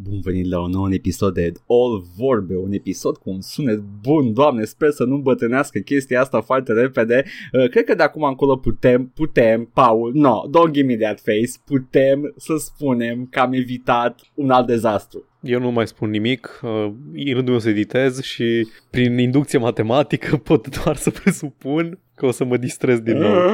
[0.00, 4.32] Bun venit la un nou episod de All Vorbe, un episod cu un sunet bun,
[4.32, 7.24] doamne, sper să nu îmbătrânească chestia asta foarte repede.
[7.52, 11.50] Uh, cred că de acum încolo putem, putem, Paul, no, don't give me that face,
[11.64, 15.24] putem să spunem că am evitat un alt dezastru.
[15.40, 20.36] Eu nu mai spun nimic, uh, în rândul meu să editez și prin inducție matematică
[20.48, 23.50] pot doar să presupun că o să mă distrez din nou.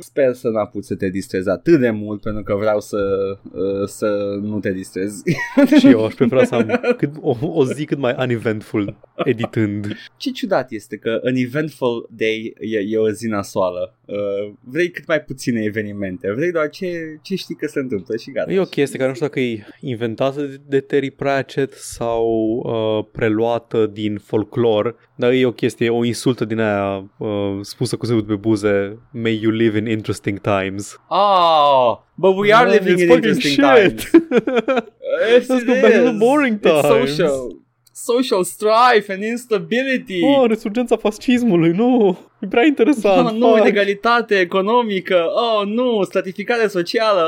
[0.00, 2.98] Sper să n-apuci să te distrezi atât de mult pentru că vreau să,
[3.52, 5.22] uh, să nu te distrezi.
[5.80, 9.86] și eu aș prefera să am cât, o, o zi cât mai uneventful editând.
[10.16, 13.95] Ce ciudat este că an eventful day e, e o zi nasoală.
[14.08, 18.30] Uh, vrei cât mai puține evenimente, vrei doar ce, ce știi că se întâmplă și
[18.30, 18.52] gata.
[18.52, 22.26] E o chestie care nu știu dacă e inventată de, de Terry Pratchett sau
[22.64, 27.28] uh, preluată din folclor, dar e o chestie, o insultă din aia uh,
[27.60, 31.00] spusă cu zâmbet pe buze, may you live in interesting times.
[31.08, 34.10] Ah, but we are Man, living it's in fucking interesting shit.
[34.10, 34.10] times.
[35.32, 36.18] Yes, Let's it go back to the is.
[36.18, 36.86] boring It's times.
[36.86, 37.64] social.
[37.98, 40.20] Social strife and instability.
[40.22, 43.26] Oh, resurgența fascismului, nu, e prea interesant.
[43.26, 43.60] Oh, nu, fuck.
[43.60, 45.24] inegalitate economică.
[45.34, 47.26] Oh, nu, stratificare socială.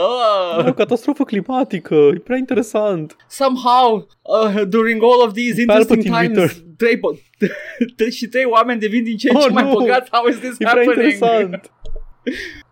[0.58, 0.66] Oh.
[0.68, 3.16] O catastrofă climatică, e prea interesant.
[3.28, 6.74] Somehow, uh, during all of these interesting Palpatine times, return.
[6.76, 7.18] trei, po-
[7.96, 9.70] trei și trei oameni devin din ce în Oh, ce mai nu.
[9.72, 10.08] bogați.
[10.12, 11.12] How is this E prea happening?
[11.12, 11.70] interesant.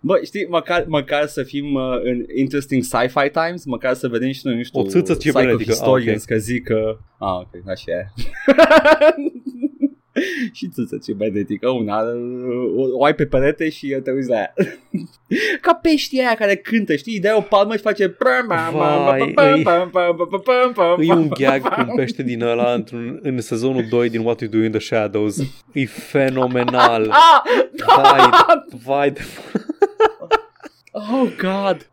[0.01, 4.41] Bă, știi, măcar, măcar să fim uh, în interesting sci-fi times, măcar să vedem și
[4.43, 5.57] noi, nu știu, O țâță cibernetică.
[5.57, 6.37] psychohistorians Ah, ok.
[6.37, 6.99] că zic că...
[7.19, 8.07] Ah, ok, așa e.
[10.57, 12.03] și țâță cibernetică, una,
[12.77, 14.55] o, o ai pe perete și te uiți la ea.
[15.61, 18.17] Ca peștii aia care cântă, știi, dai o palmă și face...
[19.35, 19.35] Vai,
[20.99, 24.47] E un gag cu un pește din ăla într-un, în sezonul 2 din What We
[24.47, 25.39] Do in the Shadows.
[25.73, 27.11] E fenomenal.
[27.17, 27.43] Ah!
[28.03, 28.31] Vai,
[28.85, 29.21] vai de...
[30.93, 31.87] Oh, God!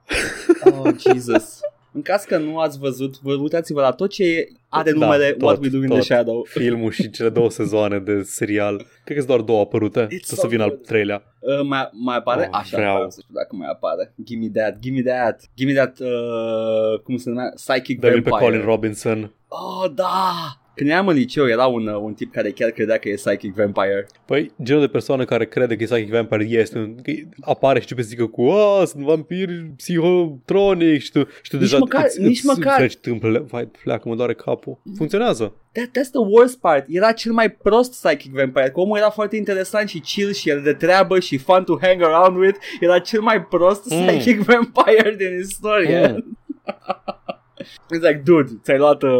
[0.65, 1.62] Oh, Jesus!
[1.93, 5.41] În caz că nu ați văzut, vă uitați-vă la tot ce are Da, numele tot,
[5.41, 6.03] What We Do in the tot.
[6.03, 6.45] Shadow.
[6.59, 8.75] Filmul și cele două sezoane de serial.
[8.77, 9.99] Cred că sunt doar două apărute.
[9.99, 10.85] Trebuie so să vină al good.
[10.85, 11.23] treilea.
[11.39, 12.49] Uh, mai, mai apare?
[12.51, 12.93] Oh, Așa, vreau.
[12.93, 14.13] vreau să știu dacă mai apare.
[14.23, 17.51] Give me that, give me that, give me that, uh, cum se numea?
[17.55, 18.51] Psychic Dă-mi pe Vampire.
[18.51, 19.33] Colin Robinson.
[19.47, 20.57] Oh, da!
[20.75, 23.53] Când eram în liceu era un, uh, un tip care chiar credea că e Psychic
[23.55, 24.05] Vampire.
[24.25, 27.11] Păi, genul de persoană care crede că Psychic Vampire este, că
[27.41, 31.69] apare și începe să zică cu A, sunt vampiri psihotronic și tu, și tu Nici
[31.69, 34.81] deja măcar- îți, nici îți măcar- treci tâmplele, vai, pleacă, mă doare capul.
[34.97, 35.53] Funcționează.
[35.71, 36.85] That, that's the worst part.
[36.89, 38.69] Era cel mai prost Psychic Vampire.
[38.69, 42.01] Că omul era foarte interesant și chill și el de treabă și fun to hang
[42.01, 42.57] around with.
[42.79, 44.05] Era cel mai prost Mm.
[44.05, 46.07] Psychic Vampire din istorie.
[46.07, 46.37] Mm.
[47.65, 49.11] It's like, dude, ți-ai luat uh,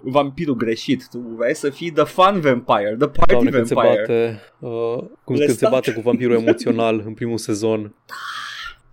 [0.00, 1.08] vampirul greșit.
[1.10, 4.00] Tu vrei să fii the fun vampire, the party Doamne, când se vampire.
[4.00, 4.70] bate, uh,
[5.24, 5.70] cum Le când se stac.
[5.70, 7.80] bate cu vampirul emoțional în primul sezon.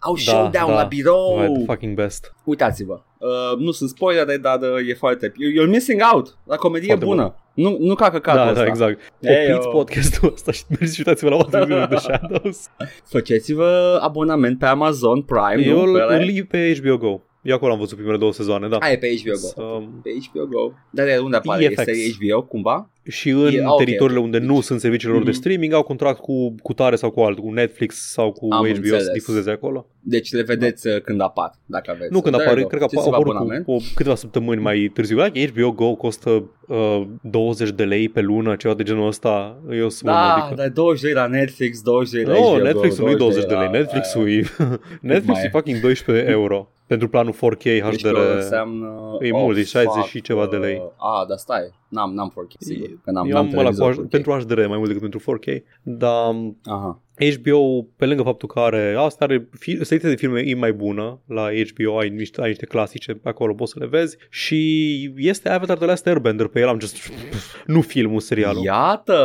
[0.02, 0.74] Au Da, showdown da.
[0.82, 1.36] la birou.
[1.38, 2.34] Vai, the fucking best.
[2.44, 3.02] Uitați-vă.
[3.18, 5.28] Uh, nu sunt spoilere, dar uh, e foarte...
[5.32, 7.36] You're missing out la comedie Foarte bună.
[7.54, 8.62] Nu, nu ca căcatul Da, ăsta.
[8.64, 9.00] da, exact.
[9.20, 11.98] Ei, Opriți eu- podcastul ăsta și mergeți și uitați-vă la What We Do in the
[11.98, 12.68] Shadows.
[13.06, 15.84] Faceți-vă abonament pe Amazon Prime, Eu nu?
[15.84, 16.16] Pe îl ăla?
[16.16, 17.20] îl iei pe HBO Go.
[17.42, 18.78] Eu acolo am văzut primele două sezoane, da.
[18.78, 19.38] Aia e pe HBO Go.
[19.38, 20.72] Să- Pe HBO Go.
[20.90, 21.64] Dar de unde apare?
[21.64, 21.88] EFX.
[21.88, 22.90] Este HBO cumva?
[23.04, 24.26] Și în E- ok, teritoriile ok.
[24.26, 25.40] unde nu sunt serviciile lor de Mhm.
[25.40, 28.76] streaming au contract cu, cu tare sau cu altul, cu Netflix sau cu Am HBO
[28.76, 29.04] înțeles.
[29.04, 29.86] să difuzeze acolo.
[30.00, 32.12] Deci le vedeți uh, când apar, dacă aveți.
[32.12, 32.76] Nu când There apare, you go.
[32.76, 33.68] cred că Faceți-vă apar cu abonament.
[33.68, 35.18] o, câteva săptămâni mai târziu.
[35.24, 39.58] Like, HBO Go costă uh, 20 de lei pe lună, ceva de genul ăsta.
[39.72, 40.56] E o sumă Da, modică.
[40.62, 43.54] dar 20 lei la Netflix, 20 lei la No, HBO Netflix-ul nu e 20 de
[43.54, 43.64] lei.
[43.66, 44.42] la- Netflix-ul e,
[45.02, 45.50] Netflix mai e e?
[45.50, 48.12] fucking 12 euro pentru planul 4K Deci HDR.
[48.14, 49.18] că înseamnă...
[49.22, 50.76] E mult, e 60 și ceva de lei.
[50.76, 53.76] Uh, a, dar stai, n-am, n-am 4K, sigur, că n-am, Eu n-am am ăla cu,
[53.76, 54.10] televizor H- 4K.
[54.10, 55.64] pentru HDR mai mult decât pentru 4K.
[55.82, 57.02] Dar Aha.
[57.42, 61.20] HBO, pe lângă faptul că are asta, are fi, selecția de filme e mai bună
[61.26, 65.50] la HBO, ai niște, ai niște clasice pe acolo, poți să le vezi și este
[65.50, 66.98] Avatar The Last Airbender pe el, am just
[67.66, 68.64] nu filmul, serialul.
[68.64, 69.20] Iată,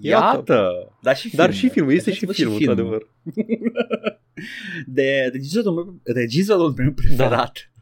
[0.00, 0.36] Iată.
[0.36, 0.70] iată,
[1.02, 1.46] Dar și filmul.
[1.46, 3.08] Dar și filmul, este și Uitați-vă filmul, într-adevăr.
[4.86, 7.72] De regizorul meu, regizorul meu preferat.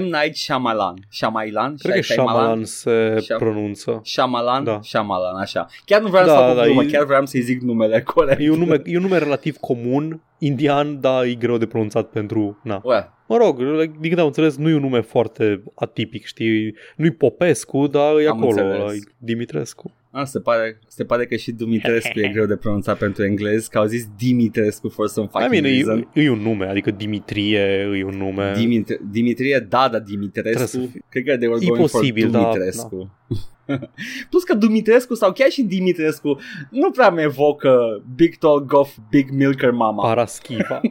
[0.00, 0.02] M.
[0.02, 0.94] Night Shyamalan.
[1.10, 1.76] Shyamalan?
[1.78, 4.00] Cred că Shyamalan se Shyam- pronunță.
[4.04, 4.64] Shyamalan?
[4.64, 4.80] Da.
[4.82, 5.66] Shyamalan, așa.
[5.84, 8.02] Chiar nu vreau Da, să fac o da, glumă, e- chiar vreau să-i zic numele
[8.02, 8.40] corect.
[8.40, 12.60] E un, nume, e un nume relativ comun, indian, dar e greu de pronunțat pentru...
[12.62, 12.80] Na.
[12.84, 13.56] Ue, Mă rog,
[14.00, 16.74] din câte am înțeles, nu e un nume foarte atipic, știi?
[16.96, 18.80] Nu-i Popescu, dar e Am acolo, înțeles.
[18.80, 19.94] ăla e Dimitrescu.
[20.10, 23.78] a, se, pare, se pare că și Dumitrescu e greu de pronunțat pentru englez, că
[23.78, 26.08] au zis Dimitrescu for some I fucking mean, reason.
[26.14, 27.58] e, e un nume, adică Dimitrie
[27.98, 28.52] e un nume.
[28.56, 31.02] Dimitri, Dimitrie, da, dar Trebuie Dimitrescu, să fie.
[31.08, 33.10] cred că they were E going posibil, for da, Dumitrescu.
[34.30, 36.38] Plus că Dumitrescu sau chiar și Dimitrescu
[36.70, 40.02] nu prea mi evocă Big Tall Goff, Big Milker Mama.
[40.02, 40.80] Paraschiva.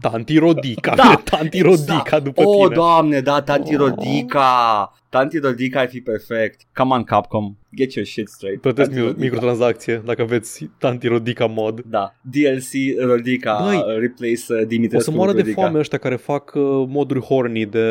[0.00, 0.94] Tanti Rodica.
[0.94, 1.88] Da, Tanti exact.
[1.88, 2.74] Rodica după oh, tine.
[2.74, 3.80] doamne, da, Tanti Oh.
[3.80, 4.92] Rodica.
[5.08, 6.60] Tanti Rodica ar fi perfect.
[6.74, 7.56] Come on, Capcom.
[7.76, 8.60] Get your shit straight.
[8.60, 9.24] Plătesc Tanti mi- Rodica.
[9.24, 11.80] microtransacție dacă aveți Tanti Rodica mod.
[11.86, 15.60] Da, DLC Rodica Băi, uh, replace uh, O Dimitrescu să moară cu de Rodica.
[15.60, 17.88] foame ăștia care fac uh, moduri horny de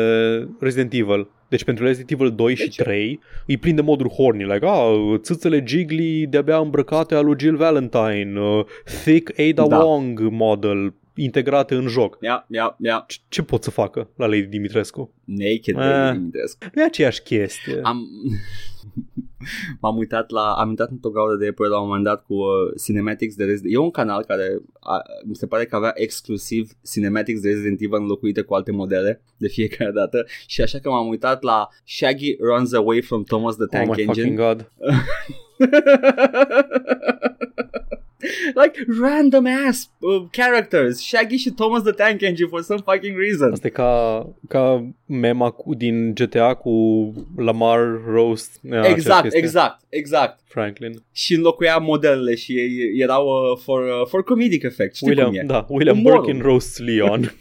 [0.60, 1.28] Resident Evil.
[1.48, 2.82] Deci pentru Resident Evil 2 și ce?
[2.82, 7.56] 3 îi plin de moduri horny, like, ah, țâțele Jiggly de-abia îmbrăcate al lui Jill
[7.56, 8.64] Valentine, uh,
[9.04, 9.84] thick Ada Da.
[9.84, 12.18] Wong model integrate în joc.
[12.20, 13.04] Ia, ia, ia.
[13.08, 15.12] Ce- Ce pot să facă la Lady Dimitrescu?
[15.24, 15.82] Naked Eh.
[15.84, 16.58] Lady Dimitrescu.
[16.74, 17.80] Nu e aceeași chestie.
[17.82, 17.98] Am...
[19.80, 22.46] M-am uitat la, am uitat într-o gaură de Apple la un moment dat cu uh,
[22.84, 27.40] cinematics de Resident E un canal care a, mi se pare că avea exclusiv cinematics
[27.40, 30.26] de Resident Evil înlocuite cu alte modele de fiecare dată.
[30.46, 34.02] Și așa că m-am uitat la Shaggy Runs Away from Thomas the oh Tank my
[34.02, 34.12] Engine.
[34.12, 34.70] fucking god.
[38.62, 43.52] like random ass uh, characters Shaggy și Thomas the Tank Engine for some fucking reason
[43.52, 46.72] Asta e ca, ca mema cu, din GTA cu
[47.36, 48.60] Lamar Roast.
[48.62, 49.40] E, aceeași Exact, chestie.
[49.40, 51.02] exact, exact Franklin.
[51.12, 55.38] și înlocuia modelele și ei erau uh, for, uh, for comedic effect Știi William, cum
[55.38, 55.42] e?
[55.46, 56.24] da, William Umorul.
[56.24, 57.20] Birkin roasts Leon.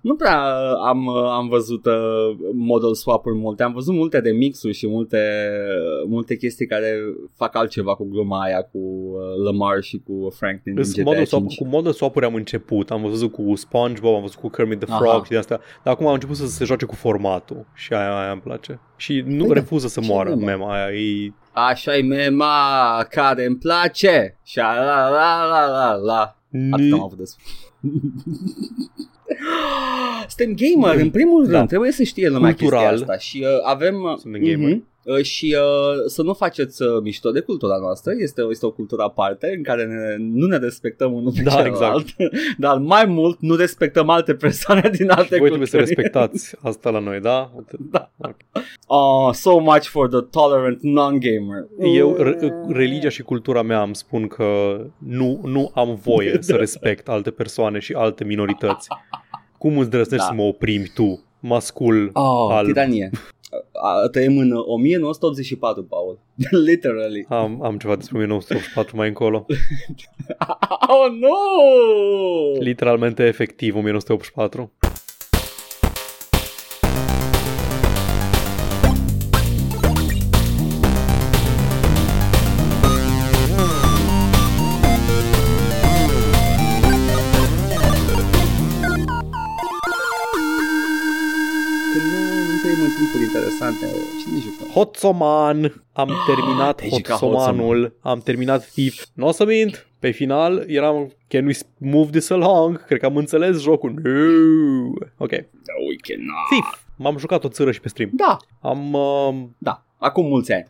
[0.00, 4.30] Nu prea uh, am, uh, am văzut uh, model swap-uri multe, am văzut multe de
[4.30, 6.98] mixuri și multe, uh, multe chestii care
[7.34, 11.26] fac altceva cu gluma aia cu uh, Lamar și cu Franklin din Îs GTA model
[11.26, 11.28] 5.
[11.28, 12.90] swap, cu model swap-uri am început.
[12.90, 15.24] Am văzut cu SpongeBob, am văzut cu Kermit the Frog Aha.
[15.24, 15.60] și de astea.
[15.82, 18.80] Dar acum am început să se joace cu formatul și aia, aia îmi place.
[18.96, 20.44] Și nu Păi da, refuză să ce moară mema?
[20.44, 20.98] mema aia.
[21.00, 21.32] E...
[21.52, 26.36] Așa e mema care îmi place și la la la la la la
[26.70, 27.44] Atât am avut de spus.
[30.36, 31.66] Suntem gamer, în primul rând, Da.
[31.66, 32.88] trebuie să știe lumea Cultural.
[32.88, 33.94] chestia asta și uh, avem...
[33.94, 34.56] uh, Suntem gamer.
[34.68, 34.80] mhm, uh,
[35.22, 39.52] și uh, să nu faceți uh, mișto de cultura noastră, este, este o cultură aparte
[39.56, 42.06] în care ne, nu ne respectăm unul pe Da, celălalt,
[42.58, 45.48] dar mai mult nu respectăm alte persoane din alte Voi culturi.
[45.48, 47.52] trebuie să respectați asta la noi, da?
[47.90, 48.10] Da.
[48.86, 51.66] Oh, so much for the tolerant non-gamer.
[51.94, 57.08] Eu, re- religia și cultura mea îmi spun că nu, nu am voie să respect
[57.08, 58.88] alte persoane și alte minorități.
[59.58, 60.30] Cum îți drăznești Da.
[60.32, 62.66] să mă oprimi tu, mascul Oh, alb?
[62.66, 63.10] tiranie.
[63.72, 66.18] A, trăim în uh, 1984, Paul.
[66.66, 67.26] Literally.
[67.28, 69.46] Am, am ceva despre 1984 mai încolo.
[70.88, 72.62] Oh, no!
[72.62, 74.72] Literalmente, efectiv, 1984.
[94.72, 95.84] Hotsoman!
[95.92, 99.04] Am terminat Te-ai jucat Hotsomanul, am terminat Thief.
[99.12, 102.84] Nu o să mint, pe final eram Can we move this along?
[102.86, 103.90] Cred că am înțeles jocul.
[103.90, 105.06] No.
[105.16, 105.30] Ok.
[105.30, 106.46] Da, we cannot.
[106.50, 106.84] Thief.
[106.96, 108.10] M-am jucat o țără și pe stream.
[108.12, 110.66] Da, Am uh, da, acum mulți ani.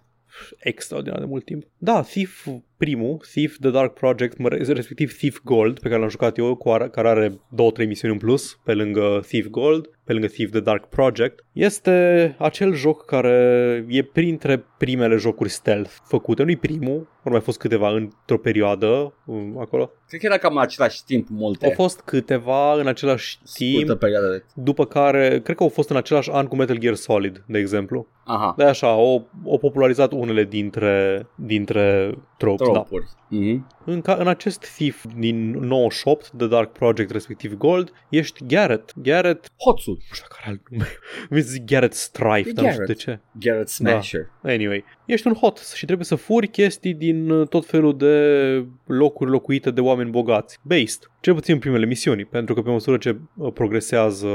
[0.58, 1.64] extraordinar de mult timp.
[1.78, 6.08] Da, Thief primul, Thief The Dark Project, mă re- respectiv Thief Gold, pe care l-am
[6.08, 9.90] jucat eu, cu ar- care are două, trei misiuni în plus, pe lângă Thief Gold,
[10.04, 11.44] pe lângă Thief The Dark Project.
[11.52, 17.58] Este acel joc care e printre primele jocuri stealth făcute, nu-i primul, au mai fost
[17.58, 19.90] câteva într-o perioadă um, acolo.
[20.08, 21.66] Cred că era cam la același timp multe.
[21.66, 24.44] Au fost câteva în același Scurtă timp, perioadă de...
[24.54, 28.06] după care, cred că au fost în același an cu Metal Gear Solid, de exemplu.
[28.24, 32.72] Aha, Da, așa, au, au popularizat unele dintre, dintre tropes, da.
[32.72, 33.04] tropuri.
[33.28, 33.66] Mhm.
[33.84, 38.92] În, ca, în acest Thief din 98, The Dark Project, respectiv Gold, ești Garrett.
[39.02, 40.86] Garrett, Hoțul, nu știu care alt nume,
[41.30, 42.98] mi zic Garrett Strife, E dar nu știu de Garrett.
[42.98, 43.20] ce.
[43.48, 44.30] Garrett Smasher.
[44.42, 49.30] Anyway, ești un hot și trebuie să furi chestii din uh, tot felul de locuri
[49.30, 50.58] locuite de oameni bogați.
[50.62, 51.10] Based.
[51.20, 54.26] Cel puțin în primele misiuni, pentru că pe măsură ce uh, progresează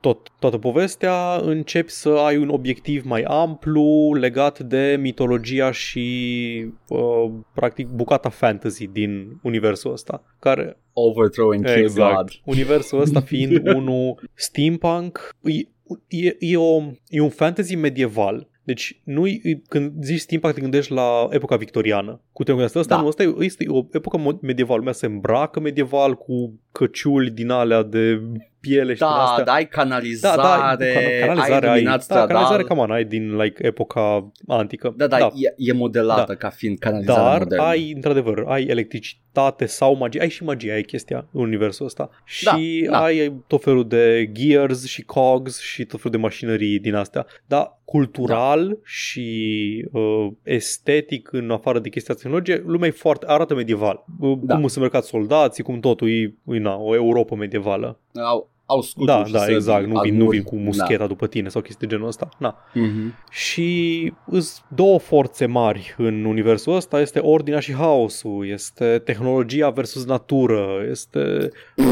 [0.00, 7.30] tot, toată povestea, începi să ai un obiectiv mai amplu legat de mitologia și uh,
[7.54, 12.30] practic bucata fantasy din universul ăsta, care Overthrow and kill God.
[12.44, 15.68] Universul ăsta fiind unul steampunk, e,
[16.08, 18.48] e, e, o, e un fantasy medieval.
[18.62, 19.24] Deci nu
[19.68, 22.20] când zici steampunk te gândești la epoca victoriană.
[22.32, 23.00] Cu te asta, asta Da.
[23.00, 24.78] nu, asta e, este o epocă mo- medievală.
[24.78, 28.20] Lumea se îmbracă medieval cu căciuli din alea de
[28.60, 29.44] piele și din Da, astea.
[29.44, 30.84] da, ai canalizare, da, da,
[31.26, 32.86] canalizare ai ai, iluminat da, canalizare stradal.
[32.86, 34.94] cam ai din like epoca antică.
[34.96, 37.62] Da, da, E, e modelată ca fiind canalizare Dar modernă.
[37.64, 40.20] ai, într-adevăr, ai electricitate sau magie.
[40.20, 42.10] Ai și magie, ai chestia în universul ăsta.
[42.24, 43.02] Și Da, da.
[43.02, 47.26] ai tot felul de gears și cogs și tot felul de mașinării din astea.
[47.46, 48.74] Dar cultural da.
[48.84, 54.04] și uh, estetic, în afară de chestia tehnologie, lumea e foarte, arată medieval.
[54.20, 54.54] Uh, Da.
[54.54, 57.98] Cum sunt mercat soldații, cum totul e, e na, o Europa medievală.
[58.14, 59.86] Au, au scuturi Da, și da, săbi, exact.
[59.86, 60.36] Nu vin, nu armuri.
[60.36, 62.28] vin cu muscheta după tine sau chestii de genul ăsta.
[62.38, 62.56] Na.
[62.72, 62.80] Da.
[62.80, 63.14] Mhm.
[63.30, 70.04] Și îs două forțe mari în universul ăsta, este ordinea și haosul, este tehnologia versus
[70.04, 71.84] natură, este uh,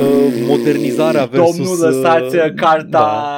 [0.46, 1.56] modernizarea versus...
[1.56, 2.86] Domnul, lăsați uh, uh, carta,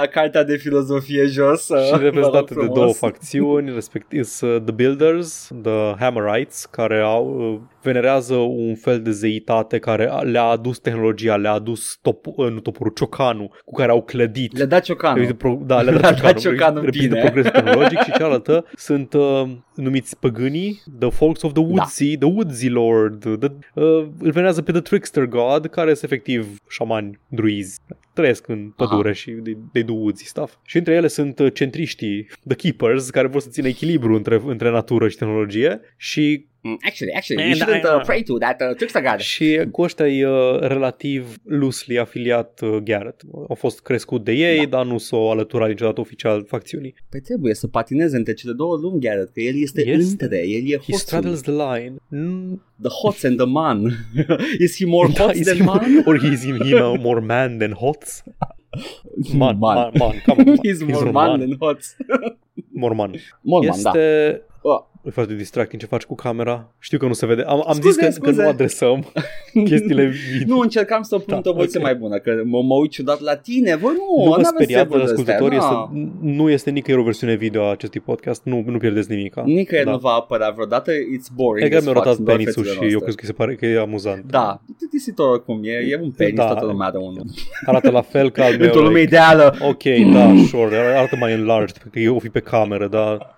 [0.00, 0.06] da.
[0.10, 1.68] cartea de filozofie jos.
[1.68, 2.74] uh, Și vă rog reprezentate de frumos.
[2.78, 9.10] două facțiuni, respectiv uh, The Builders, The Hammerites, care au, uh, venerează un fel de
[9.10, 13.90] zeitate care a- le-a adus tehnologia, le-a adus top, uh, nu toporul, ciocanul, cu care
[13.90, 14.56] au clădit.
[14.56, 15.18] Le-a dat ciocanul.
[15.18, 17.24] Reprezintă pro- da, le-a Le-a dat dat ciocanul, ciocanul reprezintă bine.
[17.24, 19.42] progresul tehnologic și cealaltă sunt uh,
[19.74, 24.72] numiți păgânii, the folks of the Woodsy, the Woodsy Lord, the, uh, îl venează pe
[24.72, 27.80] the Trickster God, care sunt efectiv șamani druizi.
[28.12, 30.54] Trăiesc în pădure și they, they do woodsy stuff.
[30.64, 34.70] Și între ele sunt uh, centriștii, the keepers, care vor să țină echilibru între, între
[34.70, 38.61] natură și tehnologie și Mm, Actually, actually, we And shouldn't I- uh, pray to that
[38.61, 39.18] uh, trickster god.
[39.18, 43.20] și cu ăștia e uh, relativ loosely afiliat uh, Garrett.
[43.49, 44.76] Au fost crescut de ei, Da.
[44.76, 46.94] dar nu s-au alăturat niciodată oficial facțiunii.
[47.11, 50.25] Păi trebuie să patineze între cele două lumi, Garrett, că el este, Este.
[50.25, 50.94] între, el e He hoțul.
[50.94, 51.94] straddles the line.
[52.08, 53.92] Mm, The hots and the man.
[54.58, 55.92] is he more Da, hot is than he man?
[55.92, 58.23] more- Or he's in, he know, more man than hots?
[59.32, 59.75] Man, Man.
[59.76, 60.58] man, man, come on.
[60.66, 61.96] He's more man than hots.
[62.73, 63.11] More man.
[63.42, 63.92] More man, da.
[64.66, 64.85] Este...
[64.85, 64.85] Oh.
[65.06, 66.73] E foarte distracting ce faci cu camera.
[66.78, 67.42] Știu că nu se vede.
[67.42, 68.37] Am, am Scuze, zis că, scuze.
[68.37, 69.04] că nu adresăm
[69.68, 70.54] chestiile video.
[70.54, 71.82] Nu, încercam să pun Da, o voce ok.
[71.85, 73.76] mai bună, că mă, mă uit ciudat la tine.
[73.76, 75.90] Vă nu, nu vă n-aveți speriați, treburi de astea, ascultătorii, na.
[75.92, 78.40] este, nu este nicăieri o versiune video a acestui podcast.
[78.44, 79.35] Nu, nu pierdeți nimic.
[79.44, 79.92] Nicăieri Da.
[79.92, 82.87] nu va apărea vreodată, it's boring Egal as mi-a fuck, rotat sunt doar penisul fețele
[82.87, 83.04] și eu noastre.
[83.12, 84.25] cred că se pare că e amuzant.
[84.30, 86.46] Da, tisitor oricum, e, e un penis, Da.
[86.46, 87.25] toată lumea are unul.
[87.66, 88.64] Arată la fel ca al meu.
[88.66, 89.82] Într-o lume like, ideală, Ok,
[90.12, 93.37] da, sure, arată mai enlarged, pentru că eu o fi pe cameră, dar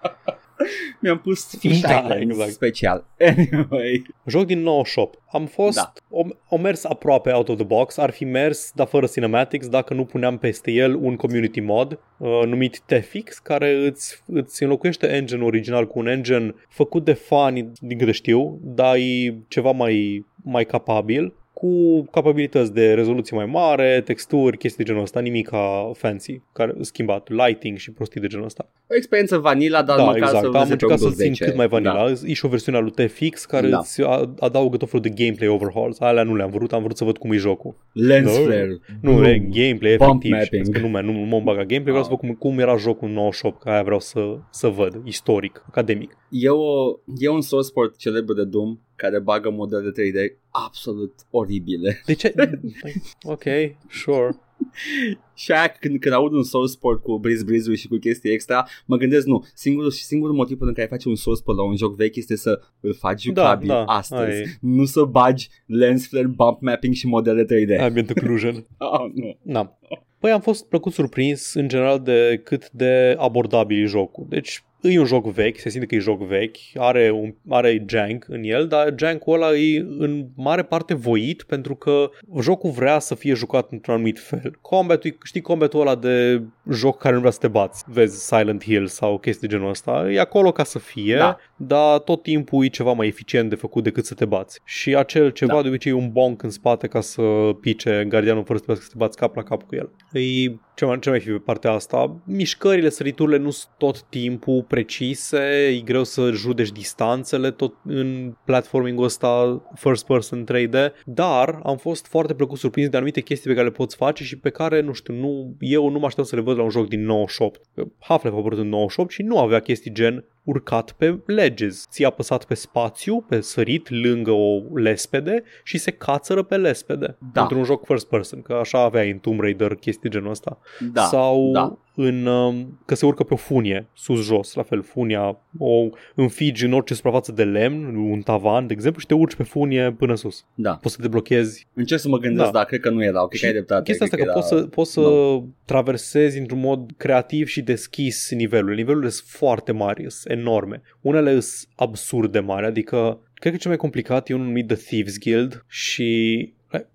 [1.01, 2.51] mi-am pus fish Da, islands exact.
[2.53, 3.05] special.
[3.37, 5.19] Anyway, Joc din 98.
[5.33, 5.93] Am fost, Da.
[6.11, 9.95] o, o mers aproape out of the box, ar fi mers, dar fără cinematics, dacă
[9.95, 15.45] nu puneam peste el un community mod uh, numit Tefix, care îți, îți înlocuiește engine
[15.45, 20.65] original cu un engine făcut de fani, din câte știu, dar e ceva mai, mai
[20.65, 26.41] capabil cu capabilități de rezoluție mai mare, texturi, chestii de genul ăsta, nimic ca fancy,
[26.53, 28.71] care schimbat, lighting și prostii de genul ăsta.
[28.91, 30.39] o experiență vanilla, dar da, măcar exact.
[30.39, 31.45] să Am vezi pe încercat să Windows țin 10.
[31.45, 31.93] cât mai vanilla.
[31.93, 32.05] Da.
[32.13, 32.29] Da.
[32.29, 33.73] E și o versiune a lui TFX care Da.
[33.73, 33.79] da.
[33.79, 36.01] îți a- adaugă tot felul de gameplay overhauls.
[36.01, 37.75] Alea nu le-am vrut, am vrut să văd cum e jocul.
[37.93, 38.43] Lens No.
[38.45, 38.79] flare.
[39.01, 40.33] Nu, boom, e gameplay Bump efectiv.
[40.33, 40.75] Și mapping.
[40.75, 42.77] că nu, mă- nu, nu mă bag la gameplay, vreau să văd cum, cum era
[42.77, 46.17] jocul în 98, că aia vreau să, să văd, istoric, academic.
[46.31, 52.03] E, o, e un source port celebru de Doom care bagă modele 3D absolut oribile.
[52.07, 52.35] De ce?
[53.35, 53.45] ok,
[53.91, 54.31] sure.
[55.35, 58.67] Și aia când, când aud un source port cu Breeze Breeze și cu chestii extra,
[58.87, 61.77] mă gândesc nu, singurul și singurul motiv pentru care faci un source port la un
[61.77, 64.23] joc vechi este să îl faci jucabil da, astăzi.
[64.23, 64.57] aia e.
[64.61, 67.81] Nu să bagi lens flare, bump mapping și modele 3D.
[67.81, 68.55] Ambient occlusion.
[68.79, 69.39] Oh, nu.
[69.43, 69.79] Da.
[70.19, 74.27] Păi am fost plăcut surprins în general de cât de abordabil e jocul.
[74.29, 78.25] Deci e un joc vechi, se simte că e joc vechi, are, un, are jank
[78.29, 83.15] în el, dar jankul ăla e în mare parte voit pentru că jocul vrea să
[83.15, 84.59] fie jucat într-un anumit fel.
[84.61, 88.87] Combatul, știi combatul ăla de joc care nu vrea să te bați, vezi Silent Hill
[88.87, 91.39] sau chestii de genul ăsta, e acolo ca să fie, Da.
[91.57, 94.61] dar tot timpul e ceva mai eficient de făcut decât să te bați.
[94.65, 95.63] Și acel ceva Da.
[95.63, 97.23] de obicei e un bonk în spate ca să
[97.61, 99.91] pice gardianul fără să trebuiască să te bați cap la cap cu el.
[100.23, 102.23] E ce mai, ce mai fi pe partea asta?
[102.25, 109.05] Mișcările, săriturile nu sunt tot timpul precise, e greu să judeci distanțele tot în platforming-ul
[109.05, 113.67] ăsta first person 3D, dar am fost foarte plăcut surprins de anumite chestii pe care
[113.67, 116.43] le poți face și pe care, nu știu, nu, eu nu mă aștept să le
[116.43, 117.61] văd la un joc din 98.
[117.99, 121.87] Half-Life a apărut în 98 și nu avea chestii gen urcat pe ledges.
[121.91, 127.17] Ți-a apăsat pe spațiu, pe sărit, lângă o lespede și se cațără pe lespede.
[127.33, 127.41] Da.
[127.41, 130.59] Într-un joc first person, că așa avea în Tomb Raider chestii genul ăsta.
[130.93, 131.79] Da, Sau da.
[132.01, 136.73] În, um, că se urcă pe o funie, sus-jos, la fel, funia o înfigi în
[136.73, 140.45] orice suprafață de lemn, un tavan, de exemplu, și te urci pe funie până sus.
[140.55, 140.79] Da.
[140.83, 142.51] Poți să te blochezi Încerc să mă gândesc, Da.
[142.51, 143.83] dar cred că nu erau, cred și că ai dreptate.
[143.83, 145.43] Chestia asta cred că, poți era- să, poți să no.
[145.65, 148.77] traversezi într-un mod creativ și deschis nivelurile.
[148.81, 150.83] Nivelurile sunt foarte mari, sunt enorme.
[151.01, 154.77] Unele sunt absurd de mari, adică cred că cel mai complicat e unul numit The
[154.77, 156.53] Thieves Guild și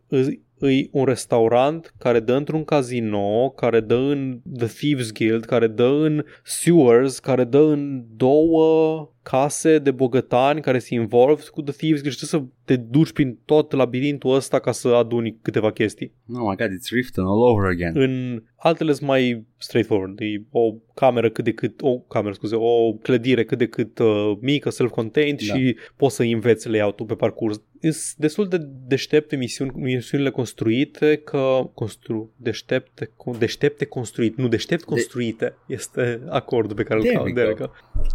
[0.09, 5.67] sunt îi un restaurant care dă într-un casino, care dă în The Thieves Guild, care
[5.67, 11.73] dă în sewers, care dă în două case de bogătani care se involved cu The
[11.73, 16.11] Thieves Guild și să te duci prin tot labirintul ăsta ca să aduni câteva chestii.
[16.33, 17.97] Oh my god, it's Riften all over again.
[18.01, 20.19] În altele sunt mai straightforward.
[20.19, 24.31] E o cameră cât de cât, o cameră, scuze, o clădire cât de cât uh,
[24.39, 25.53] mică, self-contained Da.
[25.53, 27.61] și poți să înveți layout-ul pe parcurs.
[27.91, 34.83] Sunt destul de deștepte misiuni, misiunile construite că constru, deștepte, co- deștepte construit, nu deștept
[34.83, 37.57] construite este acordul pe care îl There caut, we Derek.
[37.57, 37.65] go.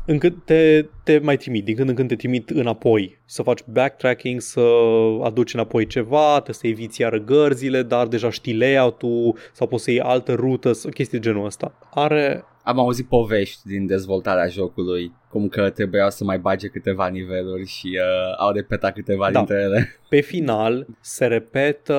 [0.06, 4.40] Încât te, te mai trimit, din când în când te trimit înapoi, să faci backtracking,
[4.40, 4.60] să
[5.22, 9.90] aduci înapoi ceva, trebuie să eviți iară gărzile, dar deja știi layout-ul sau poți să
[9.90, 11.78] iei altă rută, sau chestii de genul ăsta.
[11.90, 17.66] Are Am auzit povești din dezvoltarea jocului, cum că trebuiau să mai bage câteva niveluri
[17.66, 19.38] și uh, au repetat câteva Da.
[19.38, 19.88] dintre ele.
[20.08, 21.94] Pe final se repetă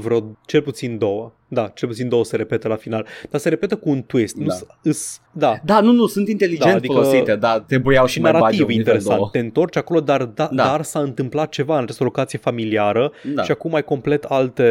[0.00, 1.32] vreo cel puțin două.
[1.48, 4.36] Da, cel puțin două se repetă la final, dar se repetă cu un twist.
[4.36, 4.52] Nu Da.
[4.54, 5.54] s- îs, da.
[5.64, 8.60] Da, nu, nu, sunt inteligent Da, adică- folosite, dar trebuiau și, Și mai bage narativ
[8.64, 9.16] un nivel interesant.
[9.16, 9.28] două.
[9.32, 10.64] Te întorci acolo, dar, da, Da.
[10.64, 13.42] dar s-a întâmplat ceva în această locație familiară Da.
[13.42, 14.66] și acum ai complet alte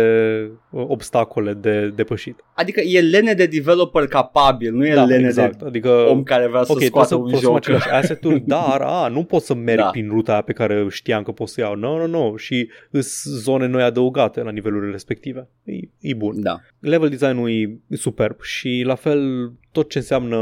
[0.69, 2.43] uh, obstacole de depășit.
[2.61, 5.59] Adică e lene de developer capabil, nu e da, lene exact.
[5.59, 7.55] de Adică, om care vrea să ok, trebuie scoată să un folosim joc.
[7.57, 9.89] aceleași asset-uri, dar a, nu pot să merg Da.
[9.89, 11.75] prin ruta aia pe care știam că pot să iau.
[11.75, 12.35] Nu, nu, nu.
[12.35, 15.49] Și îs zone noi adăugate la nivelurile respective.
[15.63, 16.41] E, e bun.
[16.41, 16.59] Da.
[16.79, 20.37] Level design-ul e superb și la fel tot ce înseamnă,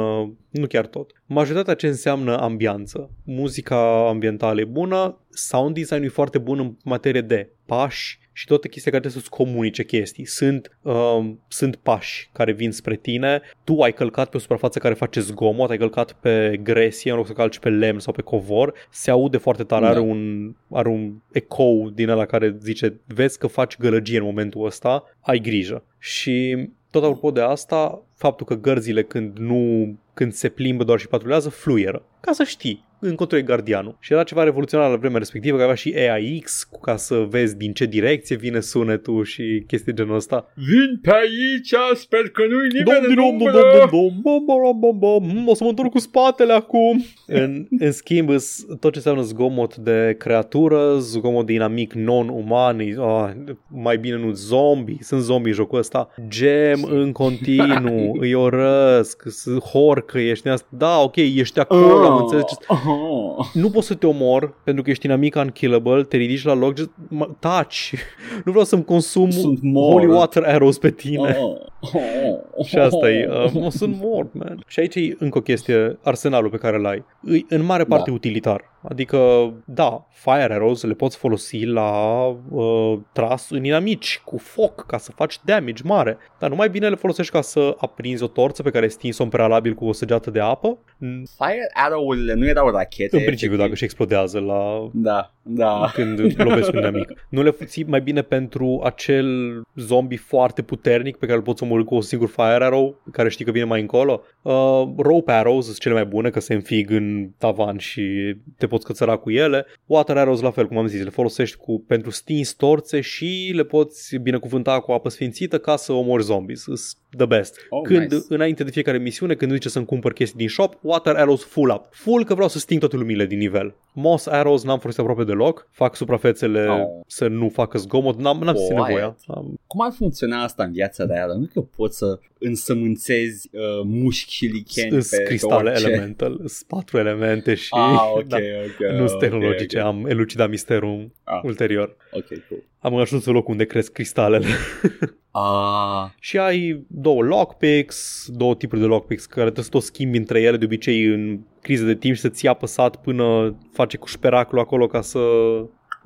[0.50, 3.12] nu chiar tot, majoritatea ce înseamnă ambianță.
[3.26, 8.70] Muzica ambientală e bună, sound design e foarte bun în materie de pași și toate
[8.70, 10.26] chestia care trebuie să-ți comunice chestii.
[10.26, 14.94] Sunt, um, sunt pași care vin spre tine, tu ai călcat pe o suprafață care
[14.94, 18.74] face zgomot, ai călcat pe gresie în loc să calci pe lemn sau pe covor,
[18.90, 19.90] se aude foarte tare, Da.
[19.90, 24.66] are un, are un ecou din ăla care zice, vezi că faci gălăgie în momentul
[24.66, 25.84] ăsta, ai grijă.
[25.98, 31.08] Și tot apropo de asta, faptul că gărzile când nu când se plimbă doar și
[31.08, 32.06] patrulează, fluieră.
[32.20, 33.98] Ca să știi încotro e gardianul.
[34.00, 37.58] Și era ceva revoluționar la vremea respectivă, că avea și AIX, cu ca să vezi
[37.58, 40.52] din ce direcție vine sunetul și chestii genul ăsta.
[40.56, 43.62] Vin pe aici, sper că nu-i Dom, nimeni în dom, dom, umbră.
[43.62, 45.48] dom, dom, bom, bom, bom, bom, bom.
[45.48, 47.06] O să mă întorc cu spatele acum.
[47.28, 52.96] În, în schimb, îs- tot ce înseamnă zgomot de creatură, zgomot de inamic non-uman, e-
[53.00, 53.32] ah,
[53.68, 59.62] mai bine nu zombie, sunt zombie în jocul ăsta, gem în continuu, îi orăsc, sunt
[59.64, 60.68] horcă, ești din asta.
[60.72, 62.56] Da, ok, ești acolo, am înțeles ce
[62.92, 63.46] Oh.
[63.54, 66.90] nu poți să te omor pentru că ești inamic unkillable, te ridici la loc, just,
[67.10, 67.94] mă, taci.
[68.46, 69.92] Nu vreau să-mi consum Sunt mort.
[69.94, 71.38] holy water arrows pe tine.
[71.42, 71.56] Oh.
[71.94, 72.66] Oh.
[72.68, 74.64] Și asta e, uh, mă, sunt mort, man.
[74.68, 77.04] Și aici e încă o chestie, arsenalul pe care îl ai.
[77.50, 78.16] E în mare parte Da.
[78.16, 78.62] utilitar.
[78.82, 84.98] Adică, da, fire arrows le poți folosi la uh, tras în inamici, cu foc, ca
[84.98, 86.18] să faci damage mare.
[86.40, 89.24] Dar nu mai bine le folosești ca să aprinzi o torță pe care ai stins-o
[89.24, 90.78] în prealabil cu o săgeată de apă?
[91.00, 93.18] În Fire arrow-urile nu erau rachete.
[93.18, 93.60] în principiu, efectiv.
[93.60, 95.92] dacă și explodează la Da, da.
[95.94, 97.14] când lovesc un inamic.
[97.30, 99.28] Nu le ții mai bine pentru acel
[99.76, 103.46] zombie foarte puternic pe care îl poți omorâ cu o singur fire arrow, care știi
[103.46, 104.22] că vine mai încolo.
[104.42, 108.86] Uh, rope arrows sunt cele mai bune, că se înfig în tavan și te poți
[108.86, 109.66] cățăra cu ele.
[109.86, 113.64] Water arrows la fel, cum am zis, le folosești cu, pentru stins torțe și le
[113.64, 116.62] poți binecuvânta cu apă sfințită ca să omori zombies.
[116.62, 116.80] Sunt
[117.18, 117.60] the best.
[117.70, 118.26] Oh, când, nice.
[118.30, 121.70] înainte de fiecare misiune, când îmi zice să-mi cumpăr chestii din shop, water arrows full
[121.70, 121.88] up.
[121.92, 123.76] Full că vreau să sting toate lumile din nivel.
[123.94, 125.68] Moss arrows n-am folosit aproape deloc.
[125.72, 126.80] Fac suprafețele Oh.
[127.08, 128.18] să nu facă zgomot.
[128.20, 128.88] N-am, n-am simțit Quiet.
[128.88, 129.16] nevoia.
[129.28, 131.34] Am, Cum ar funcționa asta în viața reală?
[131.34, 135.86] Nu că poți să însămânțezi uh, mușchi și licheni Sunt pe, pe cristale orice.
[135.88, 138.92] elemental, sunt patru elemente și Ah, ok, da, ok.
[138.92, 139.86] nu sunt ok, tehnologice, ok.
[139.86, 141.40] am elucidat misterul Ah.
[141.44, 141.96] ulterior.
[142.12, 142.64] Ok, cool.
[142.80, 144.46] Am ajuns în locul unde cresc cristalele.
[145.42, 150.42] Ah, și ai două lockpicks, două tipuri de lockpicks care trebuie să tot schimbi între
[150.42, 154.60] ele de obicei în crize de timp și să ții apăsat până face cu șperacul
[154.60, 155.20] acolo ca să...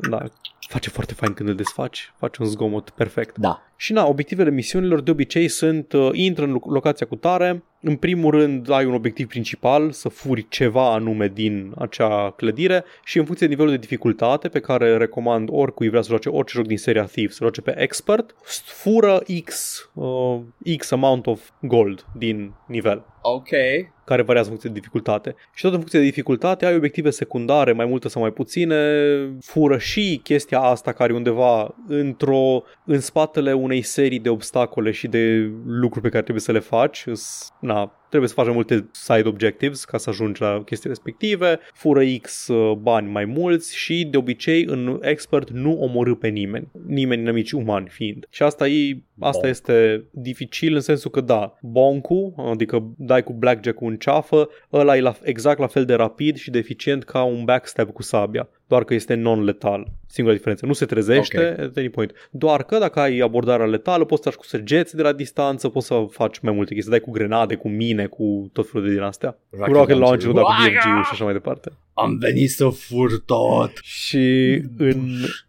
[0.09, 0.23] Da,
[0.67, 3.37] face foarte fain când îl desfaci, face un zgomot perfect.
[3.37, 3.61] da.
[3.83, 7.95] Și na, obiectivele misiunilor de obicei sunt uh, intră în loc- locația cu tare, în
[7.95, 13.25] primul rând ai un obiectiv principal, să furi ceva anume din acea clădire și în
[13.25, 16.77] funcție de nivelul de dificultate pe care recomand oricui vrea să joace orice joc din
[16.77, 20.39] seria Thief, să joace pe Expert, fură X, uh,
[20.77, 23.49] X amount of gold din nivel Ok.
[24.05, 25.35] care variază în funcție de dificultate.
[25.53, 28.77] Și tot în funcție de dificultate ai obiective secundare, mai multe sau mai puține,
[29.41, 35.07] fură și chestia asta care e undeva într-o, în spatele unei serii de obstacole și
[35.07, 37.03] de lucruri pe care trebuie să le faci.
[37.05, 41.59] Îs, na, trebuie să faci mai multe side objectives ca să ajungi la chestii respective,
[41.73, 46.67] fură X uh, bani mai mulți și de obicei în expert nu omorâ pe nimeni,
[46.87, 48.25] nimeni inamici umani fiind.
[48.29, 49.53] Și asta e Asta Bonk.
[49.53, 55.01] este dificil în sensul că da, boncu, adică dai cu blackjack în ceafă, ăla e
[55.01, 58.83] la, exact la fel de rapid și de eficient ca un backstab cu sabia, doar
[58.83, 59.87] că este non-letal.
[60.07, 60.65] Singura diferență.
[60.65, 61.65] Nu se trezește, okay.
[61.65, 62.29] at any point.
[62.31, 65.85] Doar că dacă ai abordarea letală, poți să tragi cu săgeți de la distanță, poți
[65.85, 69.01] să faci mai multe chestii, dai cu grenade, cu mine, cu tot felul de din
[69.01, 69.37] astea.
[69.49, 71.71] Cu rocket launcher, da, cu BFG și așa mai departe.
[71.93, 73.71] Am venit să fur tot.
[73.81, 75.05] Și în,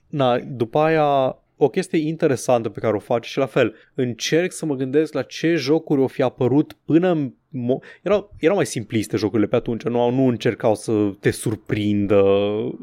[0.09, 4.67] na, după aia o chestie interesantă pe care o faci și la fel, încerc să
[4.67, 9.17] mă gândesc la ce jocuri o fi apărut până în mo- erau, erau mai simpliste
[9.17, 12.23] jocurile pe atunci, nu, nu încercau să te surprindă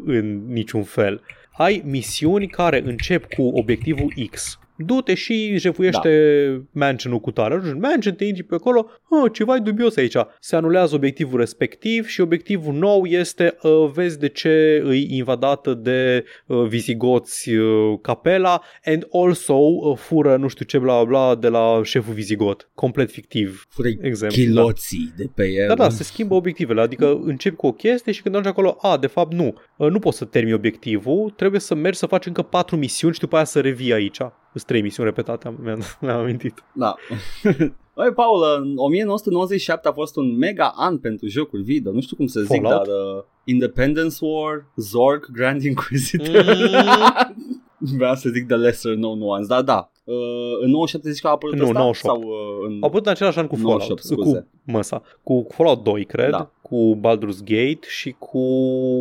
[0.05, 1.21] în niciun fel.
[1.51, 4.59] Ai misiuni care încep cu obiectivul X.
[4.85, 6.85] Du-te și jefuiește da.
[6.85, 7.53] mansion-ul cu tare.
[7.53, 10.15] Ajungi în mansion, te intri pe acolo, oh, ceva e dubios aici.
[10.39, 16.23] Se anulează obiectivul respectiv și obiectivul nou este uh, vezi de ce îi invadată de
[16.45, 21.81] uh, vizigoți uh, capela and also uh, fură nu știu ce bla bla de la
[21.83, 22.69] șeful vizigot.
[22.73, 23.65] Complet fictiv.
[23.69, 25.23] Fură exemplu, chiloții da.
[25.23, 25.67] de pe el.
[25.67, 26.81] Da, da, se schimbă obiectivele.
[26.81, 29.53] Adică începi cu o chestie și când ajungi acolo, a, de fapt nu.
[29.77, 33.19] Uh, nu poți să termini obiectivul, trebuie să mergi să faci încă patru misiuni și
[33.19, 34.19] după aia să revii aici.
[34.53, 36.63] Sunt trei misiuni repetate, am, mi-am, mi-am amintit.
[36.73, 36.95] Da.
[37.95, 41.91] Băi, Paul, în 1997 a fost un mega an pentru jocuri video.
[41.91, 42.85] Nu știu cum să zic, Fallout?
[42.85, 46.45] dar uh, Independence War, Zork, Grand Inquisitor.
[46.45, 47.35] Mm.
[47.97, 49.91] Vreau să zic The Lesser Known Ones, dar da.
[50.03, 50.15] Uh,
[50.61, 51.79] în 97 zici că a apărut Nu, ăsta?
[51.79, 52.15] 98.
[52.15, 52.77] Sau, uh, în...
[52.81, 53.79] Au apărut în același an cu Fallout.
[53.79, 54.39] 98, scuze.
[54.39, 56.51] cu, măsa, cu Fallout 2, cred, Da.
[56.71, 58.41] Cu Baldur's Gate și cu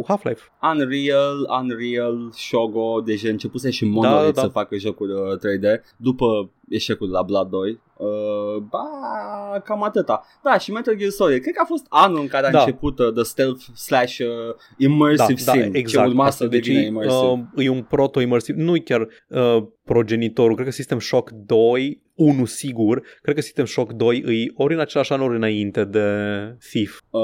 [0.07, 0.41] Half-Life.
[0.63, 4.41] Unreal, Unreal, Shogo, deja începuse și Monolith Da, da, da.
[4.41, 7.81] să facă jocuri uh, 3D după eșecul la Blood 2.
[7.97, 8.89] Uh, ba,
[9.65, 10.23] cam atâta.
[10.43, 11.43] Da, și Metal Gear Solid.
[11.43, 12.59] Cred că a fost anul în care a Da.
[12.59, 14.27] început uh, the stealth slash uh,
[14.79, 15.61] immersive da, sim.
[15.73, 16.05] da, exact.
[16.05, 17.49] Ce urma Asta, să deci devină e, immersive.
[17.57, 22.45] uh, e un proto-immersiv, nu e chiar uh, progenitorul, cred că System Shock 2, 1
[22.45, 26.01] sigur, cred că System Shock 2 e ori în același an, ori înainte de
[26.71, 27.01] Thief.
[27.11, 27.21] Uh,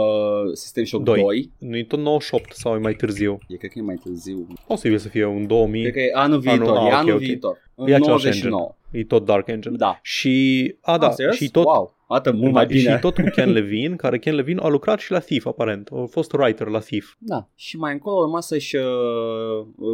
[0.53, 1.21] System Shock Doi.
[1.21, 1.51] 2.
[1.59, 3.39] Nu e tot 98 sau e mai târziu?
[3.49, 4.47] E, cred că e mai târziu.
[4.67, 6.77] Posibil să fie un 2000, Cred că e anul viitor.
[6.77, 7.19] ah, e ok, anul ok.
[7.19, 7.65] viitor.
[7.75, 8.75] În E același 99.
[8.91, 9.77] e tot Dark Engine.
[9.77, 9.99] Da.
[10.03, 11.35] Și, a, da, Ah, serios?
[11.37, 11.95] și tot, Wow.
[12.09, 12.93] Atât mult mai da, bine.
[12.95, 15.89] și tot cu Ken Levine, care Ken Levine a lucrat și la Thief, aparent.
[15.93, 17.15] A fost writer la Thief.
[17.19, 18.83] Da, și mai încolo urma să-și uh,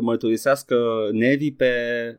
[0.02, 0.76] mărturisească
[1.12, 1.70] Nevi pe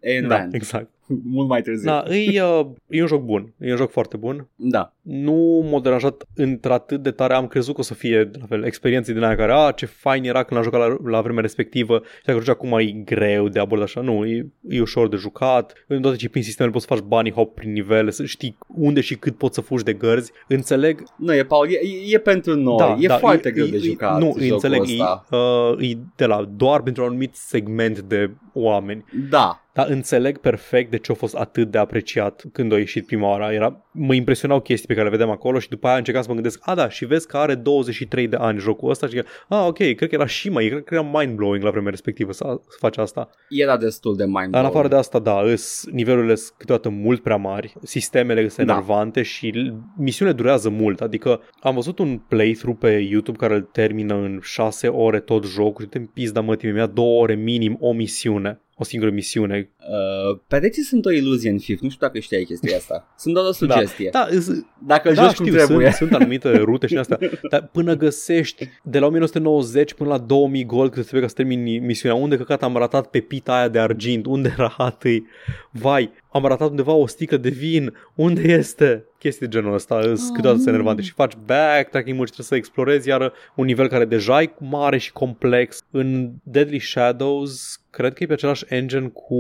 [0.06, 0.54] Ayn Da, Rand.
[0.54, 0.90] exact.
[1.36, 1.90] Mult mai târziu.
[1.90, 3.54] Da, e, uh, e un joc bun.
[3.60, 4.48] E un joc foarte bun.
[4.56, 4.94] da.
[5.02, 7.34] Nu m-a deranjat într-atât de tare.
[7.34, 10.24] Am crezut că o să fie la fel, experiențe din aia care, a, ce fain
[10.24, 13.60] era când am jucat la, la vremea respectivă și dacă joci acum e greu de
[13.60, 14.02] abordat așa.
[14.02, 15.74] Nu, e, e ușor de jucat.
[15.88, 19.02] În toate ce prin sistemele poți să faci bunny hop prin nivele, să știi unde
[19.02, 20.32] și cât poți să fugi de gărzi.
[20.48, 21.80] Înțeleg Nu, e, Paul, e,
[22.14, 22.78] e pentru noi.
[22.78, 25.26] Da, e da, foarte e- greu e- de e- jucat Nu, jocul înțeleg, ăsta.
[25.32, 29.06] e, uh, e de la doar pentru un anumit segment de oameni.
[29.30, 29.58] Da.
[29.74, 33.54] Dar înțeleg perfect de ce a fost atât de apreciat când a ieșit prima oară.
[33.54, 36.34] Era, mă impresionau chestii pe care le vedeam acolo și după aia încercam să mă
[36.36, 39.66] gândesc, a da, și vezi că are 23 de ani jocul ăsta și că, a,
[39.68, 42.78] ok, cred că era și mai, cred că era mind-blowing la vremea respectivă să, să
[42.80, 43.30] faci asta.
[43.50, 47.22] Era destul de mind Dar în afară de asta, da, îs, nivelurile sunt câteodată mult
[47.22, 48.74] prea mari, sistemele sunt Da.
[48.74, 51.02] enervante și l- misiunile durează mult.
[51.02, 55.84] Adică am văzut un playthrough pe YouTube care îl termină în 6 ore tot jocul
[55.84, 58.58] și te pizda mătii, mi-a 2 ore minim o misiune.
[58.78, 59.70] O singură misiune.
[59.80, 63.14] Uh, pereții sunt o iluzie în FIF, nu știu dacă știai chestia asta.
[63.18, 64.10] Sunt doar o sugestie.
[64.12, 65.86] Da, îs- Dacă da, joci cum știu, trebuie.
[65.86, 67.20] sunt, sunt anumite rute și din astea,
[67.52, 71.80] dar până găsești de la 1990 până la 2000 gold cât trebuie ca să termini
[71.80, 75.24] misiunea, unde căcat am ratat pe pita aia de argint, unde rahat-i,
[75.72, 79.06] vai, am ratat undeva o sticlă de vin, unde este?
[79.20, 82.56] Chestii de genul ăsta, îs câteodată sunt enervante și faci backtracking mult și trebuie să
[82.56, 85.80] explorezi iar un nivel care deja e mare și complex.
[85.92, 89.38] În Deadly Shadows cred că e pe același engine cu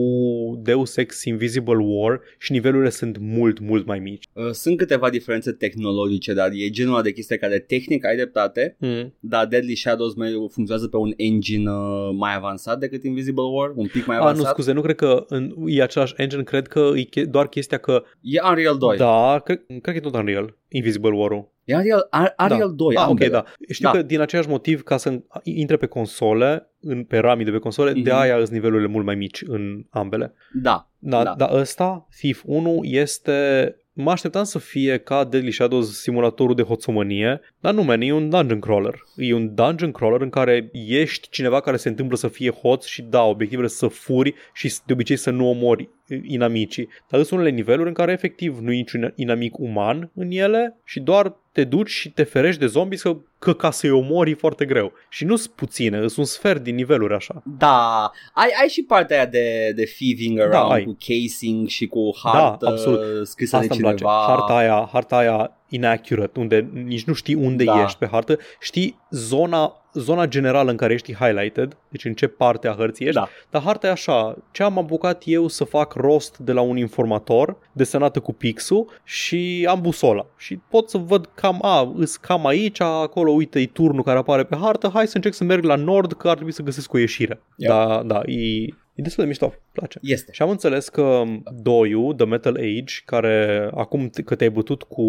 [0.61, 4.23] Deus Ex Invisible War și nivelurile sunt mult, mult mai mici.
[4.33, 8.75] Uh, sunt câteva diferențe tehnologice, dar e genul ăla de chestie care tehnic ai dreptate,
[8.79, 9.13] Mm.
[9.19, 13.87] dar Deadly Shadows mai funcționează pe un engine uh, mai avansat decât Invisible War, un
[13.87, 14.51] pic mai A, nu, avansat.
[14.51, 18.03] scuze, nu cred că în, e același engine, cred că e che- doar chestia că,
[18.21, 18.97] E Unreal 2.
[18.97, 21.51] da, cred, cred că e tot Unreal, Invisible War-ul.
[21.65, 22.73] E Unreal, Ar- Unreal da.
[22.75, 23.29] 2, ah, ok, ambele.
[23.29, 23.43] da.
[23.69, 23.97] Știu Da.
[23.97, 27.91] că din același motiv, ca să intre pe console, în, pe ramii de pe console,
[27.91, 28.01] Mhm.
[28.01, 30.33] de aia sunt nivelurile mult mai mici în ambele.
[30.53, 30.89] Da.
[30.99, 31.23] Da, Da.
[31.23, 31.33] da.
[31.45, 33.75] Dar ăsta, Thief 1, este...
[33.95, 38.29] Mă așteptam să fie ca Deadly Shadows simulatorul de hoțomănie, dar nu, man, e un
[38.29, 38.95] dungeon crawler.
[39.15, 43.01] E un dungeon crawler în care ești cineva care se întâmplă să fie hoț și
[43.01, 45.89] da, obiectivele sunt să furi și de obicei să nu omori
[46.23, 46.87] inamicii.
[47.09, 50.99] Dar sunt unele niveluri în care efectiv nu e niciun inamic uman în ele și
[50.99, 54.65] doar te duci și te ferești de zombi că, că ca să-i omori e foarte
[54.65, 54.91] greu.
[55.09, 57.43] Și nu sunt puține, sunt un sfert din niveluri așa.
[57.57, 61.99] Da, ai, ai și partea aia de, de thieving around da, cu casing și cu
[62.23, 63.27] hartă da, absolut.
[63.27, 63.97] scrisă Asta de îmi place.
[63.97, 64.23] cineva.
[64.27, 67.83] Harta aia, harta aia inaccurate, unde nici nu știi unde Da.
[67.83, 72.67] ești pe hartă, știi zona, zona generală în care ești highlighted, deci în ce parte
[72.67, 73.27] a hărții ești, Da.
[73.49, 77.57] dar harta e așa, ce am apucat eu să fac rost de la un informator
[77.71, 82.81] desenată cu pixul și am busola și pot să văd cam, a, îs cam aici,
[82.81, 86.13] acolo, uite, e turnul care apare pe hartă, hai să încerc să merg la nord
[86.13, 87.41] că ar trebui să găsesc o ieșire.
[87.55, 87.69] Yep.
[87.69, 89.99] Da, da, e, e destul de mișto, place.
[90.01, 90.31] Este.
[90.31, 91.21] Și am înțeles că
[91.61, 95.03] Doiu, The Metal Age, care acum t- că te-ai bătut cu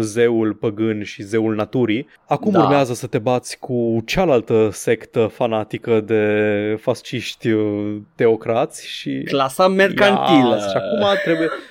[0.00, 2.62] zeul păgân și zeul naturii, acum Da.
[2.62, 6.22] urmează să te bați cu cealaltă sectă fanatică de
[6.80, 9.22] fasciști uh, teocrați și...
[9.24, 10.54] Clasa mercantilă.
[10.54, 11.67] Yes, și acum trebuie uh,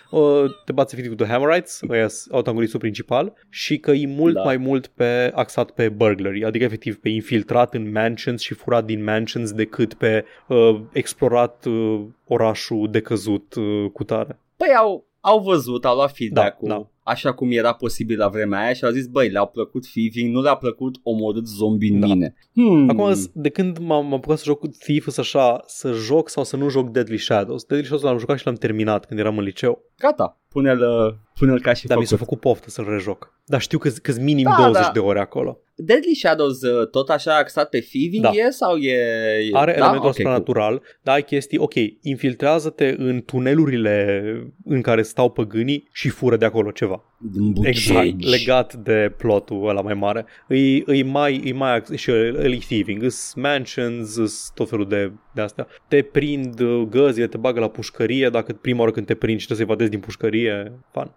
[0.65, 4.43] te bați efectiv cu The Hammerites, ăia sunt antagonistul principal și că e mult Da.
[4.43, 9.03] mai mult pe axat pe burglary, adică efectiv pe infiltrat în mansions și furat din
[9.03, 14.39] mansions decât pe uh, explorat uh, orașul decăzut uh, cu tare.
[14.57, 16.87] Păi au, au văzut, au luat feedback-ul Da, da.
[17.07, 20.41] Așa cum era posibil la vremea aia și au zis, băi, le-au plăcut thieving, nu
[20.41, 22.05] le-a plăcut omorât zombi în Da.
[22.07, 22.33] mine.
[22.53, 22.89] Hmm.
[22.89, 26.29] Acum, s- de când m-am m-am apucat să joc cu Thief, sunt așa, să joc
[26.29, 27.63] sau să nu joc Deadly Shadows.
[27.63, 29.81] Deadly Shadows l-am jucat și l-am terminat când eram în liceu.
[29.99, 32.19] Gata, pune-l, uh, pune-l ca și Dar mi făcut.
[32.19, 33.35] s-a făcut poftă să-l rejoc.
[33.45, 34.91] Dar știu că că minim Da, 20 da.
[34.93, 35.59] de ore acolo.
[35.75, 38.29] Deadly Shadows uh, tot așa axat pe thieving Da.
[38.33, 38.91] e sau e...
[38.91, 39.77] e- Are da?
[39.77, 44.21] elementul Ok, ăsta natural, dar ai chestii, ok, infiltrează-te în tunelurile
[44.65, 46.96] în care stau păgânii și fură de acolo ceva.
[46.97, 47.31] Cool.
[47.31, 47.91] Din bucegi.
[47.91, 50.25] Exact, legat de plotul ăla mai mare.
[50.47, 55.41] Îi, îi mai, îi mai, și îi thieving, îs mansions, îs tot felul de, de
[55.41, 55.67] astea.
[55.87, 59.45] Te prind uh, găzile, te bagă la pușcărie, dacă prima oară când te prind și
[59.45, 61.15] trebuie să-i vadezi din pușcărie, fan.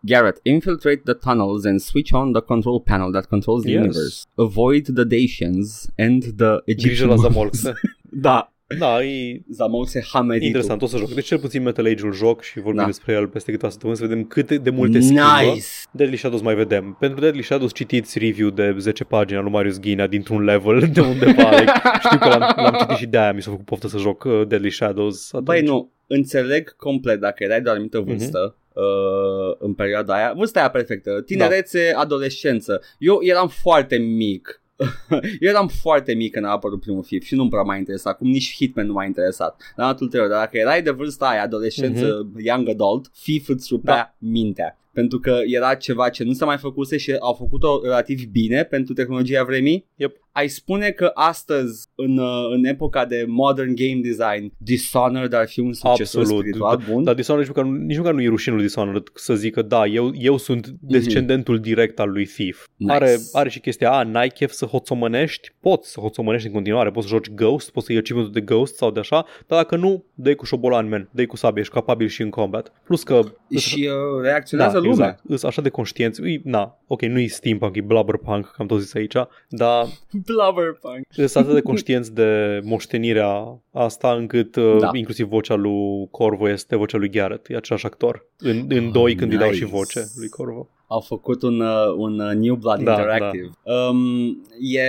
[0.00, 3.80] Garrett, infiltrate the tunnels and switch on the control panel that controls the Yes.
[3.80, 4.24] universe.
[4.34, 7.08] Avoid the Dacians and the Grijă Egyptian...
[7.08, 7.72] la Zamolxe.
[8.28, 10.46] da, Da, e Zamolxe Hameditu.
[10.46, 11.10] interesant, o să joc.
[11.14, 12.86] Deci cel puțin Metal Age-ul joc și vorbim Da.
[12.86, 15.22] despre el peste câteva săptămâni să vedem cât de multe schimbă.
[15.52, 15.66] Nice!
[15.90, 16.96] Deadly Shadows mai vedem.
[17.00, 21.00] Pentru Deadly Shadows citiți review de 10 pagini al lui Marius Ghinea dintr-un level de
[21.00, 21.50] undeva.
[21.58, 21.72] like,
[22.04, 24.70] știu că l-am, l-am citit și de-aia mi s-a făcut poftă să joc uh, Deadly
[24.70, 25.28] Shadows.
[25.32, 25.46] Atunci.
[25.46, 30.32] Băi, nu, înțeleg complet dacă erai de o anumită vârstă uh, în perioada aia.
[30.36, 32.00] Vârsta aia perfectă, tinerețe, Da.
[32.00, 32.80] adolescență.
[32.98, 34.61] Eu eram foarte mic.
[35.40, 38.28] Eu eram foarte mic când a apărut primul FIF și nu-mi prea m-a interesat, cum
[38.28, 39.62] nici Hitman nu m-a interesat.
[39.76, 44.28] Dar ulterior, dar dacă erai de vârsta aia, adolescență, young adult, FIF îți rupea Mhm.
[44.30, 44.30] Da.
[44.30, 44.76] mintea.
[44.92, 48.94] Pentru că era ceva ce nu s-a mai făcuse și au făcut-o relativ bine pentru
[48.94, 49.86] tehnologia vremii.
[49.96, 50.16] Yep.
[50.32, 55.60] Ai spune că astăzi, în, uh, în epoca de modern game design, Dishonored ar fi
[55.60, 56.40] un succesor Absolut.
[56.42, 57.02] spiritual bun?
[57.02, 59.86] Dar Dishonored nici măcar, nu- nici măcar nu e rușinul lui Dishonored să zică da,
[59.86, 62.66] eu, eu sunt descendentul direct al lui Thief.
[62.66, 62.74] Mhm.
[62.76, 62.92] Nice.
[62.92, 65.48] Are, are și chestia, a, n-ai chef să hoțomănești?
[65.60, 68.76] Poți să hoțomănești în continuare, poți să joci Ghost, poți să iei achievement de Ghost
[68.76, 72.08] sau de așa, dar dacă nu, dă cu șobolan, man, dă cu sabie, ești capabil
[72.08, 72.72] și în combat.
[72.84, 73.20] Plus că
[73.56, 75.08] și uh, reacționează da, lumea.
[75.08, 75.20] exact.
[75.28, 76.20] Îs așa de conștienți.
[76.20, 79.14] Ui, na, ok, nu e steampunk, e blubberpunk, că am tot zis aici,
[79.48, 79.86] dar
[80.26, 81.06] Blubberpunk.
[81.10, 84.90] sunt atât de conștienți de moștenirea asta încât uh, Da.
[84.92, 88.26] inclusiv vocea lui Corvo este vocea lui Garrett, e același actor.
[88.38, 89.74] În, în oh, doi când îi dau și nice.
[89.74, 90.68] voce lui Corvo.
[90.92, 93.50] Au făcut un, uh, un uh, New Blood Da, Interactive.
[93.62, 94.80] Um, e,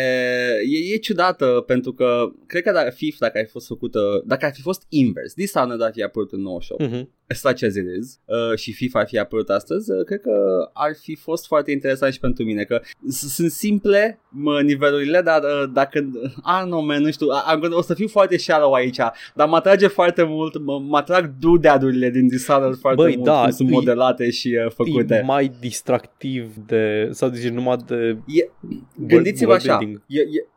[0.69, 4.51] e, e ciudată pentru că cred că dacă FIF, dacă ai fost făcută, dacă ar
[4.53, 7.09] fi fost invers, Dishonored ar fi apărut în 98, Mhm.
[7.27, 10.95] such as it is, uh, și FIFA ar fi apărut astăzi, uh, cred că ar
[11.01, 15.69] fi fost foarte interesant și pentru mine, că s- sunt simple mă, nivelurile, dar uh,
[15.73, 16.09] dacă,
[16.43, 18.97] ah, nu, man, nu știu, a- am- o să fiu foarte shallow aici,
[19.35, 23.41] dar mă atrage foarte mult, mă, mă atrag dudeadurile din Dishonored foarte Băi, mult, da,
[23.41, 25.15] cum sunt e- modelate și uh, făcute.
[25.15, 25.51] E mai
[25.97, 28.49] distractiv de, sau zici numai de E,
[28.97, 30.01] gândiți-vă world așa, building.
[30.07, 30.47] e, e,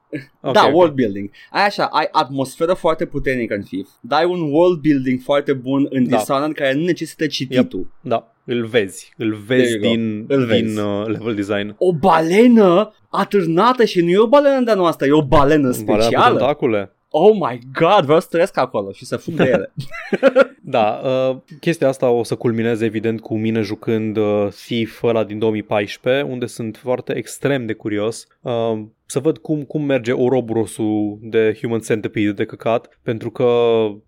[0.40, 0.74] Ok, da, ok.
[0.74, 1.30] world building.
[1.50, 5.86] Ai așa, ai atmosferă foarte puternică în FIF, dar ai un world building foarte bun
[5.90, 6.16] în Da.
[6.16, 7.86] Dishonored care nu necesită cititul.
[8.00, 9.88] Da, îl vezi, îl There vezi you go.
[9.88, 10.78] din, Îl din vezi.
[10.78, 11.74] uh, level design.
[11.78, 16.02] O balenă atârnată și nu e o balenă de noastră, e o balenă Balea cu
[16.02, 16.36] specială.
[16.38, 16.95] tentacule.
[17.18, 19.72] Oh my god, vreau să trăiesc acolo și să fug de ele.
[20.68, 25.38] Da, uh, chestia asta o să culmineze evident cu mine jucând uh, Thief ăla din
[25.38, 31.56] 2014, unde sunt foarte extrem de curios uh, să văd cum, cum merge Ouroboros-ul de
[31.60, 33.46] Human Centipede de căcat, pentru că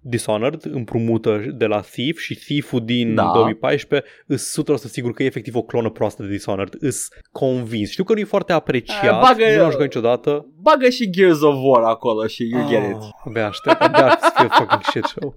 [0.01, 3.31] Dishonored împrumută de la Thief și Thief-ul din Da.
[3.35, 6.75] 2014 îs 100% sigur că e efectiv o clonă proastă de Dishonored.
[6.81, 7.91] Îs convins.
[7.91, 10.47] Știu că nu e foarte apreciat, Eh, bagă- nu l-am jucat niciodată.
[10.61, 12.97] Bagă și Gears of War acolo și you get it.
[13.01, 15.35] Ah, abia aștept, abia aștept să fie fucking shit show.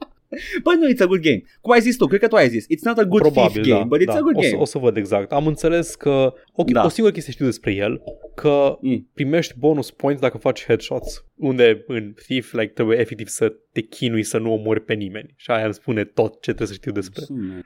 [0.63, 1.43] Băi, nu, it's a good game.
[1.61, 2.05] Cum ai zis tu?
[2.05, 2.65] Cred că tu ai zis.
[2.65, 4.13] It's not a good Probabil, thief da, game, but it's da.
[4.13, 4.53] a good o, game.
[4.53, 5.31] Să, o să văd exact.
[5.31, 6.85] Am înțeles că o, Da.
[6.85, 8.01] o singură chestie știu despre el,
[8.35, 9.09] că Mm.
[9.13, 14.23] primești bonus points dacă faci headshots, unde în Thief like, trebuie efectiv să te chinui
[14.23, 15.33] să nu omori pe nimeni.
[15.35, 17.23] Și aia îmi spune tot ce trebuie să știu despre.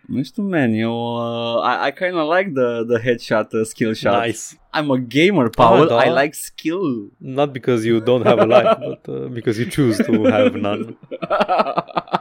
[0.08, 3.94] Nu știu, man, eu uh, I, I kind of like the, the headshot uh, skill
[3.94, 4.24] shot.
[4.26, 4.40] Nice.
[4.78, 5.88] I'm a gamer, Paul.
[5.88, 6.04] da?
[6.04, 7.12] I like skill.
[7.18, 10.98] Not because you don't have a life, but uh, because you choose to have none.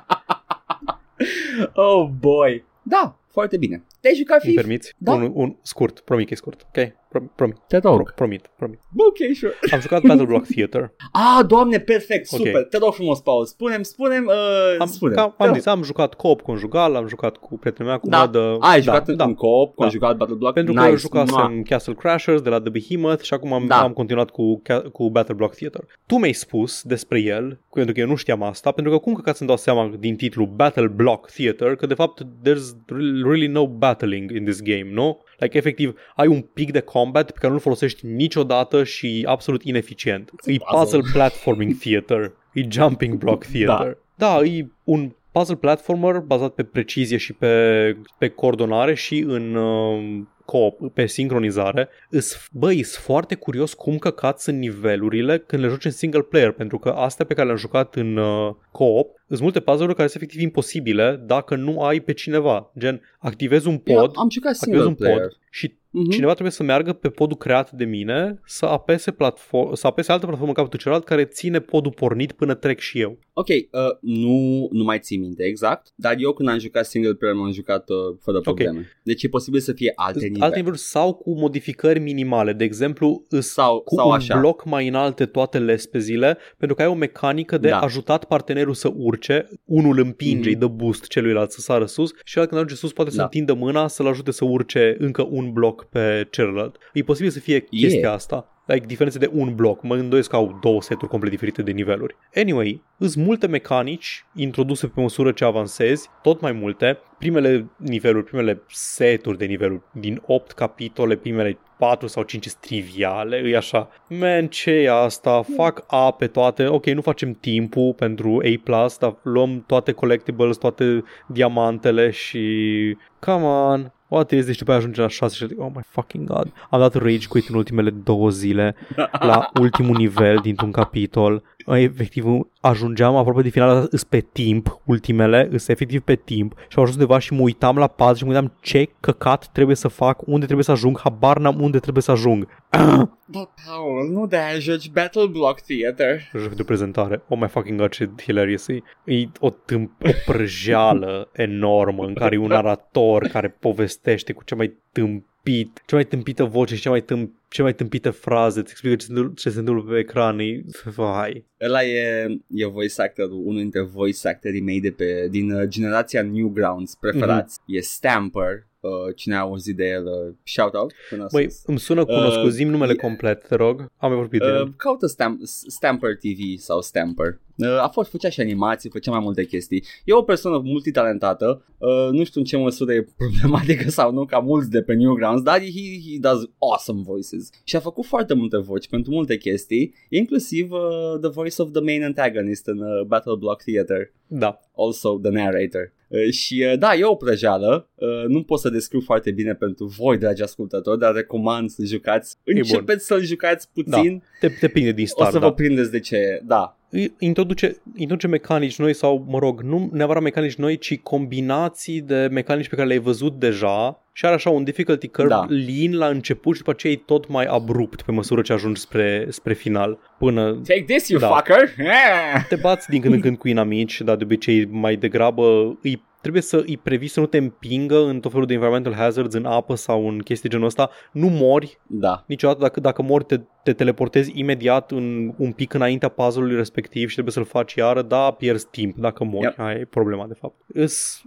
[1.74, 2.64] oh boy.
[2.82, 3.82] Da, foarte bine.
[4.00, 4.60] Te-ai jucat Îmi FIFA?
[4.60, 4.94] permiți?
[4.98, 5.12] Da.
[5.14, 6.66] Un, un scurt, promit că e scurt.
[6.68, 6.92] Ok?
[7.14, 7.56] Prom, promit.
[7.68, 8.12] Te Pro, rog.
[8.14, 8.78] promit, promit.
[8.96, 9.52] Ok, sure.
[9.72, 10.92] Am jucat Battle Block Theater.
[11.12, 12.38] Ah, doamne, perfect, Ok.
[12.38, 12.62] super.
[12.64, 13.44] Te rog frumos, Paul.
[13.46, 17.58] Spune-mi, spune-mi, uh, Am, spune am, am zis, am jucat co-op conjugal, am jucat cu
[17.58, 18.18] prietena mea, cu Da.
[18.18, 18.56] modă...
[18.60, 19.24] Ai da, jucat în, da.
[19.24, 19.84] în co-op, Da.
[19.84, 20.54] am jucat Battle Block.
[20.54, 20.90] Pentru nice.
[20.90, 21.62] că jucasem Mua.
[21.64, 23.82] Castle Crashers de la The Behemoth și acum am, Da.
[23.82, 25.80] am continuat cu, ca- cu Battle Block Theater.
[26.06, 29.32] Tu mi-ai spus despre el, pentru că eu nu știam asta, pentru că cum că
[29.32, 32.76] să-mi dau seama din titlu Battle Block Theater, că de fapt there's
[33.22, 35.20] really no battling in this game, nu?
[35.38, 40.30] Like, efectiv, ai un pic de combat pe care nu-l folosești niciodată și absolut ineficient.
[40.44, 40.78] E puzzle.
[40.78, 42.32] puzzle platforming theater.
[42.52, 43.96] E jumping block theater.
[44.14, 49.54] Da, da e un puzzle platformer bazat pe precizie și pe, pe coordonare și în
[49.54, 51.88] uh, co pe sincronizare.
[52.10, 56.52] Îs, băi, sunt foarte curios cum căcat sunt nivelurile când le joci în single player,
[56.52, 60.22] pentru că astea pe care le-am jucat în uh, co-op sunt multe puzzle-uri care sunt
[60.22, 62.70] efectiv imposibile dacă nu ai pe cineva.
[62.78, 65.18] Gen, activezi un Eu pod, am jucat activezi single un player.
[65.20, 66.10] pod și Mhm.
[66.10, 70.24] Cineva trebuie să meargă pe podul creat de mine, să apese, platform- să apese altă
[70.26, 73.18] platformă în capătul celălalt care ține podul pornit până trec și eu.
[73.32, 73.56] Ok, uh,
[74.00, 77.88] nu, nu mai țin minte exact, dar eu când am jucat single player m-am jucat
[77.88, 78.86] uh, fără probleme.
[79.02, 80.33] Deci e posibil să fie alte nivele.
[80.40, 82.52] Alte niveluri sau cu modificări minimale.
[82.52, 84.38] De exemplu, îs sau, cu sau un așa.
[84.38, 87.78] bloc mai înalte toate lespezile, pentru că ai o mecanică de Da.
[87.78, 90.48] ajutat partenerul să urce, unul împinge, Mhm.
[90.48, 93.22] îi dă boost celuilalt să sară sus și el când ajunge sus poate să Da.
[93.22, 96.76] întindă mâna să-l ajute să urce încă un bloc pe celălalt.
[96.92, 98.14] E posibil să fie chestia Yeah.
[98.14, 98.48] asta.
[98.66, 99.82] Like diferențe de un bloc.
[99.82, 102.16] Mă îndoiesc că au două seturi complet diferite de niveluri.
[102.34, 106.98] Anyway, îs multe mecanici introduse pe măsură ce avansezi, tot mai multe.
[107.18, 113.36] Primele niveluri, primele seturi de niveluri din 8 capitole, primele 4 sau 5 sunt triviale,
[113.36, 118.42] e așa, man, ce e asta, fac A pe toate, ok, nu facem timpul pentru
[118.66, 124.78] A+, dar luăm toate collectibles, toate diamantele și, come on, What is, deci după aia
[124.78, 126.52] ajunge la 6 și zic, oh my fucking god.
[126.70, 128.74] Am dat rage quit în ultimele două zile
[129.10, 131.42] la ultimul nivel dintr-un capitol.
[131.66, 132.24] Efectiv,
[132.60, 136.98] ajungeam aproape de final, îs pe timp, ultimele, îs efectiv pe timp și am ajuns
[136.98, 140.44] undeva și mă uitam la pad și mă uitam ce căcat trebuie să fac, unde
[140.44, 142.46] trebuie să ajung, habar n-am unde trebuie să ajung.
[143.26, 146.20] Bă, Paul, nu de aia joci Battle Block Theater.
[146.38, 147.22] Joc de prezentare.
[147.28, 148.82] Oh my fucking god, ce hilarious e.
[149.04, 154.56] E o, tâmp- o prăjeală enormă în care e un narator care povestește cu cea
[154.56, 158.70] mai tâmpit, cea mai tâmpită voce și cea mai, tâmp, cea mai tâmpită frază, îți
[158.70, 160.38] explică ce se, întâmplă- ce se întâmplă pe ecran.
[160.38, 161.44] E, vai.
[161.60, 166.22] Ăla e, e voice actorul, unul dintre voice actorii mei de pe, din uh, generația
[166.22, 167.58] Newgrounds preferați.
[167.66, 167.76] Mhm.
[167.76, 168.66] E Stamper.
[168.86, 171.62] Uh, cine a auzit de el, uh, shout out până Băi, sus.
[171.66, 173.80] îmi sună cunoscut, Uh, zi numele e- complet, te rog.
[173.96, 174.74] Am mai vorbit de Uh, el.
[174.76, 177.40] caută Stam- Stamper TV sau Stamper.
[177.56, 179.84] Uh, a fost, făcea și animații, făcea mai multe chestii.
[180.04, 184.38] E o persoană multitalentată, uh, nu știu în ce măsură e problematică sau nu, ca
[184.38, 187.50] mulți de pe Newgrounds, dar he, he does awesome voices.
[187.64, 191.80] Și a făcut foarte multe voci pentru multe chestii, inclusiv uh, the voice of the
[191.80, 194.60] main antagonist în uh, Battle Block Theater, Da.
[194.76, 195.92] also the narrator.
[196.08, 199.86] Uh, și uh, da, e o prăjeală, uh, nu pot să descriu foarte bine pentru
[199.86, 202.36] voi, dragi ascultători, dar recomand să jucați.
[202.44, 202.56] bun.
[202.56, 205.46] Începeți să-l jucați puțin, Te, te prinde din o start, să da.
[205.46, 206.40] vă prindeți de ce e.
[206.44, 212.00] Da, Îi introduce, introduce mecanici noi sau, mă rog, nu neapărat mecanici noi, ci combinații
[212.00, 215.46] de mecanici pe care le-ai văzut deja și are așa un difficulty curve Da.
[215.48, 219.26] lin la început și după aceea e tot mai abrupt pe măsură ce ajungi spre,
[219.28, 219.98] spre final.
[220.18, 221.28] Până Take this, you Da.
[221.28, 221.62] fucker!
[221.78, 222.44] Eh!
[222.48, 226.42] te bați din când în când cu inamici, dar de obicei mai degrabă îi trebuie
[226.42, 229.74] să îi previi să nu te împingă în tot felul de environmental hazards, în apă
[229.74, 230.90] sau în chestii genul ăsta.
[231.12, 236.08] Nu mori Da, niciodată dacă, dacă mori te, te teleportezi imediat în, un pic înaintea
[236.08, 239.58] puzzle-ului respectiv și trebuie să-l faci iară, da, pierzi timp dacă mori, Yep.
[239.58, 240.54] aia e problema de fapt.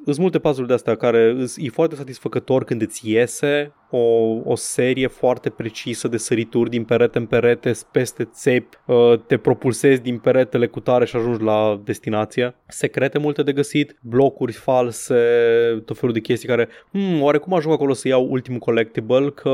[0.06, 3.98] Sunt multe puzzle-uri de astea care îs, e foarte satisfăcător când îți iese o,
[4.44, 10.02] o serie foarte precisă de sărituri din perete în perete, peste țepi, uh, te propulsezi
[10.02, 12.56] din peretele cu tare și ajungi la destinație.
[12.68, 15.16] Secrete multe de găsit, blocuri false,
[15.86, 19.50] tot felul de chestii care, hmm, oare cum ajung acolo să iau ultimul collectible, că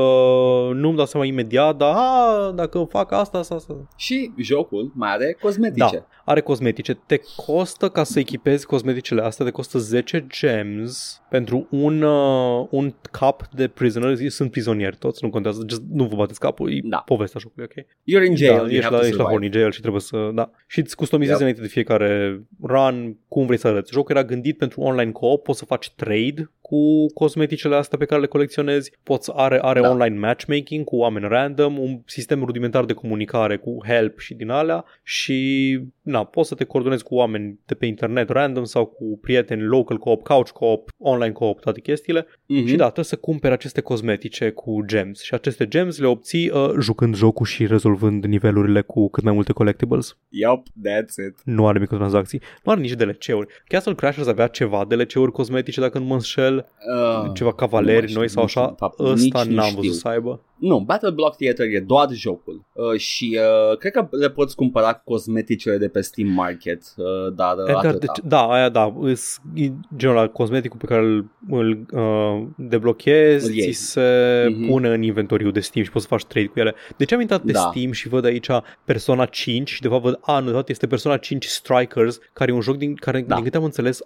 [0.74, 3.88] nu-mi dau seama imediat, dar a, dacă că fac asta, asta, asta.
[3.96, 5.96] Și jocul mai are cosmetice.
[5.96, 6.94] Da, are cosmetice.
[6.94, 12.94] Te costă ca să echipezi cosmeticele astea, te costă 10 gems pentru un, uh, un
[13.10, 14.14] cap de prisoner.
[14.28, 16.96] Sunt prizonieri toți, nu contează, just, nu vă bateți capul, e Da.
[17.06, 17.84] povestea jocului, ok?
[17.86, 19.30] You're in jail, da, you ești, have la, to ești la survive.
[19.30, 20.50] horny jail și trebuie să, da.
[20.66, 21.48] Și îți customizezi Yep.
[21.48, 23.92] înainte de fiecare run cum vrei să arăți.
[23.92, 28.20] Jocul era gândit pentru online co-op, poți să faci trade cu cosmeticele astea pe care
[28.20, 29.90] le colecționezi, poți are, are Da.
[29.90, 34.84] online matchmaking cu oameni random, un sistem rudimentar de comunicare cu help și din alea
[35.02, 39.62] și na, poți să te coordonezi cu oameni de pe internet random sau cu prieteni
[39.62, 42.66] local co-op, couch co-op, online co-op, toate chestiile Mhm.
[42.66, 46.70] și da, trebuie să cumperi aceste cosmetice cu gems și aceste gems le obții uh,
[46.80, 50.16] jucând jocul și rezolvând nivelurile cu cât mai multe collectibles.
[50.28, 51.38] Yup, that's it.
[51.44, 53.46] Nu are microtransacții, nu are nici DLC-uri.
[53.66, 58.06] Castle Crashers avea ceva DLC-uri cosmetice dacă nu mă înșel, Uh, ceva nu cavaleri mai
[58.06, 59.80] știu, noi sau nu știu, așa, de fapt, ăsta nici nu n-am știu.
[59.80, 60.40] văzut să aibă.
[60.68, 63.38] Nu, Battle Block Theater e doar jocul uh, și
[63.70, 67.84] uh, cred că le poți cumpăra cosmeticele de pe Steam Market, uh, dar uh, Edgar,
[67.86, 67.98] atâta.
[67.98, 73.46] deci, da, aia da, îs, e genul ăla, cosmeticul pe care îl, îl uh, deblochezi,
[73.48, 73.72] Îl iei.
[73.72, 74.66] ți se Mhm.
[74.66, 76.74] pune în inventoriu de Steam și poți să faci trade cu ele.
[76.96, 77.58] De ce am intrat pe Da.
[77.58, 78.46] Steam și văd aici
[78.84, 82.50] Persona 5 și de fapt văd, a, nu, de fapt este Persona 5 Strikers, care
[82.50, 83.34] e un joc din care, Da.
[83.34, 84.00] din câte am înțeles,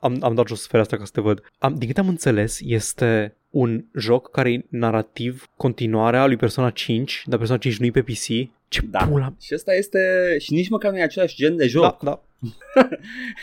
[0.00, 2.58] am, am dat jos sfera asta ca să te văd, am, din câte am înțeles,
[2.64, 7.90] este un joc care e narrativ continuarea lui Persona 5, dar Persona 5 nu e
[7.90, 8.26] pe PC.
[8.68, 9.06] Ce Da.
[9.06, 9.34] pula...
[9.40, 11.82] Și ăsta este, și nici măcar nu e același gen de joc.
[11.82, 12.22] Da, da.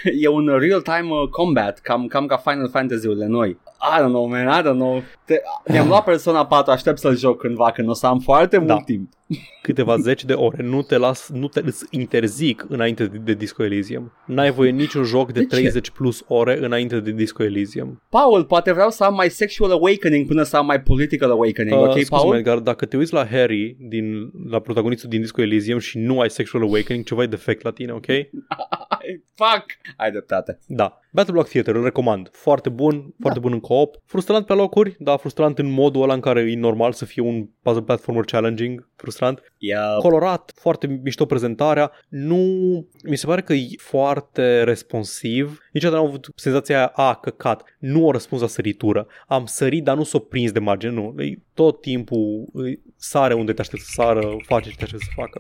[0.22, 3.60] e un real-time uh, combat, cam, cam ca Final Fantasy-urile noi.
[3.80, 5.04] I don't know, man, I don't know.
[5.26, 8.74] Te, mi-am luat Persona 4, aștept să-l joc cândva, când o să am foarte Da.
[8.74, 9.10] mult timp.
[9.62, 10.64] câteva zeci de ore.
[10.64, 14.12] Nu te las, nu te îți interzic înainte de, de Disco Elysium.
[14.26, 15.62] N-ai voie niciun joc de, De ce?
[15.62, 18.02] 30 plus ore înainte de Disco Elysium.
[18.10, 21.84] Paul, poate vreau să am mai sexual awakening până să am mai political awakening, Uh,
[21.88, 22.36] ok, scuze-mă, Paul?
[22.36, 26.30] Edgar, dacă te uiți la Harry, din, la protagonistul din Disco Elysium și nu ai
[26.30, 28.06] sexual awakening, ceva e defect la tine, ok?
[29.36, 29.66] Fuck!
[29.98, 30.58] Ai dreptate.
[30.68, 31.00] Da.
[31.18, 32.30] Battle Block Theater, îl recomand.
[32.32, 33.96] Foarte bun, foarte bun în co-op.
[34.06, 37.48] Frustrant pe locuri, da, frustrant în modul ăla în care e normal să fie un
[37.62, 39.54] puzzle platformer challenging, frustrant.
[39.58, 39.98] Yeah.
[39.98, 42.38] colorat, foarte mișto prezentarea, nu,
[43.04, 48.06] mi se pare că e foarte responsiv, niciodată n-am avut senzația aia, a, căcat, nu
[48.06, 51.82] o răspuns la săritură, am sărit, dar nu s-o prins de margine, nu, e tot
[51.82, 55.40] timpul îi sare unde te aștept să sară, face ce te aștept să facă.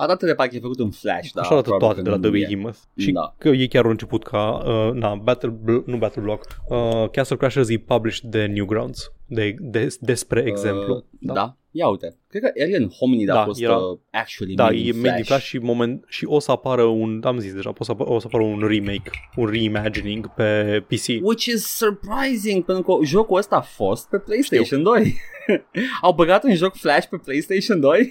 [0.00, 1.40] Arată de parcă e făcut în Flash, da.
[1.40, 2.46] Așa arată probabil toate că de la nu The e.
[2.46, 2.78] Behemoth.
[2.96, 3.34] Și Da.
[3.38, 7.36] că ei chiar au început ca, uh, na, Battle, Bl- nu Battle Block, uh, Castle
[7.36, 10.94] Crashers e published de Newgrounds, de, de, despre exemplu.
[10.94, 11.32] Uh, da.
[11.32, 11.56] da.
[11.72, 12.16] Ia uite.
[12.28, 15.08] Cred că Alien Hominid Da, a fost era- uh, actually Da, made e in made
[15.08, 15.26] in Flash.
[15.26, 18.18] Flash și, moment, și o să apară un, am zis deja, o să, apară, o
[18.18, 21.06] să apară un remake, un reimagining pe PC.
[21.22, 25.14] Which is surprising, pentru că jocul ăsta a fost pe PlayStation 2.
[26.02, 28.00] Au băgat un joc Flash pe PlayStation 2?
[28.00, 28.08] I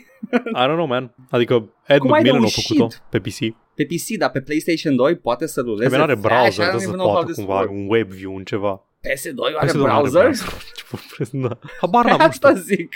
[0.66, 1.16] don't know, man.
[1.30, 2.66] Adică Ed ai McMillan a reușit?
[2.78, 3.38] făcut-o pe PC.
[3.76, 6.78] Pe PC, dar pe PlayStation 2 poate să ruleze Care are Flash, browser, I don't
[6.78, 7.74] trebuie să even know how poată this cumva, works.
[7.74, 8.84] un WebView, un ceva.
[9.08, 10.36] PS2 Hai are să dăm browser?
[10.78, 11.58] Ce vorbesc, da.
[11.82, 12.62] Habar n-am, nu Asta știu.
[12.62, 12.94] zic.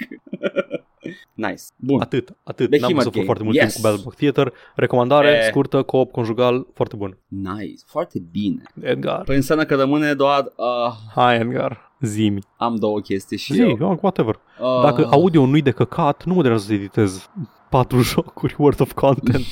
[1.45, 1.63] nice.
[1.75, 2.01] Bun.
[2.01, 2.69] Atât, atât.
[2.69, 3.25] Behemoth N-am văzut game.
[3.25, 3.63] foarte mult Yes.
[3.73, 4.53] timp cu Battle Block Theater.
[4.75, 5.47] Recomandare, Eh.
[5.47, 7.17] scurtă, co-op, conjugal, foarte bun.
[7.27, 7.81] Nice.
[7.85, 8.63] Foarte bine.
[8.81, 9.21] Edgar.
[9.23, 10.43] Păi înseamnă că rămâne doar...
[10.55, 11.91] Uh, Hai, Edgar.
[12.01, 12.41] Zimi.
[12.57, 13.99] am două chestii și Zi, eu.
[14.01, 14.39] whatever.
[14.59, 17.29] Uh, Dacă audio nu-i de căcat, nu mă deranjează să editez
[17.69, 19.45] patru jocuri worth of content.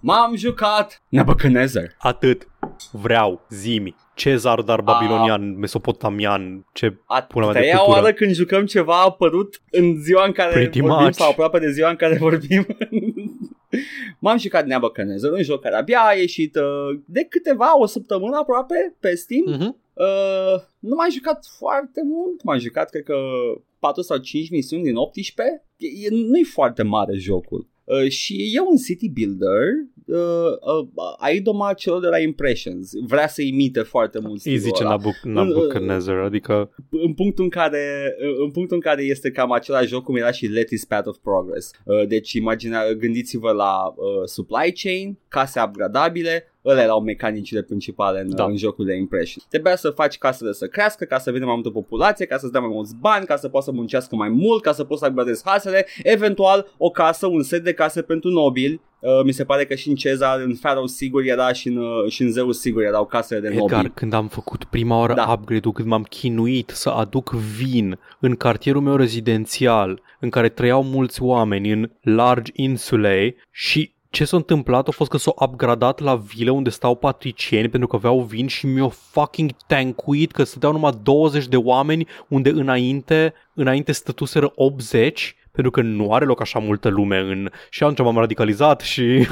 [0.00, 1.94] M-am jucat Nebuchadnezzar.
[1.98, 2.48] Atât.
[2.92, 3.46] Vreau.
[3.48, 3.94] Zimi.
[4.16, 8.00] Cezar, dar babilonian, mesopotamian, ce A Pula mea de treia cultură.
[8.00, 11.14] oară când jucăm ceva a apărut în ziua în care Pretty vorbim much.
[11.14, 12.66] sau aproape de ziua în care vorbim.
[14.18, 18.96] M-am jucat Nebuchadnezzar, un joc care abia a ieșit uh, de câteva, o săptămână aproape
[19.00, 19.44] pe Steam.
[19.46, 19.76] Mhm.
[19.92, 23.16] Uh, nu m-am jucat foarte mult, m-am jucat cred că
[23.78, 25.64] 4 sau 5 misiuni din 18.
[25.76, 27.68] E, e, nu e foarte mare jocul.
[27.84, 29.62] Uh, și e un city builder
[30.06, 30.86] uh, uh,
[31.18, 32.90] a idoma celor de la Impressions.
[33.06, 37.50] Vrea să imite foarte mult Îi stilul zice ăla Nabuc- Nabucodonosor, adică în punctul în
[37.50, 41.16] care în punctul în care este cam același joc cum era și Letty's Path of
[41.22, 41.70] Progress.
[41.84, 48.28] Uh, Deci imagina, gândiți-vă la uh, supply chain, case upgradabile, Ăla erau mecanicile principale în,
[48.28, 48.36] Da.
[48.36, 48.44] da.
[48.44, 49.44] în jocul de impression.
[49.48, 52.60] Trebuia să faci casele să crească, ca să vină mai multă populație, ca să-ți dea
[52.60, 55.42] mai mulți bani, ca să poți să muncească mai mult, ca să poți să upgradezi
[55.42, 58.80] casele, eventual o casă, un set de case pentru nobili.
[58.98, 62.10] Uh, mi se pare că și în Cezar, în Pharaoh sigur era și în, uh,
[62.10, 63.92] și în Zeus sigur erau casele de Edgar, nobili.
[63.94, 65.32] când am făcut prima oară Da.
[65.32, 71.22] upgrade-ul, când m-am chinuit să aduc vin în cartierul meu rezidențial, în care trăiau mulți
[71.22, 76.50] oameni, în largi insule și ce s-a întâmplat a fost că s-au upgradat la vile
[76.50, 81.46] unde stau patricieni pentru că aveau vin și mi-au fucking tankuit că stăteau numai 20
[81.46, 87.18] de oameni unde înainte, înainte stătuseră 80 pentru că nu are loc așa multă lume
[87.18, 87.50] în...
[87.70, 89.02] Și atunci m-am radicalizat și...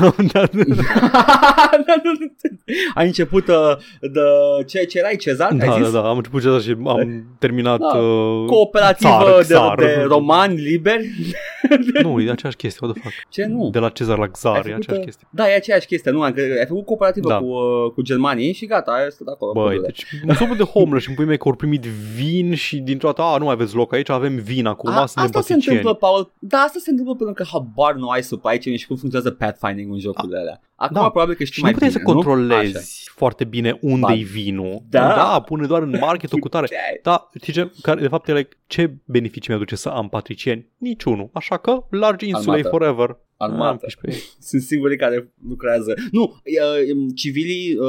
[2.94, 4.20] Ai început uh, de
[4.66, 5.52] ce, ce erai, Cezar?
[5.52, 5.92] da, ai da, zis?
[5.92, 7.78] da, am început Cezar și am terminat...
[7.78, 7.98] Da.
[7.98, 9.78] Uh, Cooperativă Xar, Xar.
[9.78, 11.06] de, de romani liberi?
[12.02, 13.14] Nu, e aceeași chestie, what the fuck.
[13.28, 13.68] Ce nu?
[13.70, 15.26] De la Cezar la Xar, Ai e făcut, aceeași uh, chestie.
[15.30, 16.18] Da, e aceeași chestie, nu?
[16.20, 17.36] Că ai făcut cooperativă Da.
[17.38, 19.52] cu, uh, cu germanii și gata, ai stat acolo.
[19.52, 19.86] Băi, pădure.
[19.86, 21.82] deci un sopul de homeless și îmi pui mei că au primit
[22.16, 25.22] vin și dintr-o dată, a, nu mai aveți loc aici, avem vin acum, A, suntem
[25.22, 25.76] asta se patricieni.
[25.76, 26.13] întâmplă, Paul.
[26.38, 29.92] Da, asta se întâmplă pentru că habar nu ai supply chain și cum funcționează pathfinding
[29.92, 30.60] în jocurile alea.
[30.76, 31.00] Acum Da.
[31.10, 33.12] probabil că știi Și nu mai puteai bine, să controlezi Așa.
[33.14, 34.82] foarte bine unde-i vinul.
[34.88, 35.06] Da.
[35.08, 36.66] da, pune doar în marketul cu tare.
[36.72, 36.74] Ce?
[37.02, 37.70] Da, știi ce?
[37.82, 40.68] Care, de fapt, e like, ce beneficii mi-aduce să am patricieni?
[40.78, 41.30] Niciunul.
[41.32, 42.76] Așa că, largi insulei Armată.
[42.76, 43.16] forever.
[43.36, 43.70] Armată.
[43.70, 44.18] Am piși pe ei.
[44.38, 45.94] Sunt singurii care lucrează.
[46.10, 47.88] Nu, uh, civilii uh,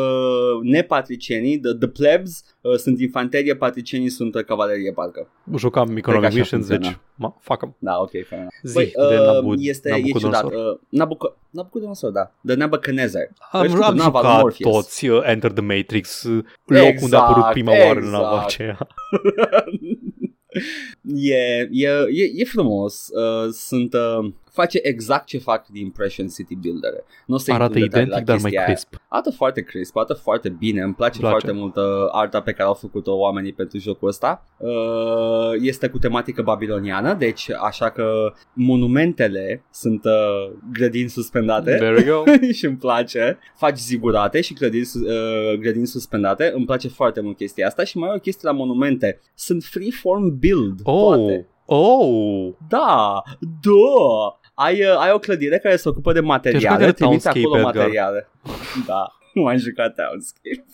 [0.61, 5.27] nepatricienii, the, the plebs, uh, sunt infanterie, patricienii sunt uh, cavalerie, parcă.
[5.57, 7.01] Jucam Cred că Economic așa Missions, deci, funcționa.
[7.15, 8.53] ma, fac Da, ok, fair enough.
[8.63, 10.51] Zi Băi, de uh, Nabu- este, e Nabucodonosor.
[10.51, 10.65] ciudat.
[10.73, 12.33] Uh, Nabuco- Nabucodonosor, da.
[12.45, 13.27] The Nebuchadnezzar.
[13.51, 14.75] Am, știu, am nava lui jucat Morpheus.
[14.75, 18.31] toți uh, Enter the Matrix, uh, loc Exact, unde a apărut prima oară în nava
[18.31, 18.45] exact.
[18.45, 18.77] aceea.
[21.15, 23.07] E, e, e, e frumos.
[23.09, 26.91] Uh, sunt, uh, face exact ce fac din Impression City Builder.
[27.25, 28.73] Nu o să Arată intru în detalii identic, la dar mai chestia aia.
[28.73, 29.01] crisp.
[29.07, 31.31] Arată foarte crisp, arată foarte bine, îmi place, Place.
[31.39, 34.45] foarte mult uh, arta pe care au făcut-o oamenii pentru jocul ăsta.
[34.57, 34.69] Uh,
[35.61, 41.75] este cu tematică babiloniană, deci așa că monumentele sunt uh, grădini suspendate.
[41.75, 42.23] There we go.
[42.57, 43.37] și îmi place.
[43.55, 46.51] Faci zigurate și grădini, sus- uh, grădini suspendate.
[46.55, 49.19] Îmi place foarte mult chestia asta și mai e o chestie la monumente.
[49.35, 50.79] Sunt freeform build.
[50.83, 51.47] Oh, Toate.
[51.65, 53.21] oh, Da,
[53.61, 54.39] da.
[54.55, 57.57] Ai, uh, ai o clădire care se ocupă de jucat materiale, de trimiți Townscape, acolo
[57.57, 57.73] Edgar?
[57.73, 58.29] materiale.
[58.87, 60.65] Da, nu am jucat Townscape.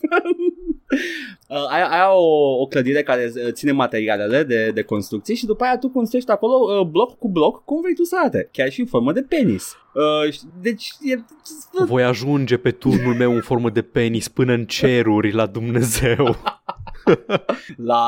[1.48, 5.64] Uh, ai, ai o, o clădire care uh, ține materialele de, de construcție și după
[5.64, 8.80] aia tu construiești acolo uh, bloc cu bloc cum vrei tu să arate, chiar și
[8.80, 9.76] în formă de penis.
[9.94, 11.24] Uh, și- deci e...
[11.86, 16.36] voi ajunge pe turnul meu în formă de penis până în ceruri la Dumnezeu.
[17.76, 18.02] La,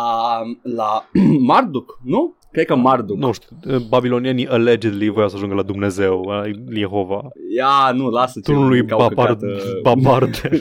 [0.62, 1.08] la
[1.50, 2.36] Marduk, nu?
[2.52, 3.16] Cred că Marduk.
[3.16, 7.28] nu știu, uh, babilonienii allegedly voiau să ajungă la Dumnezeu, uh, Jehova.
[7.56, 10.60] Ia, nu, lasă ce Turnul lui că au Babard, căcat, uh, Babarde.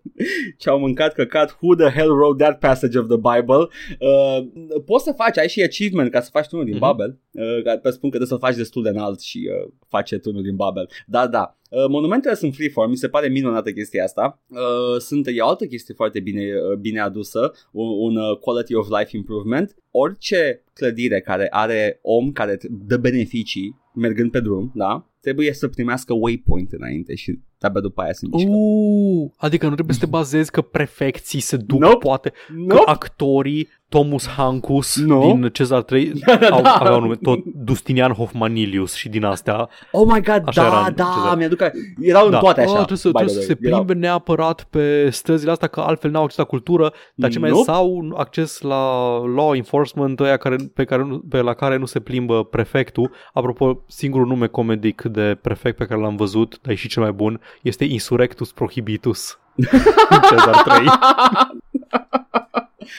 [0.58, 3.56] ce au mâncat căcat Who the hell wrote that passage of the Bible
[3.98, 4.46] uh,
[4.86, 6.82] Poți să faci, ai și achievement Ca să faci turnul din Mhm.
[6.84, 10.18] Babel uh, ca- Pe spun că trebuie să-l faci destul de înalt Și uh, face
[10.18, 14.42] turnul din Babel Da, da Uh, monumentele sunt freeform, mi se pare minunată chestia asta.
[14.48, 18.74] Uh, sunt, e o altă chestie foarte bine, uh, bine adusă, un, un uh, quality
[18.74, 19.76] of life improvement.
[19.90, 25.68] Orice clădire care are om care t- dă beneficii mergând pe drum, da, trebuie să
[25.68, 28.50] primească waypoint înainte și abia după aia se mișcă.
[28.52, 31.96] Uh, adică nu trebuie să te bazezi că prefecții se duc Nope.
[32.06, 32.82] poate că Nope.
[32.90, 35.20] actorii Tomus Hancus Nu.
[35.20, 36.70] din Cezar 3 Da, au, da.
[36.74, 39.68] aveau nume tot Justinian Hofmanilius și din astea.
[39.92, 41.36] Oh my god, Așa era da, în da, Cezar.
[41.36, 42.70] mi-aduc a- Erau în toate așa.
[42.70, 43.58] Oh, trebuie să, by the trebuie să way.
[43.60, 47.38] se Erau- plimbe neapărat pe străzile astea că altfel n-au acces la cultură, dar ce
[47.38, 47.62] mai Nope.
[47.62, 52.00] sau acces la law enforcement ăia care, pe, care, nu- pe la care nu se
[52.00, 53.10] plimbă prefectul.
[53.32, 57.12] Apropo, singurul nume comedic de prefect pe care l-am văzut, dar e și cel mai
[57.12, 59.38] bun, este Insurrectus Prohibitus.
[60.08, 60.86] în Cezar 3.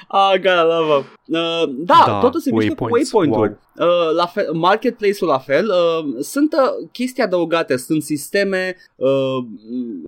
[0.08, 1.06] Ah, gotta love him.
[1.26, 3.58] Uh, da, Da, totul se mișcă cu waypoints, waypoint-uri.
[3.78, 5.70] Uh, la fel, marketplace-ul la fel.
[5.70, 9.38] Uh, sunt uh, chestii adăugate, sunt sisteme uh,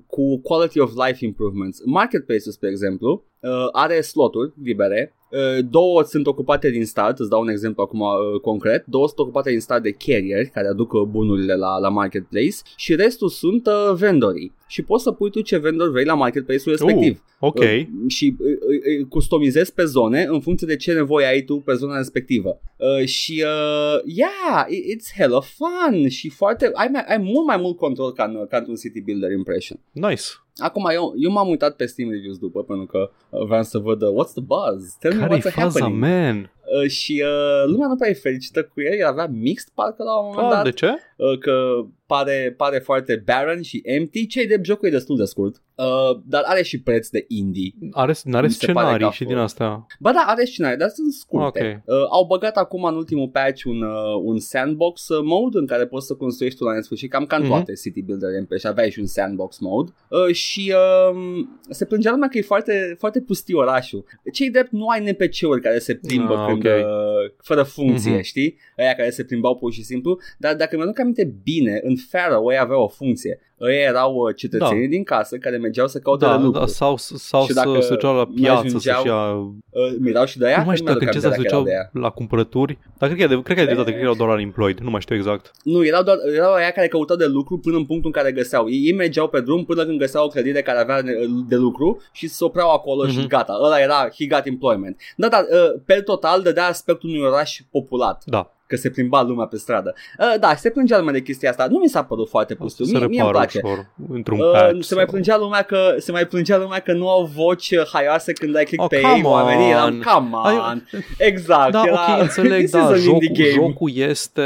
[0.08, 1.82] cu quality of life improvements.
[1.86, 5.16] Marketplace-ul, spre exemplu, uh, are sloturi libere.
[5.32, 8.86] Uh, două sunt ocupate din start, îți dau un exemplu acum uh, concret.
[8.86, 12.96] Două sunt ocupate din start de carrier care aduc uh, bunurile la, la marketplace și
[12.96, 14.56] restul sunt uh, vendorii.
[14.68, 17.24] Și poți să pui tu ce vendor vrei la marketplace-ul respectiv.
[17.40, 17.60] Ok.
[17.60, 21.56] Uh, și uh, uh, uh, customizezi pe zone în funcție de ce nevoie ai tu
[21.56, 22.60] pe zona respectivă.
[22.78, 27.58] Uh, și uh, yeah, it- it's hella fun și foarte ai, mai, ai mult mai
[27.58, 29.80] mult control ca, în, ca într-un city builder impression.
[29.92, 30.24] Nice.
[30.58, 34.02] Acum eu, eu m-am uitat pe Steam reviews după pentru că uh, vreau să văd
[34.02, 36.02] uh, what's the buzz, tell me Care-i what's faza, happening.
[36.02, 36.52] man?
[36.84, 40.20] Uh, și uh, lumea nu prea e fericită cu el, el avea mixed parcă la
[40.20, 40.92] un moment Ah, dat de ce?
[41.18, 45.62] Uh, că pare, pare foarte barren și empty, cei de jocul e destul de scurt,
[45.76, 47.72] uh, dar are și preț de indie.
[47.92, 49.30] Are, n-are Mi se pare că scenarii a și fost.
[49.30, 49.86] din astea.
[50.00, 51.84] Ba da, are scenarii, dar sunt scurte.
[51.88, 51.96] Ok.
[51.96, 55.86] Uh, au băgat acum în ultimul patch un, uh, un sandbox uh, mode în care
[55.88, 57.52] poți să construiești tu la nesfârșit, cam ca în Mhm.
[57.52, 59.92] toate city builder MP și aveai și un sandbox mode.
[60.10, 60.74] Uh, și
[61.12, 64.06] uh, se plângea lumea că e foarte, foarte pustiu orașul.
[64.34, 66.72] Cei drept nu ai NPC-uri care se plimbă Ah, când, ok.
[66.72, 68.22] uh, fără funcție, Mhm.
[68.22, 68.58] știi?
[68.78, 70.20] Aia care se plimbau pur și simplu.
[70.38, 73.40] Dar dacă mi-aduc aminte bine, în Faraway avea o funcție.
[73.60, 74.90] Ei erau uh, cetățenii da.
[74.90, 76.60] din casă care mergeau să caute Da, de lucru.
[76.60, 79.32] da, sau, sau Și să dacă se duceau la nu piață ajungeau- să-și ia...
[79.34, 80.58] Uh, mirau și de aia?
[80.58, 81.90] Nu mai știu dacă ce să se duceau de aia.
[81.94, 82.78] la cumpărături.
[82.98, 84.78] Dar cred că, e de, cred că e de toate, cred că erau doar unemployed.
[84.80, 85.52] Nu mai știu exact.
[85.64, 88.70] Nu, erau, doar, erau aia care căutau de lucru până în punctul în care găseau.
[88.70, 91.12] Ei, ei mergeau pe drum până când găseau o clădire care avea de,
[91.48, 93.12] de lucru și se opreau acolo mm-hmm.
[93.12, 93.28] și Mhm.
[93.28, 93.54] gata.
[93.64, 94.98] Ăla era, he got employment.
[95.16, 99.46] Da, dar uh, pe total dădea aspectul unui oraș populat, Da, că se plimba lumea
[99.46, 99.94] pe stradă.
[100.20, 101.68] Uh, da, se plângea lumea de chestia asta.
[101.70, 102.86] Nu mi s-a părut foarte pustiu.
[102.86, 103.62] se Mie, mie îmi repară place.
[103.64, 104.82] ușor într-un Uh, patch.
[104.84, 107.88] se mai sau- plângea lumea că se mai plângea lumea că nu au voci uh,
[107.94, 110.02] haioase când dai click Oh, pe ei, come oamenii eram on.
[110.14, 110.44] come on.
[110.44, 110.84] Ai-
[111.18, 111.72] Exact.
[111.72, 113.56] Da, era, ok, înțeleg, this da, is an jocul, indie game.
[113.68, 114.42] jocul este,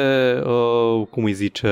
[0.46, 1.70] uh, cum îi zice,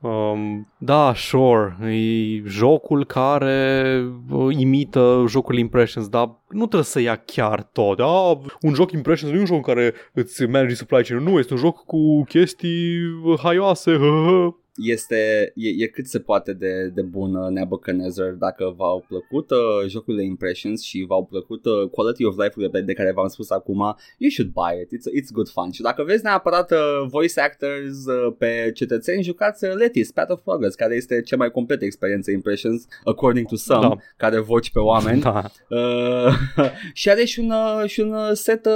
[0.00, 7.22] um, da, sure, e jocul care uh, imită jocul Impressions, dar nu trebuie să ia
[7.24, 8.00] chiar tot.
[8.00, 11.38] Ah, un joc Impressions nu e un joc în care îți manage supply chain nu,
[11.38, 14.54] este un joc cu chestii uh, haioase, hă, hă.
[14.76, 19.88] Este, e, e cât se poate de, de bun uh, Nebuchadnezzar dacă v-au plăcut uh,
[19.88, 23.96] jocurile Impressions și v-au plăcut uh, Quality of Life-urile de, de care v-am spus acum,
[24.18, 28.06] you should buy it, it's, it's good fun și dacă vezi neapărat uh, voice actors
[28.06, 32.30] uh, pe cetățeni, jucați uh, Letis, Path of Progress, care este cea mai completă experiență
[32.30, 33.96] Impressions, according to some, Da.
[34.16, 35.20] care voci pe oameni.
[35.20, 35.42] Da.
[35.68, 36.34] Uh,
[36.92, 38.72] și are și un, uh, și un uh, set, uh,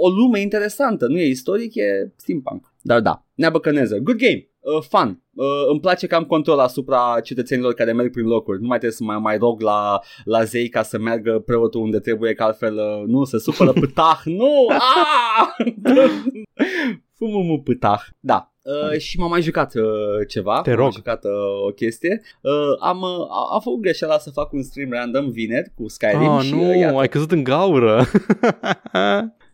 [0.00, 2.72] o lume interesantă, nu e istoric, e steampunk.
[2.82, 5.22] Dar da, Nebuchadnezzar, good game, uh, fun.
[5.34, 8.60] Uh, îmi place că am control asupra cetățenilor care merg prin locuri.
[8.60, 11.98] Nu mai trebuie să mai, mai rog la, la zei ca să meargă preotul unde
[11.98, 14.20] trebuie, că altfel uh, nu se supără pâtah.
[14.24, 14.66] Nu!
[14.68, 15.66] Ah!
[17.16, 18.00] Fumumu pâtah.
[18.20, 18.48] Da.
[18.62, 19.82] Uh, și m-am mai jucat uh,
[20.28, 20.86] ceva Te M-am rog.
[20.86, 21.30] mai jucat uh,
[21.66, 25.72] o chestie uh, am, uh, a- am făcut greșeala să fac un stream random vineri
[25.74, 28.04] cu Skyrim Ah, și nu, uh, iată, ai căzut în gaură.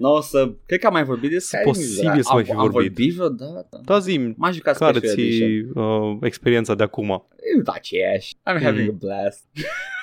[0.01, 2.51] nu o să, cred că am mai vorbit de Skyrim posibil să am, mai fi
[2.51, 2.73] am vorbit.
[2.73, 7.27] vorbit vreodată da, zi M-am jucat care Special ți Edition uh, experiența de acum?
[7.37, 8.95] E aceeași I'm having Mm.
[8.95, 9.45] a blast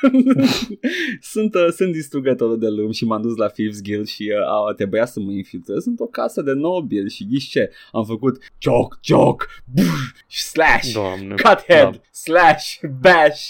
[1.32, 4.74] sunt, uh, sunt distrugătorul de lumi și m-am dus la Thieves Guild și uh, a,
[4.74, 7.72] trebuia să mă infiltrez într-o casă de nobili și ghiși ce?
[7.92, 9.84] Am făcut joc, joc, brr,
[10.28, 11.36] și slash Doamne.
[11.36, 12.00] Cut head, Da.
[12.12, 13.44] slash, bash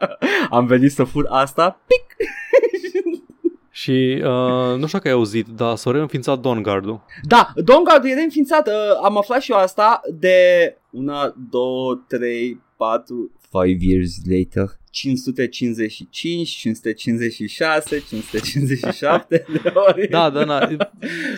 [0.50, 2.16] Am venit să fur asta Pic
[3.82, 7.00] Și uh, nu știu dacă ai auzit, dar s-a reînființat Dawnguard-ul.
[7.22, 8.74] Da, Dawnguard e reînființat uh,
[9.04, 10.36] Am aflat și eu asta de
[10.90, 20.68] Una, două, trei, patru Five years later 555, 556, 557 de ori Da, da, na,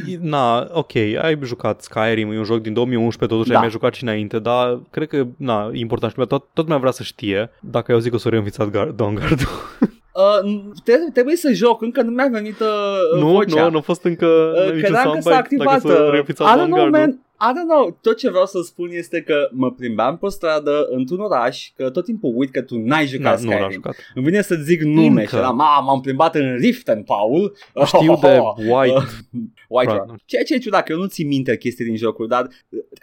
[0.09, 3.55] e- na, ok, ai jucat Skyrim, e un joc din 2011, totuși Da.
[3.55, 6.79] ai mai jucat și înainte, dar cred că, na, e important și tot, tot mai
[6.79, 9.49] vrea să știe dacă ai auzit că s-a reînființat Gar- Dawnguard-ul.
[10.15, 13.63] Uh, trebuie, trebuie să joc, încă nu mi-a venit uh, nu, vocea.
[13.65, 15.67] nu, nu a fost încă Uh, niciun credeam că s-a soundbite activat.
[15.83, 16.99] dacă s-a uh, reînființat I don't know, Dawnguard-ul.
[16.99, 17.21] man.
[17.49, 21.19] I don't know, tot ce vreau să spun este că mă plimbeam pe stradă într-un
[21.21, 23.71] oraș, că tot timpul uit că tu n-ai Na, jucat nu l-am Skyrim.
[23.73, 23.95] jucat.
[24.15, 25.23] Îmi vine să zic nume Încă.
[25.23, 27.57] și eram, "Ma, m-am plimbat în Riften, Paul.
[27.85, 28.39] Știu de
[28.73, 29.05] White Uh,
[29.69, 30.19] White Frate, Rock.
[30.25, 32.49] Ceea ce e ciudat, că eu nu țin minte chestii din jocuri, dar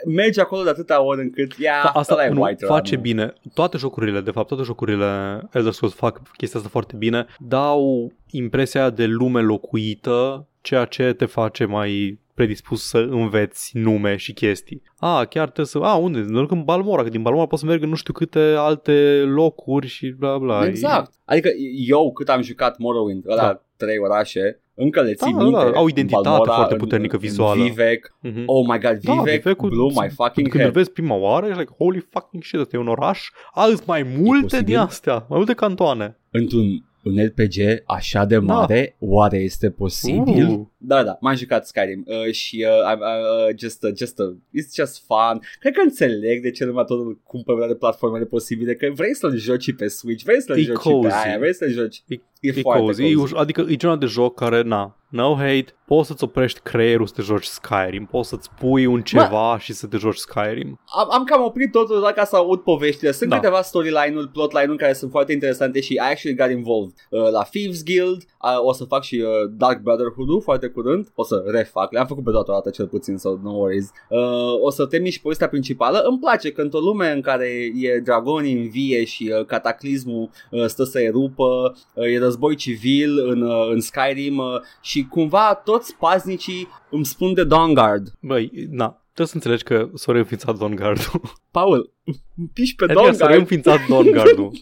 [0.06, 2.74] mergi acolo de atâtea ori încât, ia, Da, asta ăla e nu, White Rock.
[2.78, 3.02] face nu.
[3.02, 3.34] bine.
[3.54, 7.26] Toate jocurile, de fapt, toate jocurile Elder Scrolls fac chestia asta foarte bine.
[7.40, 14.34] Dau impresia de lume locuită, ceea ce te face mai predispus să înveți nume și
[14.34, 14.82] chestii.
[15.00, 15.78] A, chiar trebuie să...
[15.78, 16.20] A, unde?
[16.20, 19.24] Ne duc în Balmora, că din Balmora poți să merg în nu știu câte alte
[19.26, 20.66] locuri și bla bla.
[20.66, 21.12] Exact.
[21.26, 21.50] Adică
[21.88, 23.64] eu cât am jucat Morrowind, ăla Da.
[23.78, 25.60] trei orașe, încă le țin Da, minte.
[25.60, 27.64] da, au identitate În Balmora, foarte în- puternică în vizuală.
[27.64, 28.16] Vivec.
[28.22, 28.44] Mhm.
[28.46, 30.74] Oh my god, Da, Vivec, Vivecul- blew my fucking Când îl head.
[30.74, 33.30] vezi prima oară, ești like, holy fucking shit, ăsta e un oraș.
[33.54, 34.66] Azi mai multe posibil?
[34.66, 36.18] din astea, mai multe cantoane.
[36.32, 40.46] Într-un un RPG așa de mare, oare este posibil?
[40.46, 40.52] Da.
[40.54, 40.66] Uh.
[40.80, 44.74] Da, da, m-am jucat Skyrim uh, și uh, I'm, uh, just, uh, just, uh, it's
[44.76, 45.42] just fun.
[45.60, 49.38] Cred că înțeleg de ce lumea tot îl cumpără de platformele posibile, că vrei să-l
[49.38, 51.08] joci pe Switch, vrei să-l E joci cozy.
[51.08, 52.04] pe aia, vrei să-l joci.
[52.08, 53.14] E- E, E foarte cozy, cozy.
[53.14, 57.06] e uș- adică e genul de joc care, na, no hate, poți să-ți oprești creierul
[57.08, 60.80] să te joci Skyrim, poți să-ți pui un ceva și să te joci Skyrim.
[60.98, 63.12] Am, am cam oprit totul doar ca să aud poveștile.
[63.12, 63.36] Sunt Da.
[63.36, 66.94] câteva storyline-uri, plotline-uri care sunt foarte interesante și I actually got involved.
[67.10, 71.08] Uh, la Thieves Guild, uh, o să fac și uh, Dark Brotherhood-ul foarte curând.
[71.16, 73.92] O să refac, le-am făcut pe toată dată cel puțin, so no worries.
[74.10, 74.20] Uh,
[74.62, 75.98] o să termin și povestea principală.
[76.10, 80.66] Îmi place că într-o lume în care e dragoni în vie și uh, cataclismul uh,
[80.66, 84.46] stă să erupă, uh, e război civil în, uh, în Skyrim uh,
[84.82, 88.14] și cumva toți paznicii îmi spun de Dawnguard.
[88.22, 91.22] Băi, na, trebuie să înțelegi că s-a reînființat Dawnguard-ul.
[91.52, 91.94] Paul,
[92.54, 93.32] piși pe Adică s-a Dawnguard.
[93.34, 94.52] reînființat Dawnguard-ul.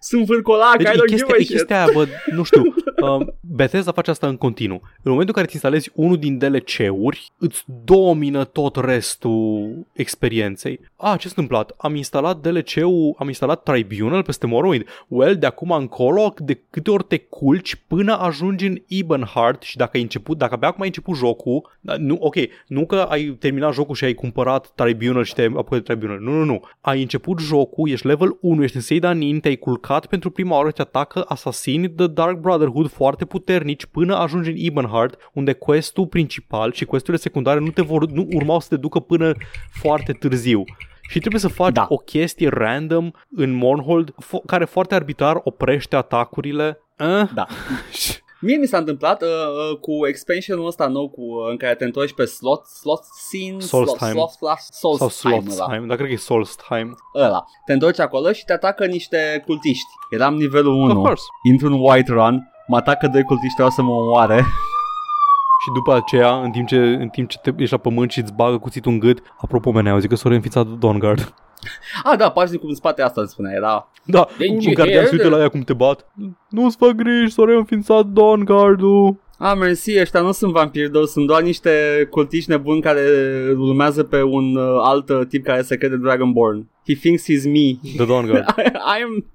[0.00, 1.56] Sunt vârcolac, Deci I e don't chestia, give a e shit.
[1.56, 4.80] chestia aia, bă, nu știu, uh, Bethesda face asta în continuu.
[5.02, 10.80] În momentul în care îți instalezi unul din DLC-uri, îți domină tot restul experienței.
[10.96, 11.72] A, ce s-a întâmplat?
[11.76, 14.84] Am instalat DLC-ul, am instalat Tribunal peste Morrowind.
[15.08, 19.90] Well, de acum încolo, de câte ori te culci până ajungi în Ebenhard și dacă
[19.94, 22.34] ai început, dacă abia acum ai început jocul, da, nu, ok,
[22.66, 26.18] nu că ai terminat jocul și ai cumpărat Tribunal și te-ai apucat de Tribunal.
[26.20, 26.62] Nu, nu, nu.
[26.80, 30.80] Ai început jocul, ești level 1, ești în Seidanin, te-ai culcat pentru prima oară, te
[30.80, 36.84] atacă asasini The Dark Brotherhood foarte puternici până ajungi în Ebenhard, unde questul principal și
[36.84, 39.32] questurile secundare nu te vor, nu urmau să te ducă până
[39.72, 40.64] foarte târziu
[41.08, 41.86] și trebuie să faci Da.
[41.88, 46.78] o chestie random în Mournhold fo- care foarte arbitrar oprește atacurile.
[46.96, 47.22] Eh?
[47.34, 47.46] Da.
[48.44, 51.84] Mie mi s-a întâmplat uh, uh, cu expansionul ăsta nou cu, uh, în care te
[51.84, 54.12] întorci pe slot, slot scene, slot, Solstheim.
[54.12, 55.50] slot, slot, Sau Solstheim, ăla.
[55.50, 56.96] Slotsheim, dar cred că e Solstheim.
[57.14, 57.44] ăla.
[57.66, 59.90] Te întorci acolo și te atacă niște cultiști.
[60.10, 61.02] Eram nivelul Of 1.
[61.02, 61.24] course.
[61.50, 64.36] Intru în White Run, mă atacă doi cultiști, vreau să mă omoare.
[65.62, 68.32] Și după aceea, în timp ce, în timp ce te ești la pământ și îți
[68.32, 71.34] bagă cuțitul în gât, apropo, mene, auzi că s-a reînfițat Dawnguard.
[72.04, 73.90] Ah, da, pașnicul în spate asta îmi spunea, era...
[74.04, 76.06] Da, Deci, unul gardian se uită la ea cum te bat.
[76.48, 79.22] Nu-ți fac griji, s-a reînființat Dawnguard-ul.
[79.38, 83.00] Ah, mersi, ăștia nu sunt vampiri, dar sunt doar niște cultiști nebuni care
[83.48, 86.68] îl urmează pe un uh, alt uh, tip care se crede Dragonborn.
[86.86, 87.78] He thinks he's me.
[87.96, 88.44] The Dawnguard.
[88.58, 88.62] I,
[88.98, 89.26] I am...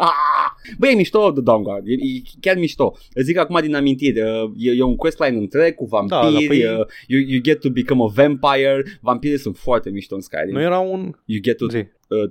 [0.00, 0.50] Ah!
[0.78, 2.96] Băi, e mișto The Dawn Guard, e, e chiar mișto.
[3.12, 6.38] Îți zic acum din amintiri, uh, e, e un questline întreg cu vampiri, Da, da,
[6.38, 10.52] păi- uh, you, you get to become a vampire, vampirii sunt foarte mișto în Skyrim.
[10.54, 11.14] Nu era un...
[11.24, 11.76] You get to Zi.
[11.76, 11.86] uh,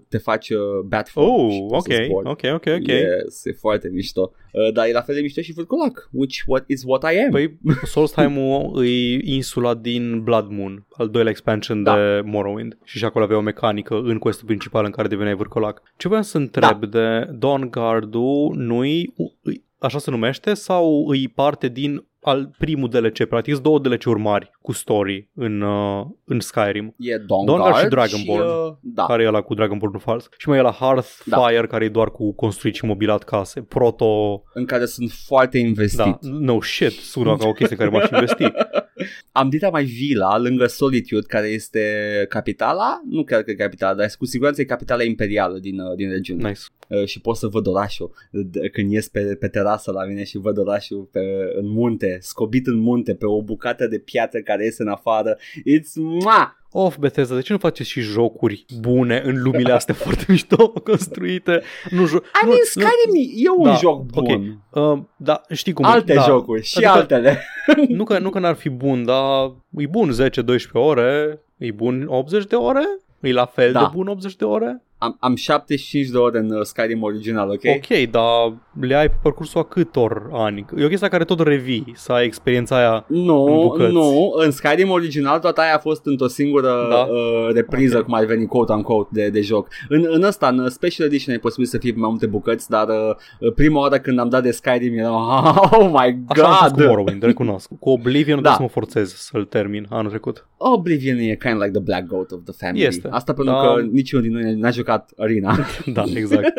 [0.07, 1.27] te faci uh, Batfall.
[1.29, 2.27] Oh, și poți ok, să zbori.
[2.29, 2.87] ok, ok, ok.
[2.87, 4.31] Yes, e foarte mișto.
[4.51, 7.29] Uh, dar e la fel de mișto și Vârcolac, which what is what I am.
[7.31, 11.95] Păi, Solstheim-ul e insula din Blood Moon, al doilea expansion Da.
[11.95, 12.77] de Morrowind.
[12.83, 15.81] Și și acolo avea o mecanică în questul principal în care deveneai vârcolac.
[15.97, 22.05] Ce voiam să întreb de Dawnguard-ul, nu-i, îi- așa se numește, sau îi parte din
[22.27, 27.17] al primul DLC, practic sunt două DLC-uri mari cu story în, uh, în Skyrim, E
[27.17, 28.47] Dawn Dawnguard Guard și Dragonborn.
[28.47, 29.05] uh, da.
[29.05, 30.29] care e ăla cu Dragonborn fals.
[30.37, 33.61] Și mai e la Hearthfire, care e doar cu construit și mobilat case.
[33.61, 34.43] Proto...
[34.53, 35.97] în care sunt foarte investit.
[35.97, 38.43] Da, no shit, sună ca o chestie care m-aș investi.
[39.31, 41.81] Am dita mai vila lângă Solitude, care este
[42.29, 46.09] capitala, nu chiar că e capitala, dar cu siguranță e capitala imperială din, uh, din
[46.09, 46.47] regiune.
[46.47, 46.61] Nice.
[46.87, 50.37] Uh, și pot să văd orașul D- când ies pe, pe terasă la mine și
[50.37, 51.19] văd orașul pe,
[51.55, 55.37] în munte, scobit în munte, pe o bucată de piatră care iese în afară.
[55.59, 56.51] It's mua!
[56.71, 61.61] Of, Bethesda, de ce nu faceți și jocuri bune în lumile astea foarte mișto construite?
[61.89, 64.25] Nu jo- I nu, mean, Skyrim e un Da, joc ok.
[64.25, 64.61] bun.
[64.73, 66.15] nu, uh, da, știi cum Alte e.
[66.15, 66.21] Da.
[66.21, 67.43] jocuri și Adică- altele.
[67.97, 72.45] Nu că, nu că n-ar fi bun, dar e bun 10-12 ore, e bun 80
[72.45, 72.83] de ore,
[73.19, 73.79] e la fel Da.
[73.79, 74.81] de bun 80 de ore.
[74.99, 77.61] Am, am 75 de ore în uh, Skyrim original, ok?
[77.75, 80.65] Ok, dar le ai pe parcursul a câtor ani?
[80.77, 83.05] E o chestie care tot revii, să ai experiența aia.
[83.07, 83.93] în Nu, bucăți.
[83.93, 86.95] nu, în Skyrim original toată aia a fost într-o singură Da.
[86.95, 88.03] uh, repriză, Ok.
[88.03, 89.67] cum ar veni quote-unquote de, de joc.
[89.89, 92.87] În, în ăsta, în Special Edition e posibil să fie pe mai multe bucăți, dar
[92.87, 95.13] uh, prima oară când am dat de Skyrim eram,
[95.79, 96.87] oh my Așa am fost cu god!
[96.87, 97.69] Morrowind, recunosc.
[97.79, 98.49] Cu Oblivion Da.
[98.49, 98.55] da.
[98.55, 100.47] să mă forțez să-l termin anul trecut.
[100.57, 102.85] Oblivion e kind of like the black goat of the family.
[102.85, 103.07] Este.
[103.11, 103.59] Asta pentru Da.
[103.59, 104.86] că niciunul din noi n-a jucat
[105.17, 105.55] Arena.
[105.93, 106.53] Da, exact.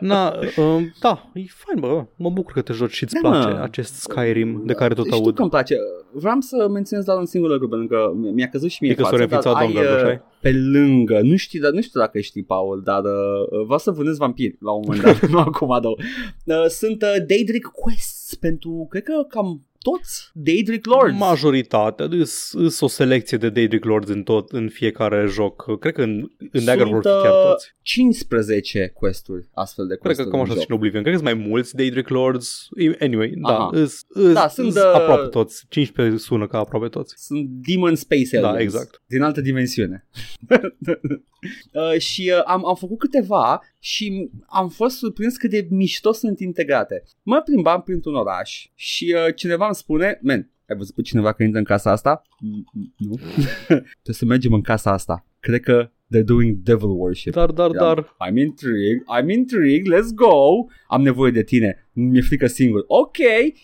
[0.00, 2.04] Na, um, da, e fain, bă.
[2.16, 3.62] Mă bucur că te joci și îți Da, place mă.
[3.62, 5.34] acest Skyrim de care tot Știu aud.
[5.34, 5.74] că îmi place.
[6.12, 9.02] Vreau să menționez doar un singur lucru, pentru că mi-a căzut și mie E că
[9.02, 12.00] s-a față, dar reînființat ai, Dawnguard, uh, așa pe lângă, nu știu, dar nu știu
[12.00, 15.78] dacă știi, Paul, dar uh, vreau să vânez vampiri la un moment dat, nu acum,
[15.82, 21.18] dar uh, sunt uh, Daedric Quests pentru, cred că cam toți Daedric Lords.
[21.18, 25.78] Majoritatea, sunt o selecție de Daedric Lords în tot, în fiecare joc.
[25.80, 27.76] Cred că în, în Daggerworld Sunt, chiar uh, toți.
[27.82, 30.62] 15 questuri, astfel de Cred questuri că cam în așa joc.
[30.62, 31.02] și în Oblivion.
[31.02, 32.68] Cred că sunt mai mulți Daedric Lords.
[33.00, 33.70] Anyway, da, Aha.
[33.72, 35.66] îs, îs, Da, da, sunt, sunt uh, aproape toți.
[35.68, 37.14] 15 sună ca aproape toți.
[37.16, 38.72] Sunt Demon Space Da, Aliens.
[38.72, 39.02] exact.
[39.06, 40.06] Din altă dimensiune.
[41.72, 46.40] uh, și uh, am, am făcut câteva și am fost surprins cât de mișto sunt
[46.40, 47.02] integrate.
[47.22, 51.42] Mă plimbam printr-un oraș și uh, cineva îmi spune, men, ai văzut pe cineva că
[51.42, 52.22] intră în casa asta?
[52.40, 53.18] Mm, mm, Nu.
[53.66, 55.26] Trebuie să mergem în casa asta.
[55.40, 57.32] Cred că they're doing devil worship.
[57.32, 60.66] Dar, dar, Eram, dar, I'm intrigued, I'm intrigued, let's go.
[60.86, 62.84] Am nevoie de tine, mi-e frică singur.
[62.86, 63.16] Ok,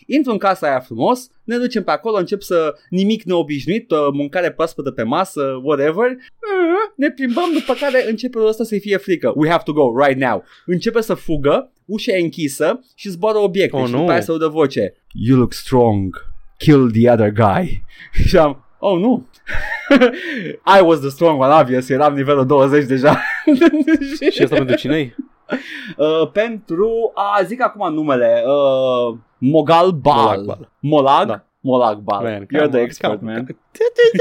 [0.06, 4.52] intru în casa aia frumos, ne ducem pe acolo, încep să nimic neobișnuit, uh, mâncare
[4.52, 6.10] proaspătă pe masă, whatever.
[6.10, 9.32] Uh, Ne plimbăm, după care începe ăsta să-i fie frică.
[9.36, 10.44] We have to go right now.
[10.66, 13.98] Începe să fugă, ușa e închisă și zboară obiecte Oh, și nu.
[13.98, 14.94] după aia se audă voce.
[15.12, 16.32] You look strong.
[16.58, 17.84] Kill the other guy.
[18.28, 19.26] și am, oh nu.
[20.78, 23.20] I was the strong one, obvious, eram nivelul 20 deja.
[24.32, 25.14] și asta pentru cine
[25.96, 30.16] Uh, pentru, a, zic acum numele, uh, Mogal Bal.
[30.16, 30.70] Molag Bal.
[30.80, 31.26] Molag?
[31.26, 31.44] Da.
[31.66, 32.22] Molag Bal.
[32.22, 33.34] Man, You're come the on, expert, come on.
[33.34, 33.44] man.
[33.44, 33.58] Come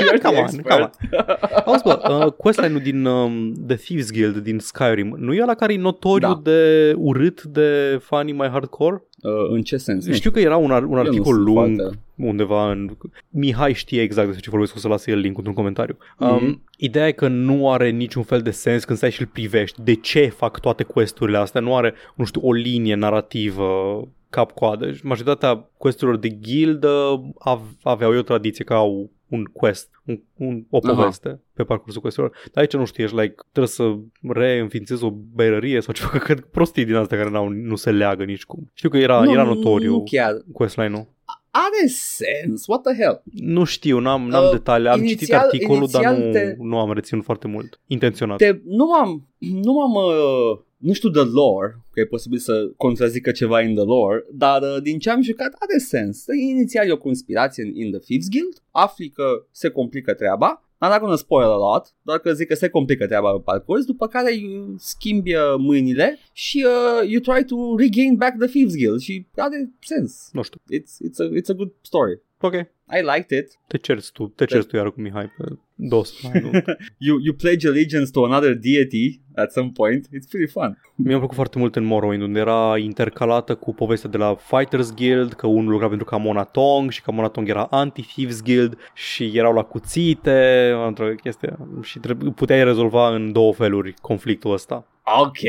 [0.08, 0.44] You're the on, come on.
[0.44, 1.66] expert.
[1.66, 5.74] Auzi, bă, uh, questline-ul din um, The Thieves Guild din Skyrim, nu e la care
[5.74, 6.40] e notoriu Da.
[6.44, 9.04] de urât de fanii mai hardcore?
[9.22, 10.06] Uh, în ce sens?
[10.08, 12.90] Nu Știu că era un, ar- un nu articol sunt lung foarte- undeva în...
[13.30, 15.98] Mihai știe exact despre ce vorbesc, o să lasă el link într-un comentariu.
[16.20, 16.62] Um, Mhm.
[16.78, 19.82] Ideea e că nu are niciun fel de sens când stai și îl privești.
[19.84, 21.62] De ce fac toate questurile astea?
[21.62, 24.02] Nu are, nu știu, o linie narrativă
[24.36, 24.92] cap-coadă.
[24.92, 30.64] Și Majoritatea questurilor de guildă av- aveau o tradiție că au un quest, un, un,
[30.70, 30.94] o Aha.
[30.94, 32.36] poveste pe parcursul questurilor.
[32.52, 33.96] Dar aici nu știu, ești like, trebuie să
[34.28, 38.44] reînființezi o berărie sau ceva, că prostii din astea care n-au, nu se leagă nici
[38.46, 38.70] cum.
[38.74, 40.32] Știu că era, Nu, era nu, notoriu Nu chiar.
[40.52, 41.08] questline-ul.
[41.56, 42.68] Are sens.
[42.68, 43.22] What the hell?
[43.34, 44.88] Nu știu, n-am, n-am Uh, detalii.
[44.88, 47.80] Am citit inițial- articolul, dar inițial nu, te- nu am reținut foarte mult.
[47.88, 48.38] Intenționat.
[48.38, 53.32] Te, nu am, nu am, uh, nu știu the lore, că e posibil să contrazică
[53.32, 56.26] ceva in the lore, dar uh, din ce am jucat are sens.
[56.50, 60.90] Inițial e o conspirație în in the Thieves Guild, afli că se complică treaba, I'm
[60.90, 64.08] not gonna spoil a lot, doar că zic că se complică treaba pe parcurs, după
[64.08, 69.00] care you schimbi uh, mâinile și uh, you try to regain back the Thieves Guild
[69.00, 70.30] și are sens.
[70.32, 70.60] Nu știu.
[70.74, 72.22] It's, it's, a, it's a good story.
[72.42, 72.54] Ok.
[72.98, 73.60] I liked it.
[73.68, 75.44] Te cerți tu, te cerți tu iar cu Mihai pe
[75.76, 76.20] dos.
[76.22, 76.50] Hai, nu.
[76.98, 80.06] You, you pledge allegiance to another deity at some point.
[80.06, 80.82] It's pretty fun.
[80.96, 85.34] Mi-a plăcut foarte mult în Morrowind, unde era intercalată cu povestea de la Fighters Guild,
[85.34, 89.64] că unul lucra pentru Kamona Tong și Kamona Tong era anti-Thieves Guild și erau la
[89.64, 94.88] cuțite, într-o chestie, și trebuie, puteai rezolva în două feluri conflictul ăsta.
[95.20, 95.42] Ok.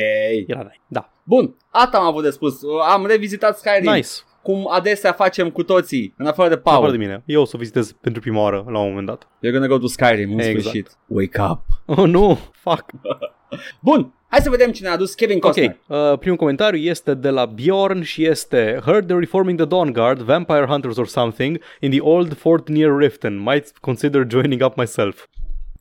[0.47, 1.13] Era, da.
[1.25, 2.61] Bun, asta am avut de spus.
[2.89, 3.93] Am revizitat Skyrim.
[3.93, 4.09] Nice.
[4.45, 6.91] Cum adesea facem cu toții, în afară de Afară Paul.
[6.91, 7.23] de mine.
[7.27, 9.25] Eu o să o vizitez pentru prima oară la un moment dat.
[9.25, 10.61] You're gonna go to Skyrim, în Exact.
[10.61, 10.91] sfârșit.
[11.07, 11.61] Wake up.
[11.99, 12.39] Oh, nu!
[12.53, 12.85] Fuck!
[13.81, 15.77] Bun, hai să vedem cine a adus Kevin Ok, Costner.
[15.87, 20.21] uh, primul comentariu este de la Bjorn și este Heard they're reforming the Dawn Guard,
[20.21, 23.37] Vampire Hunters or something in the old fort near Riften.
[23.39, 25.27] Might consider joining up myself.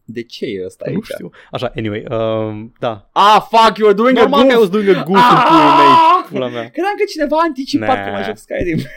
[0.05, 1.05] De ce e ăsta Nu aici?
[1.05, 1.29] știu.
[1.51, 3.09] Așa, anyway, um, da.
[3.11, 4.59] Ah, fuck, you were doing Normal a că I goof.
[4.59, 5.93] was doing a goof în puii mei,
[6.29, 6.69] pula mea.
[6.69, 8.05] Credeam că cineva a anticipat Nah.
[8.05, 8.79] că mai joc Skyrim.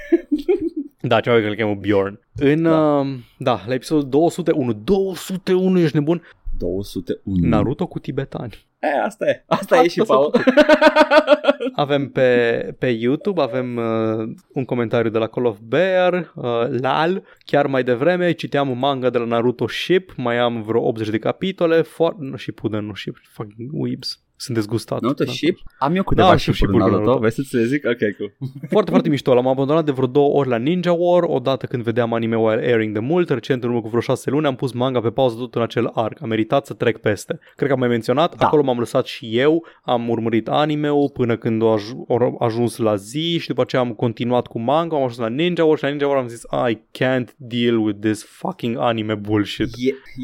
[1.00, 2.20] Da, ceva că îl cheamă Bjorn.
[2.36, 2.70] În, Da.
[2.70, 2.76] da.
[2.98, 3.06] Uh,
[3.38, 4.72] da, la episodul 201.
[4.72, 6.22] 201, ești nebun?
[6.58, 7.46] 201.
[7.48, 8.65] Naruto cu tibetani.
[8.78, 9.44] E, asta e.
[9.46, 10.30] Asta, Asta e și s-a Paul.
[11.74, 17.22] Avem pe, pe YouTube, avem uh, un comentariu de la Call of Bear, uh, LAL,
[17.44, 21.82] chiar mai devreme citeam manga de la Naruto Ship, mai am vreo 80 de capitole,
[21.82, 24.20] for- nu, Shippuden, nu Ship, fucking weebs.
[24.36, 25.00] Sunt dezgustat.
[25.00, 25.30] Naruto Da.
[25.32, 25.58] Ship?
[25.78, 26.98] Am eu câteva Da, și și în Shippuden Naruto.
[27.00, 27.18] Naruto.
[27.18, 27.84] Vrei să-ți le zic?
[27.86, 28.32] Ok, cool.
[28.70, 29.34] Foarte, foarte mișto.
[29.34, 32.92] L-am abandonat de vreo două ori la Ninja War, odată când vedeam anime while airing
[32.92, 35.54] de mult, recent în urmă cu vreo șase luni am pus manga pe pauză tot
[35.54, 36.22] în acel arc.
[36.22, 37.38] A meritat să trec peste.
[37.56, 38.46] Cred că am mai menționat, Da.
[38.46, 42.06] acolo m-am lăsat și eu, am urmărit anime-ul până când a aj-
[42.38, 45.64] a ajuns la zi și după aceea am continuat cu manga, am ajuns la Ninja
[45.64, 49.68] War și la Ninja War am zis I can't deal with this fucking anime bullshit.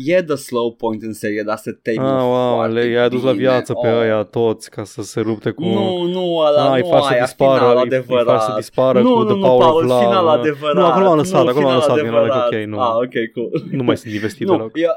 [0.05, 3.03] E, e the slow point în serie, dar se termină Ah, wow, foarte le, i-a
[3.05, 3.43] adus la bine.
[3.43, 4.01] viață pe Oh.
[4.03, 5.65] Ăia toți ca să se rupte cu...
[5.65, 8.27] Nu, nu, ăla, Ah, îi nu faci să aia, dispară, final îi- îi adevărat.
[8.27, 10.31] faci să dispară nu, cu nu, The nu, Power of Paul, Love, final nu.
[10.31, 10.75] adevărat.
[10.77, 12.53] Nu, acolo m-am lăsat, nu, acolo m-am final lăsat, mi-am like, adevărat.
[12.53, 12.81] ok, nu.
[12.81, 13.51] Ah, ok, cool.
[13.71, 14.71] Nu mai sunt investit Nu, deloc.
[14.75, 14.95] eu, a,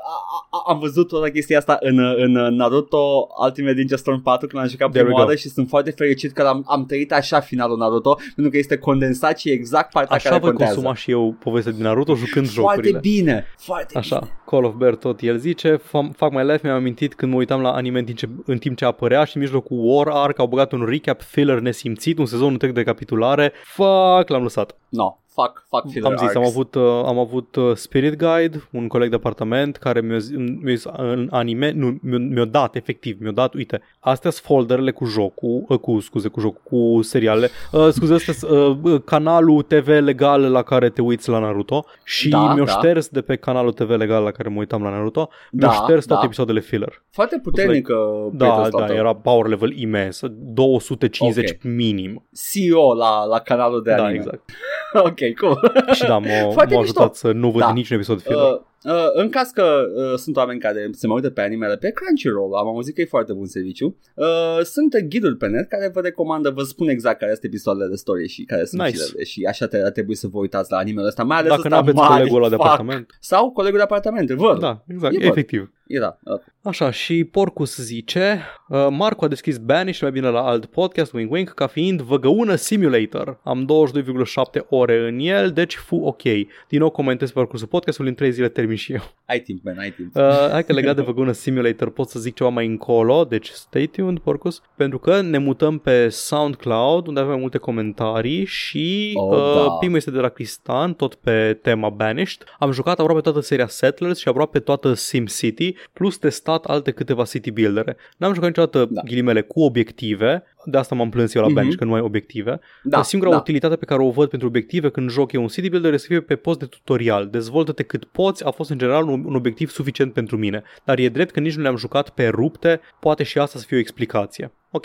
[0.52, 4.68] a, am văzut toată chestia asta în, în Naruto Ultimate Ninja Storm 4 când am
[4.70, 5.40] jucat There prima we oară go.
[5.42, 9.38] și sunt foarte fericit că am, am trăit așa finalul Naruto pentru că este condensat
[9.38, 10.74] și exact partea Așa care voi contează.
[10.74, 13.00] consuma și eu povestea din Naruto jucând Foarte jocurile.
[13.00, 14.32] bine, foarte Așa, bine.
[14.56, 17.62] Call of Bear tot el zice Fam- Fac mai life, mi-am amintit când mă uitam
[17.62, 20.48] la anime în timp ce, în timp ce apărea și în mijlocul War Arc au
[20.48, 23.52] băgat un recap filler nesimțit, un sezon întreg de capitulare.
[23.64, 24.76] Fuck, l-am lăsat.
[24.90, 26.36] No, fuck, fuck filler am zis, arcs.
[26.36, 30.36] am avut, uh, am avut uh, Spirit Guide, un coleg de apartament care mi-a zis,
[30.38, 34.92] mi-a zis în anime, nu, mi-a, mi-a dat, efectiv, mi-a dat, uite, astea sunt folderele
[34.92, 39.02] cu jocul, uh, cu, scuze, cu jocul, cu serialele, uh, scuze, astea sunt uh, uh,
[39.06, 42.72] canalul TV legal la care te uiți la Naruto și Da, mi-a da.
[42.72, 46.06] șters de pe canalul TV legal la care mă uitam la Naruto, mi-a Da, șters
[46.06, 46.26] toate da.
[46.28, 47.04] episoadele filler.
[47.12, 47.94] Foarte puternică
[48.34, 48.96] Da, Peter da, Slaughter.
[48.96, 51.64] era power level imens, 250 Ok.
[51.64, 52.28] minim.
[52.52, 54.16] CEO la, la canalul de Da, anime.
[54.18, 54.50] exact.
[55.10, 55.72] ok, cool.
[55.94, 57.00] Și da, m-a, Foarte m-a mișto.
[57.00, 57.72] ajutat să nu văd Da.
[57.74, 58.42] niciun episod filler.
[58.42, 59.64] Uh, uh, în caz că
[59.96, 63.06] uh, sunt oameni care se mai uită pe animele pe Crunchyroll, am auzit că e
[63.06, 67.32] foarte bun serviciu, uh, sunt ghiduri pe net care vă recomandă, vă spun exact care
[67.32, 68.96] sunt episoadele de story și care sunt Nice.
[68.98, 71.62] filele și așa te, ar trebui să vă uitați la animele ăsta, mai ales Dacă
[71.62, 72.68] ăsta nu aveți mare, colegul ăla de fuck.
[72.68, 73.18] apartament.
[73.20, 74.60] Sau colegul de apartament, văd.
[74.60, 75.28] Da, exact, E bun.
[75.28, 75.70] efectiv.
[75.88, 76.20] Era.
[76.24, 81.14] Uh, Așa, și Porcus zice, uh, Marco a deschis Banish mai bine la alt podcast,
[81.14, 83.40] Wing Wing, ca fiind Văgăună Simulator.
[83.44, 86.22] Am 22,7 ore în el, deci fu ok.
[86.68, 89.02] Din nou comentez pe parcursul podcastului, în 3 zile termin și eu.
[89.26, 90.16] ai timp, man, ai timp.
[90.16, 90.22] Uh,
[90.52, 94.20] hai că legat de Văgăună Simulator pot să zic ceva mai încolo, deci stay tuned,
[94.20, 99.70] Porcus, pentru că ne mutăm pe SoundCloud, unde avem multe comentarii și Oh, uh, da.
[99.72, 102.44] primul este de la Cristan, tot pe tema Banished.
[102.60, 107.52] Am jucat aproape toată seria Settlers și aproape toată SimCity, plus testat alte câteva city
[107.52, 107.98] buildere.
[108.18, 108.86] N-am jucat niciodată da.
[108.94, 109.02] Da.
[109.06, 111.56] ghilimele cu obiective, de asta m-am plâns eu la Mhm.
[111.56, 112.60] Banished, că nu ai obiective.
[112.84, 113.38] Da, Singura da.
[113.38, 116.14] utilitate pe care o văd pentru obiective când joc eu un city builder este să
[116.14, 117.28] fie pe post de tutorial.
[117.30, 120.64] Dezvoltă-te cât poți, a fost în general un, un obiectiv suficient pentru mine.
[120.84, 123.78] Dar e drept că nici nu le-am jucat pe rupte, poate și asta să fie
[123.78, 124.52] o explicație.
[124.72, 124.84] Ok.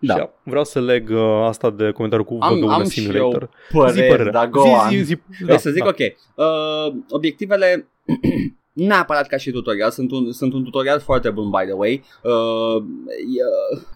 [0.00, 0.14] Da.
[0.16, 3.50] Și vreau să leg uh, asta de comentariu cu Am, Văgăună am și Simulator.
[3.72, 4.88] eu păreri, dar go on.
[4.90, 5.98] zi, zi, zi, Da, să zic, ok.
[5.98, 7.88] Uh, obiectivele
[8.78, 12.04] neapărat ca și tutorial, sunt un, sunt un tutorial foarte bun, by the way.
[12.22, 12.82] Uh,
[13.16, 13.42] e,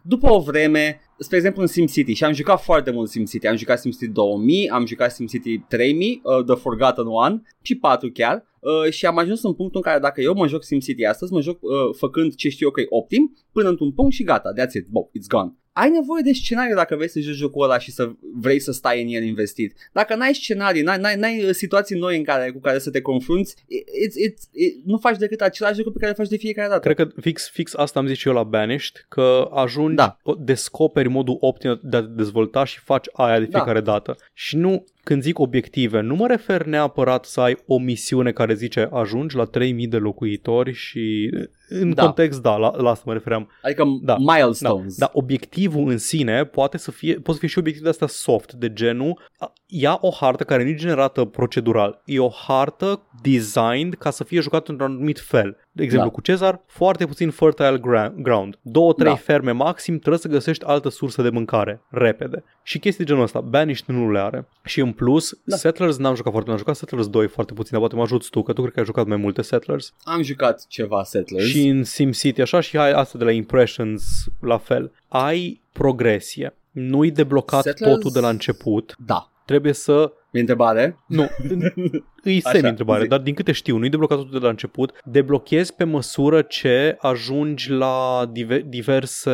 [0.02, 3.78] după o vreme, spre exemplu în SimCity, și am jucat foarte mult SimCity, am jucat
[3.78, 9.06] SimCity 2000, am jucat SimCity 3000, uh, The Forgotten One, și 4 chiar, uh, și
[9.06, 11.70] am ajuns în punctul în care dacă eu mă joc SimCity astăzi, mă joc uh,
[11.96, 15.10] făcând ce știu eu că e optim, până într-un punct și gata, that's it, bo,
[15.18, 15.52] it's gone.
[15.72, 19.02] Ai nevoie de scenariu dacă vrei să joci jocul ăla și să vrei să stai
[19.02, 19.74] în el investit.
[19.92, 23.00] Dacă n-ai scenarii, n-ai, n-ai, n-ai uh, situații noi în care, cu care să te
[23.00, 26.68] confrunți, it's, it's, it, nu faci decât același lucru pe care îl faci de fiecare
[26.68, 26.92] dată.
[26.92, 30.18] Cred că fix, fix asta am zis și eu la Banished, că ajungi, Da.
[30.38, 33.58] descoperi modul optim de a te dezvolta și faci aia de Da.
[33.58, 34.16] fiecare dată.
[34.32, 38.88] Și nu, când zic obiective, nu mă refer neapărat să ai o misiune care zice
[38.92, 41.30] ajungi la 3000 de locuitori și
[41.68, 42.02] în Da.
[42.02, 43.48] context, da, la, la asta mă refeream.
[43.62, 44.16] Adică Da.
[44.24, 44.34] da.
[44.34, 44.96] milestones.
[44.98, 48.52] Dar obiectivul în sine poate să fie, poate să fie și obiectiv de asta soft,
[48.52, 53.94] de genul a- ia o hartă care nu e generată procedural, e o hartă designed
[53.94, 55.56] ca să fie jucată într-un anumit fel.
[55.72, 56.14] De exemplu, Da.
[56.14, 58.58] cu Cezar, foarte puțin fertile gra- ground.
[58.62, 59.16] Două, trei Da.
[59.16, 62.44] ferme maxim, trebuie să găsești altă sursă de mâncare, repede.
[62.62, 64.48] Și chestii de genul ăsta, Banished nu le are.
[64.64, 65.56] Și în plus, Da.
[65.56, 68.30] Settlers n-am jucat foarte mult, am jucat Settlers 2 foarte puțin, dar poate mă ajuți
[68.30, 69.92] tu, că tu cred că ai jucat mai multe Settlers.
[70.04, 71.46] Am jucat ceva Settlers.
[71.46, 74.02] Și în SimCity așa și ai asta de la Impressions
[74.40, 74.92] la fel.
[75.08, 76.54] Ai progresie.
[76.70, 78.94] Nu-i deblocat Settlers- totul de la început.
[79.06, 79.26] Da.
[79.44, 80.12] Trebuie să...
[80.30, 80.96] E întrebare?
[81.06, 81.28] Nu,
[82.22, 83.08] îi Așa, semi-întrebare, zi.
[83.08, 84.92] dar din câte știu, nu-i deblocat totul de la început.
[85.04, 89.30] Deblochezi pe măsură ce ajungi la dive- diverse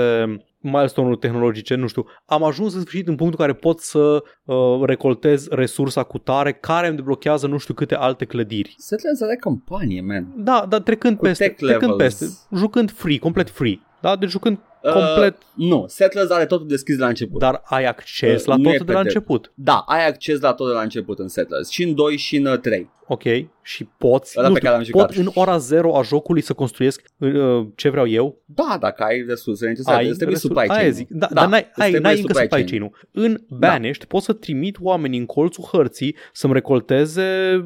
[0.60, 2.06] milestone-uri tehnologice, nu știu.
[2.26, 6.52] Am ajuns în sfârșit în punctul în care pot să uh, recoltez resursa cu tare
[6.52, 8.74] care îmi deblochează nu știu câte alte clădiri.
[8.78, 10.32] Settlers are campanie, man.
[10.36, 12.18] Da, dar trecând Cu peste, tech trecând levels.
[12.18, 13.80] peste, jucând free, complet free.
[14.00, 17.38] Da, deci jucând Uh, complet Nu, Settlers are totul deschis de la început.
[17.40, 19.52] Dar ai acces Uh, la nu e totul de la pe de- început.
[19.54, 21.68] Da, ai acces la tot de la început în Settlers.
[21.68, 22.90] Și în 2 și în uh, 3.
[23.08, 23.22] Ok?
[23.62, 25.34] Și poți, Ăla nu pe știu, care l-am pot jucat.
[25.34, 28.42] în ora zero a jocului să construiesc uh, ce vreau eu.
[28.44, 29.96] Da, dacă ai resurse necesare.
[29.98, 30.80] Ai Îți trebuie resur- supply chain.
[30.80, 31.08] aia zic.
[31.10, 32.66] Da, dar n-ai, îți ai, trebuie n-ai încă supply chain.
[32.66, 33.06] chain-ul.
[33.12, 37.24] În Banished pot să trimit oamenii în colțul hărții să-mi recolteze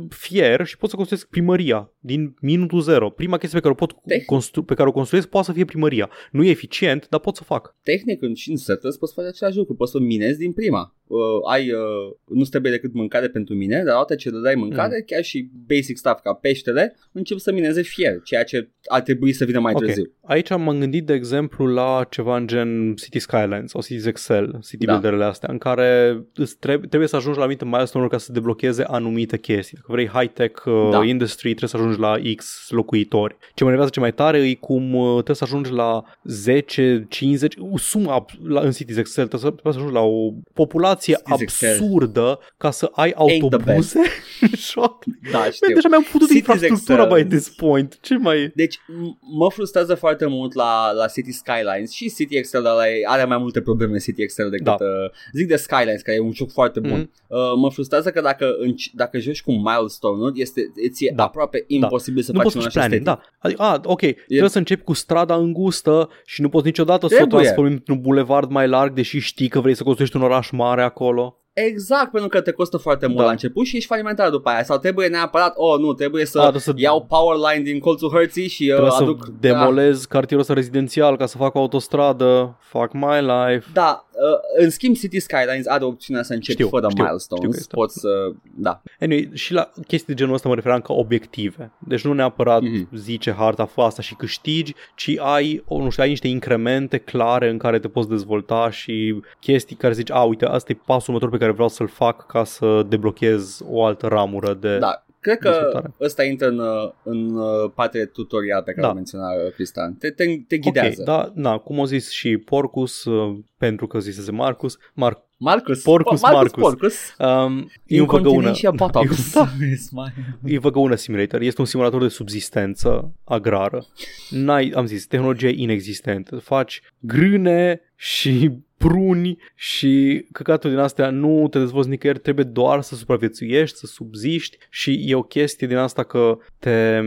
[0.09, 3.11] fier și pot să construiesc primăria din minutul zero.
[3.11, 5.65] Prima chestie pe care o, pot Teh- constru- pe care o construiesc poate să fie
[5.65, 6.11] primăria.
[6.31, 7.77] Nu e eficient, dar pot să fac.
[7.83, 9.75] Tehnic, în, și în Settlers poți face același lucru.
[9.75, 10.95] Poți să minezi din prima.
[11.13, 14.97] Uh, ai, uh, nu trebuie decât mâncare pentru mine, dar odată ce le dai mâncare,
[14.99, 15.03] Mm.
[15.07, 19.45] chiar și basic stuff ca peștele, încep să mineze fier, ceea ce ar trebui să
[19.45, 19.81] vină mai Ok.
[19.85, 20.13] târziu.
[20.25, 24.85] Aici m-am gândit, de exemplu, la ceva în gen City Skylines sau Cities Excel, city
[24.85, 24.93] Da.
[24.93, 28.83] builderele astea, în care îți trebuie, trebuie să ajungi la anumite milestone ca să deblocheze
[28.87, 29.77] anumite chestii.
[29.81, 31.05] Dacă vrei high-tech uh, Da.
[31.05, 33.37] industry, trebuie să ajungi la X locuitori.
[33.55, 37.55] Ce mă enervează ce mai tare e cum uh, trebuie să ajungi la 10, 50,
[37.73, 41.01] o sumă ab- la, în Cities Excel, trebuie să, trebuie să ajungi la o populație
[41.03, 41.71] Cities Excel.
[41.71, 43.99] absurdă ca să ai the autobuze
[44.41, 45.05] în joc.
[45.33, 45.75] Da, Man, știu.
[45.75, 47.23] deja mi-am putut Cities infrastructura Excel.
[47.29, 47.99] by this point.
[48.01, 48.53] Ce mai...
[48.55, 53.03] Deci m- mă frustrează foarte mult la, la City Skylines și City Excel ăla e-
[53.07, 54.73] are mai multe probleme City Excel decât Da.
[54.81, 56.91] uh, zic de Skylines care e un joc foarte bun.
[56.99, 57.11] Mhm.
[57.27, 60.61] Uh, mă frustrează că dacă înci- dacă joci cu milestone-uri este
[60.93, 61.25] ți e Da.
[61.25, 63.23] aproape imposibil să nu faci poți un să așa planning, estetic.
[63.23, 63.37] da.
[63.49, 64.13] Adică, a, ok, e...
[64.27, 67.41] trebuie să începi cu strada îngustă și nu poți niciodată să o Trebuie.
[67.41, 71.37] transformi într-un bulevard mai larg, deși știi că vrei să construiești un oraș mare acolo.
[71.53, 73.25] Exact, pentru că te costă foarte mult Da.
[73.25, 76.41] la început și ești falimentar după aia sau trebuie neapărat, oh nu, trebuie să, A,
[76.41, 80.41] trebuie să- iau power line din colțul hărții și uh, Trebuie aduc să demolez cartierul
[80.41, 82.57] ăsta rezidențial ca să fac o autostradă.
[82.61, 83.67] Fuck my life.
[83.73, 87.11] Da, uh, în schimb City Skylines are opțiunea să începi Știu, fără știu, știu că
[87.11, 87.57] milestones.
[87.57, 87.75] este.
[87.75, 88.09] Poți să,
[88.57, 88.83] da.
[89.01, 91.73] Anyway, și la chestii de genul ăsta mă referam ca obiective.
[91.79, 92.89] Deci nu neapărat Mhm.
[92.97, 97.49] zice harta, fă asta și câștigi, ci ai, o, nu știu, ai niște incremente clare
[97.51, 101.31] în care te poți dezvolta și chestii care zici, a, uite, asta e pasul următor
[101.31, 104.79] pe care vreau să-l fac ca să deblochez o altă ramură de...
[104.79, 105.93] Da, Cred că Dezvoltare.
[106.01, 108.89] ăsta intră în, uh, în uh, partea tutorial pe care Da.
[108.89, 108.93] da.
[108.95, 109.95] menționa uh, Cristian.
[109.95, 111.01] Te, te, te ghidează.
[111.01, 115.83] Ok, da, da, cum au zis și Porcus, uh, pentru că zisese Marcus, Mar- Marcus.
[115.83, 116.41] Porcus, Marcus.
[116.41, 116.63] Marcus.
[116.63, 117.15] Porcus.
[117.19, 119.33] um, eu văd una, Incontinentia buttocks.
[119.33, 119.49] Da.
[119.77, 120.39] Smile.
[120.45, 123.87] e Văgăună Simulator, este un simulator de subzistență agrară.
[124.31, 126.37] N-ai, am zis, tehnologie inexistentă.
[126.37, 132.95] Faci grâne și pruni și căcaturi din astea nu te dezvolți nicăieri, trebuie doar să
[132.95, 137.01] supraviețuiești, să subziști și e o chestie din asta că te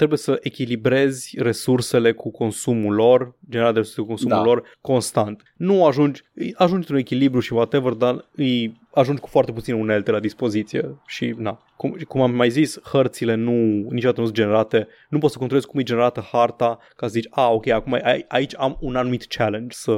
[0.00, 4.42] trebuie să echilibrezi resursele cu consumul lor, generarea de resurse cu consumul Da.
[4.42, 5.42] lor constant.
[5.56, 6.22] Nu ajungi,
[6.54, 11.34] ajungi într-un echilibru și whatever, dar îi ajungi cu foarte puține unelte la dispoziție și
[11.36, 11.62] na.
[11.76, 13.52] Cum, cum am mai zis, hărțile nu,
[13.90, 17.26] niciodată nu sunt generate, nu poți să controlezi cum e generată harta ca să zici,
[17.30, 19.90] a, ok, acum ai- aici am un anumit challenge să...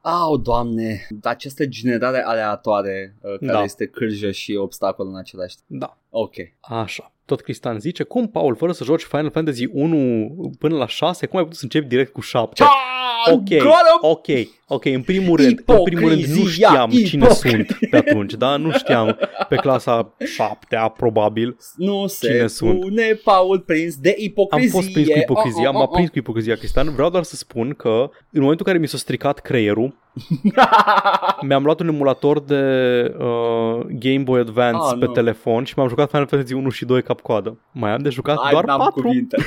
[0.00, 3.62] Au, doamne, această generare aleatoare uh, care Da.
[3.62, 5.80] este cârjă și obstacol în același timp.
[5.80, 6.34] Da, Ok.
[6.60, 7.10] așa.
[7.26, 11.38] Tot Cristian zice, cum, Paul, fără să joci Final Fantasy 1 până la 6, cum
[11.38, 12.62] ai putut să începi direct cu 7?
[13.32, 13.48] Ok,
[14.00, 14.26] ok,
[14.66, 18.32] ok, în primul rând, în primul rând nu Ipocrizia, știam cine ipocri- sunt pe atunci,
[18.34, 18.56] da?
[18.56, 21.56] Nu știam pe clasa 7 probabil.
[21.76, 22.80] Nu se Cine sunt?
[22.80, 24.70] pune Paul prins de Am ipocrizie.
[24.70, 26.92] fost prins cu ipocrizia, Oh, oh, m-a oh, prins cu ipocrizia Cristian.
[26.94, 27.88] Vreau doar să spun că
[28.30, 31.42] în momentul în care mi s-a stricat creierul, oh.
[31.48, 32.62] mi-am luat un emulator de
[33.18, 35.12] uh, Game Boy Advance Ah, pe nu.
[35.12, 37.58] telefon și m-am jucat Final Fantasy 1 și 2 cap-coadă.
[37.72, 39.02] Mai am de jucat Hai, doar n-am 4.
[39.02, 39.36] cuvinte.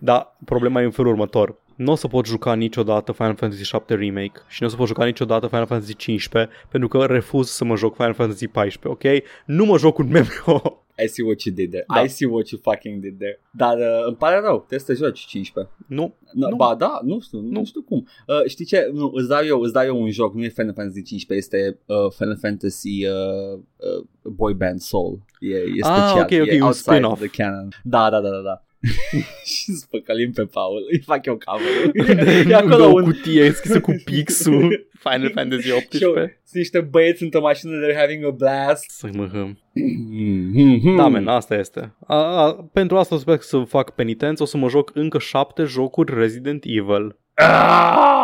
[0.00, 1.54] Da, problema e în felul următor.
[1.76, 4.86] Nu o să pot juca niciodată Final Fantasy 7 Remake și nu o să pot
[4.86, 9.22] juca niciodată Final Fantasy 15 pentru că refuz să mă joc Final Fantasy 14, ok?
[9.46, 10.80] Nu mă joc un MMO.
[11.04, 11.84] I see what you did there.
[11.94, 12.00] Da.
[12.00, 13.40] I see what you fucking did there.
[13.50, 15.72] Dar uh, îmi pare rău, trebuie să te joci 15.
[15.86, 16.56] Nu, No, Nu.
[16.56, 17.58] Ba da, nu știu, nu, Nu.
[17.58, 18.06] nu știu cum.
[18.26, 18.90] Uh, știi ce?
[18.92, 21.78] Nu, îți dau eu, îți dau eu un joc, nu e Final Fantasy 15, este
[21.86, 25.18] uh, Final Fantasy uh, uh, Boy Band Soul.
[25.40, 27.18] E, e Ah, special, ok, ok, e un outside spin-off.
[27.20, 27.68] the canon.
[27.82, 28.64] Da, da, da, da, da.
[29.54, 31.90] și spăcălim pe Paul, îi fac eu cover
[32.50, 33.04] E acolo o un...
[33.04, 36.40] cutie scrisă cu pixul Final Fantasy Și eu- 18.
[36.44, 38.90] Sunt niște băieți într-o mașină, they're having a blast.
[38.90, 39.58] Să mă hâm.
[39.72, 40.96] Hmm.
[40.96, 41.94] Da, men, asta este.
[42.06, 45.18] A, a, pentru asta o să sper să fac penitență, o să mă joc încă
[45.18, 47.18] șapte jocuri Resident Evil.
[47.34, 48.16] Ah,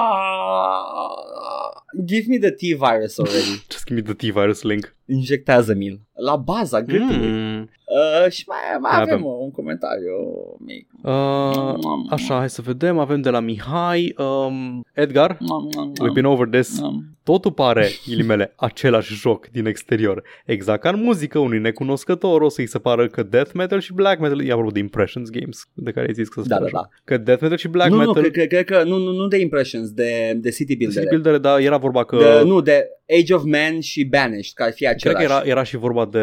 [2.04, 3.64] Give me the T-virus already.
[3.70, 4.94] Just give me the T-Virus link.
[5.06, 6.00] Injectează-mi-l.
[6.12, 7.26] La baza gâtului.
[7.28, 7.60] Mm.
[7.60, 9.24] Uh, și mai, mai Mai avem avem.
[9.26, 10.14] uh, un comentariu
[10.58, 10.88] mic.
[11.02, 11.74] Uh,
[12.10, 12.98] așa, hai să vedem.
[12.98, 14.14] Avem de la Mihai.
[14.18, 16.80] Um, Edgar, we've We've been over this.
[17.22, 20.22] Totul pare, ghilimele, același joc din exterior.
[20.46, 24.20] Exact ca în muzică unui necunoscător o să-i se pară că death metal și black
[24.20, 26.78] metal, e apropo de Impressions Games, de care ai zis că se Da, spune da,
[26.78, 26.88] așa.
[26.90, 26.96] da.
[27.04, 29.26] Că death metal și black nu, nu, metal, cred, cred, cred că nu, nu, nu
[29.28, 31.02] de Impressions, de, de City Builder.
[31.02, 32.16] City Builder, da, era vorba că...
[32.16, 32.86] De, nu, de
[33.20, 35.40] Age of Man și Banished, care ar fi Cred același.
[35.40, 36.18] că era, era și vorba de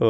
[0.00, 0.08] uh,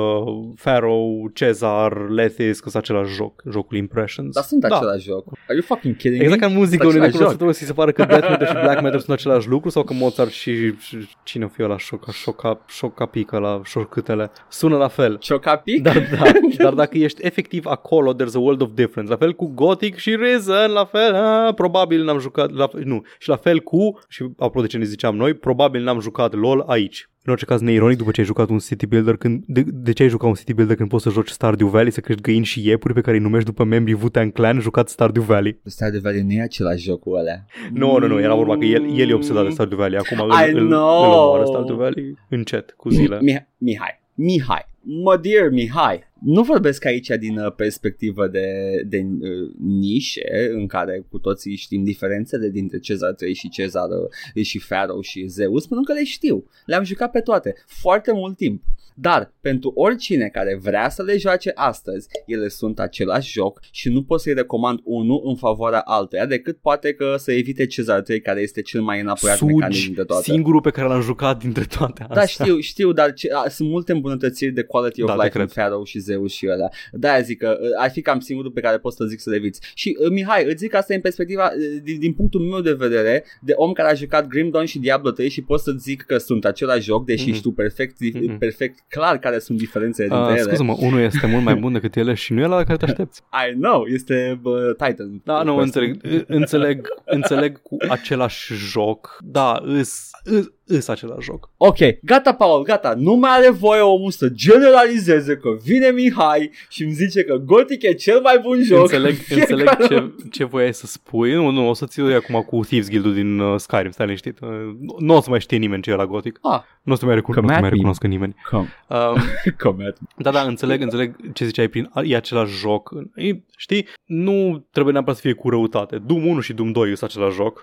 [0.63, 4.35] Pharaoh, Cezar, Lethis, că sunt același joc, jocul Impressions.
[4.35, 4.77] Dar sunt da.
[4.77, 5.27] același joc.
[5.27, 6.47] Are you fucking kidding Exact me?
[6.47, 8.83] ca în muzică Sunt unui același necunoscător să se pare că death metal și black
[8.83, 12.61] metal sunt același lucru sau că Mozart și, și cine o fi la șoca, șoca,
[12.69, 15.17] șoca pică la șorcâtele sună la fel.
[15.19, 15.83] Ciocapic?
[15.83, 19.13] Dar, da, dar dacă ești efectiv acolo, there's a world of difference.
[19.13, 23.29] La fel cu Gothic și Risen, la fel, a, probabil n-am jucat, la, nu, și
[23.29, 27.09] la fel cu, și apropo de ce ne ziceam noi, probabil n-am jucat LOL aici.
[27.27, 30.03] În orice caz, neironic, după ce ai jucat un city builder, când, de, de ce
[30.03, 32.67] ai jucat un city builder când poți să joci Stardew Valley, să crești găini și
[32.67, 35.61] iepuri pe care îi numești după membrii Wu-Tang Clan, jucat Stardew Valley?
[35.65, 37.47] Stardew Valley nu e același joc cu ălea.
[37.73, 39.99] Nu, nu, nu, era vorba că el, el e obsedat de Stardew Valley.
[39.99, 41.25] Acum I îl, îl, îl know.
[41.25, 43.19] omoară Stardew Valley încet, cu zile.
[43.21, 48.47] Mihai, Mihai, Mihai, mă dear Mihai, nu vorbesc aici din uh, perspectivă de,
[48.87, 53.89] de uh, nișe în care cu toții știm diferențele dintre Cezar 3 și Cezar
[54.35, 56.45] uh, și Pharaoh și Zeus, pentru că le știu.
[56.67, 58.63] Le-am jucat pe toate, foarte mult timp.
[58.97, 64.03] Dar pentru oricine care vrea să le joace astăzi, ele sunt același joc și nu
[64.03, 68.41] pot să-i recomand unul în favoarea altuia decât poate că să evite Cezar 3 care
[68.41, 70.23] este cel mai înapoiat mecanism Sugi, dintre toate.
[70.23, 72.17] singurul pe care l-am jucat dintre toate astea.
[72.17, 75.39] Da, știu, știu, dar ce, a, sunt multe îmbunătățiri de quality of Da, te life
[75.39, 75.57] în cred.
[75.57, 76.69] Pharaoh și Zeus și ăla.
[76.93, 79.39] De-aia zic că uh, ar fi cam singurul pe care pot să zic să le
[79.39, 79.61] viți.
[79.75, 83.25] Și uh, Mihai, îți zic asta în perspectiva, uh, din, din punctul meu de vedere,
[83.41, 86.17] de om care a jucat Grim Dawn și Diablo 3 și pot să zic că
[86.19, 87.37] sunt același joc, deși Mhm.
[87.37, 88.39] știu perfect, Mhm.
[88.39, 90.41] perfect clar care sunt diferențele dintre Uh, ele.
[90.47, 93.21] scuză-mă, unul este mult mai bun decât ele și nu e la care te aștepți.
[93.49, 94.55] I know, este uh,
[94.87, 95.21] Titan.
[95.25, 95.97] Da, nu, înțeleg,
[96.27, 99.19] înțeleg, înțeleg cu același joc.
[99.25, 101.51] Da, îs, îs, îs același joc.
[101.57, 102.95] Ok, gata, Paul, gata.
[102.97, 107.83] Nu mai are voie omul să generalizeze că vine Mihai și îmi zice că Gothic
[107.83, 108.81] e cel mai bun joc.
[108.81, 111.33] Înțeleg, Fiecare- înțeleg ce, ce voiai să spui.
[111.35, 114.39] Nu, nu, o să ți acum cu Thieves Guild-ul din uh, Skyrim, stai liniștit.
[114.41, 114.49] Uh,
[114.81, 116.39] nu- nu o să mai știe nimeni ce e la Gothic.
[116.43, 117.75] Ah, Nu o să mai, recun- nu o Come să at mai me.
[117.77, 118.35] recunoscă nimeni.
[118.51, 118.97] come, Uh,
[119.63, 120.07] come at me.
[120.17, 122.91] Da, da, înțeleg, înțeleg ce ziceai prin e același joc.
[123.15, 125.97] E, știi, nu trebuie neapărat să fie cu răutate.
[126.07, 127.63] Doom 1 și Doom 2 sunt același joc.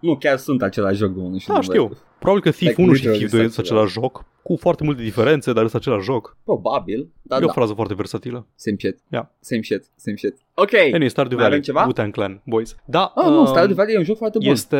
[0.00, 1.96] Nu, chiar sunt același joc de unul și Da, de știu.
[2.18, 2.42] Altul.
[2.42, 4.84] Probabil că Thief Like, 1 și literally Thief 2 sunt sunt același joc, cu foarte
[4.84, 6.36] multe diferențe, dar sunt același joc.
[6.44, 8.46] Probabil, dar e o da, frază foarte versatilă.
[8.54, 8.98] same shit.
[9.12, 9.30] Ia.
[9.40, 10.34] Same shit, same shit.
[10.54, 10.74] Ok.
[10.74, 11.82] Anyway, Stardew Mai Valley, avem ceva?
[11.84, 12.76] Wu-Tang Clan, boys.
[12.84, 14.48] Da, Ah, nu, um, Stardew Valley e un joc foarte bun.
[14.50, 14.76] este,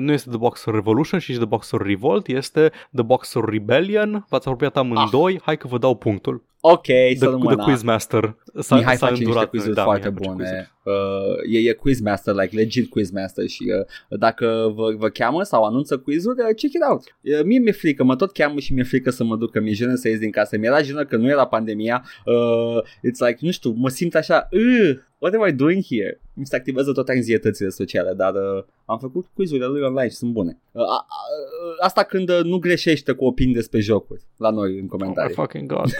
[0.00, 4.26] nu este The Boxer Revolution și The Boxer Revolt, este The Boxer Rebellion.
[4.28, 6.46] V-ați apropiat amândoi, hai că vă dau punctul.
[6.60, 6.86] Ok,
[7.16, 9.48] să The, nu the Quizmaster s-a, Mihai s-a face niște îndurat.
[9.50, 10.70] quizuri da, foarte Mihai face bune.
[10.82, 13.64] Uh, e, e quizmaster, like legit quizmaster și
[14.10, 17.00] uh, dacă vă, vă cheamă sau anunță quizuri, uh, check it out.
[17.00, 19.72] Uh, mie mi-e frică, mă tot cheamă și mi-e frică să mă duc, că mi-e
[19.72, 20.56] jenă să ies din casă.
[20.56, 22.04] Mi-era jenă că nu era pandemia.
[22.24, 26.20] Uh, it's like, nu știu, mă simt așa, uh, what am I doing here?
[26.34, 30.32] Mi se activează toate anxietățile sociale, dar uh, am făcut quizurile lui online și sunt
[30.32, 30.58] bune.
[30.72, 34.76] Uh, a, a, asta când uh, nu greșește cu opinii despre jocuri la noi în
[34.76, 35.34] Oh my comentarii.
[35.34, 35.90] fucking god.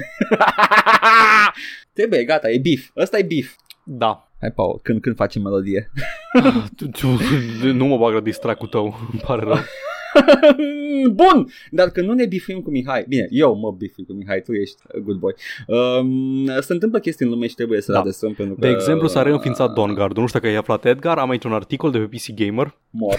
[1.93, 2.89] Trebuie, gata, e beef.
[2.97, 3.55] Ăsta e beef.
[3.85, 4.29] Da.
[4.41, 5.91] Hai, Paul, când, când facem melodie?
[6.77, 9.57] Tu- tu- nu mă bag la distracul tău, îmi pare rău.
[11.21, 14.53] Bun, dar când nu ne bifuim cu Mihai, bine, eu mă bifui cu Mihai, tu
[14.53, 15.35] ești a good boy.
[15.67, 17.93] Um, se întâmplă chestii în lume și trebuie să Da.
[17.93, 18.61] le adresăm pentru că...
[18.61, 20.17] De exemplu, s-a reînființat Dawnguard.
[20.17, 22.75] Nu știu dacă ai aflat Edgar, am aici un articol de pe PC Gamer.
[22.91, 23.15] Mor.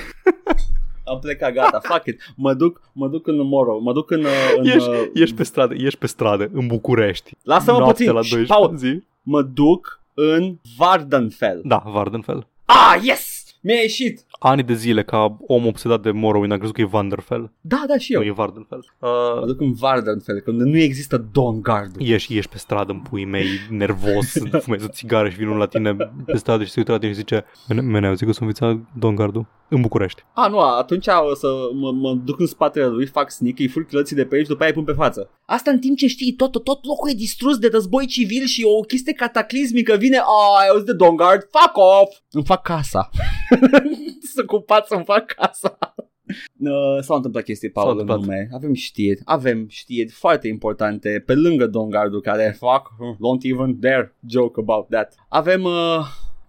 [1.04, 2.34] Am plecat, gata, fuck it.
[2.36, 4.20] Mă duc, mă duc în Moro, mă duc în...
[4.24, 7.32] uh, în Ești, uh, ești pe stradă, ești pe stradă, în București.
[7.44, 8.12] Lasă-mă Noaptea puțin.
[8.14, 9.04] la Șt, 12 Paul, zi.
[9.22, 11.62] mă duc în Vardenfell.
[11.64, 12.48] Da, Vardenfell.
[12.66, 13.44] Ah, yes!
[13.62, 14.26] Mi-a ieșit!
[14.40, 17.52] Ani de zile ca om obsedat de Morrowind, am crezut că e Vanderfell.
[17.62, 18.20] Da, da, și eu.
[18.20, 18.86] Nu e Vardenfell.
[19.00, 19.08] Mă
[19.42, 21.96] Uh, duc în Vardenfell, când nu există Dawnguard.
[21.98, 24.32] ieși, ieși pe stradă în puii mei, nervos,
[24.64, 25.96] fumezi o țigară și vine unul la tine
[26.26, 28.86] pe stradă și se uită la tine și zice Mene, mene auzi că sunt înființat
[29.00, 29.46] Dawnguard-ul?
[29.72, 30.24] În București.
[30.34, 33.86] A, nu, atunci o să mă, mă duc în spatele lui, fac sneak, îi fur
[33.86, 35.30] clății de pe aici, după aia îi pun pe față.
[35.46, 38.80] Asta în timp ce știi, tot, tot locul e distrus de război civil și o
[38.82, 42.18] chestie cataclismică vine, a, ai auzit de Dawnguard, fuck off!
[42.32, 43.10] Îmi fac casa.
[44.34, 45.78] să ocupat să-mi fac casa.
[46.60, 48.28] Uh, s-au întâmplat chestii, S-au Paul, în întâmplat.
[48.28, 48.50] lume.
[48.54, 54.60] Avem știri, avem știri foarte importante pe lângă Dawnguard-ul care fac, don't even dare joke
[54.60, 55.16] about that.
[55.30, 56.06] Avem, uh,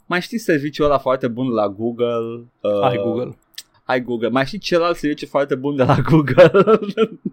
[0.07, 2.45] mai știi serviciul ăla foarte bun la Google?
[2.61, 3.37] Uh, Ai Google.
[3.85, 4.29] ai Google.
[4.29, 6.51] Mai știi celălalt serviciu foarte bun de la Google?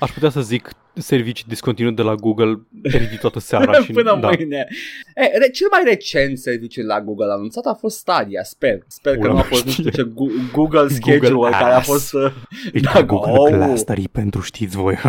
[0.00, 4.28] Aș putea să zic servicii discontinuat de la Google ridic toată seara și Până da.
[4.28, 4.66] mâine.
[5.14, 8.78] E, re, cel mai recent serviciu la Google anunțat a fost Stadia, sper.
[8.86, 10.02] Sper că Ula, nu a mă fost nu știu știe.
[10.02, 11.86] ce Gu- Google Schedule Google care a Ass.
[11.88, 12.12] fost...
[12.12, 12.32] Uh,
[12.74, 13.48] Uite, Da, Google oh.
[13.50, 14.96] Clustery pentru știți voi.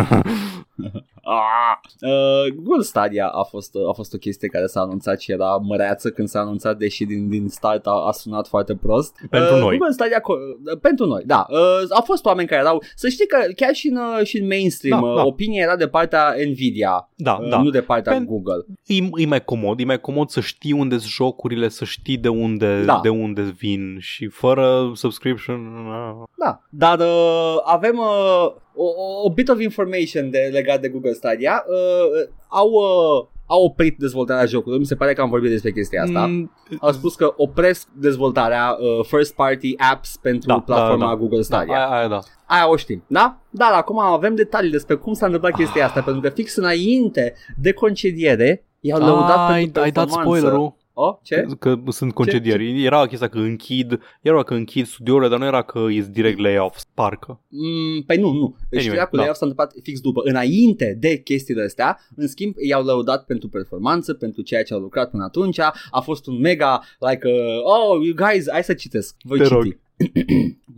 [1.22, 5.56] ah, uh, Google Stadia a fost, a fost o chestie care s-a anunțat și era
[5.56, 9.14] măreață când s-a anunțat, deși din, din start a, a sunat foarte prost.
[9.30, 9.76] Pentru uh, noi.
[9.76, 11.46] Google Stadia, co- uh, pentru noi, da.
[11.50, 11.58] Uh,
[11.90, 12.82] au fost oameni care erau...
[12.94, 15.24] Să știi că chiar și în, uh, și în mainstream Da, uh, da.
[15.24, 17.62] opinia era de partea Nvidia, da, uh, da.
[17.62, 18.64] nu de partea Pen- Google.
[18.86, 22.28] E, e mai comod, e mai comod să știi unde sunt jocurile, să știi de
[22.28, 23.00] unde, Da.
[23.02, 25.60] de unde vin și fără subscription.
[25.88, 26.24] na.
[26.36, 31.12] Da, dar uh, avem uh, o, o- o bit of information de, legat de Google
[31.12, 31.64] Stadia.
[31.68, 36.02] Uh, au, uh, au oprit dezvoltarea jocului, mi se pare că am vorbit despre chestia
[36.02, 36.26] asta.
[36.26, 36.32] Mm.
[36.70, 41.16] Mm, Au spus că opresc dezvoltarea uh, first party apps pentru Da, platforma da, da.
[41.16, 41.74] Google da, Stadia.
[41.74, 42.18] aia, aia, da.
[42.46, 43.38] Aia o știm, da?
[43.50, 47.72] Dar acum avem detalii despre cum s-a întâmplat chestia asta, pentru că fix înainte de
[47.72, 50.38] concediere i-au lăudat ai, pentru ai dat performanță.
[50.38, 51.46] spoilerul Oh, ce?
[51.58, 52.84] că, că sunt concedieri.
[52.84, 56.86] Era chestia că închid, era că închid studiourile, dar nu era că e direct layoffs,
[56.94, 57.40] parcă.
[57.48, 58.56] Mm, păi nu, nu.
[58.70, 59.20] Deci Anyway, știrea cu da.
[59.20, 60.20] layoff s-a întâmplat fix după.
[60.24, 65.10] Înainte de chestiile astea, în schimb, i-au lăudat pentru performanță, pentru ceea ce au lucrat
[65.10, 65.58] până atunci.
[65.90, 69.16] A fost un mega, like, uh, oh, you guys, hai să citesc.
[69.22, 69.54] Voi Te citi.
[69.56, 69.76] rog.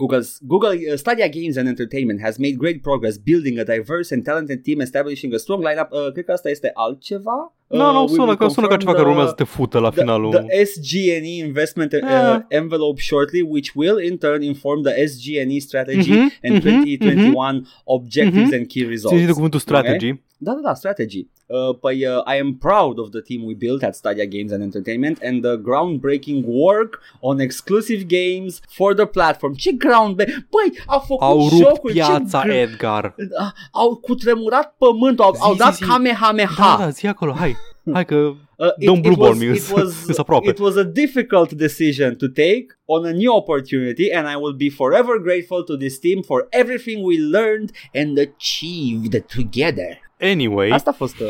[0.00, 4.24] Google's Google uh, Stadia Games and Entertainment has made great progress building a diverse and
[4.24, 5.88] talented team, establishing a strong lineup.
[5.92, 7.54] Uh, cred că asta este altceva.
[7.70, 9.34] Nu, Uh, nu, we sună, will că, sună ca confirm ceva care the- urmează să
[9.34, 10.30] te fută la the, finalul.
[10.30, 12.38] the SG&E investment uh, Eh.
[12.48, 18.46] envelope shortly, which will in turn inform the SG&E strategy Mhm, and mhm, 2021 objectives
[18.48, 18.54] Mhm.
[18.54, 19.16] and key Ți-ai results.
[19.16, 20.14] zis de cuvântul strategy?
[20.42, 21.26] Da, da, da, strategy.
[21.46, 24.62] Uh, păi, uh, I am proud of the team we built at Stadia Games and
[24.62, 29.54] Entertainment and the groundbreaking work on exclusive games for the platform.
[29.54, 30.46] Ce groundbreaking?
[30.50, 33.14] Băi, au făcut Au rupt jocuri, piața, ce gr- Edgar.
[33.18, 33.26] Uh,
[33.72, 35.84] au cutremurat pământul, au, Zi, au zi, dat zi.
[35.84, 36.76] Kamehameha.
[36.78, 37.56] Da, da, zi acolo, hai.
[37.92, 40.48] Hai că Uh, Don't blue ball me, it îs- was, îs aproape.
[40.48, 44.68] it was a difficult decision to take on a new opportunity and I will be
[44.68, 49.98] forever grateful to this team for everything we learned and achieved together.
[50.20, 51.26] Anyway, Asta a fost, uh,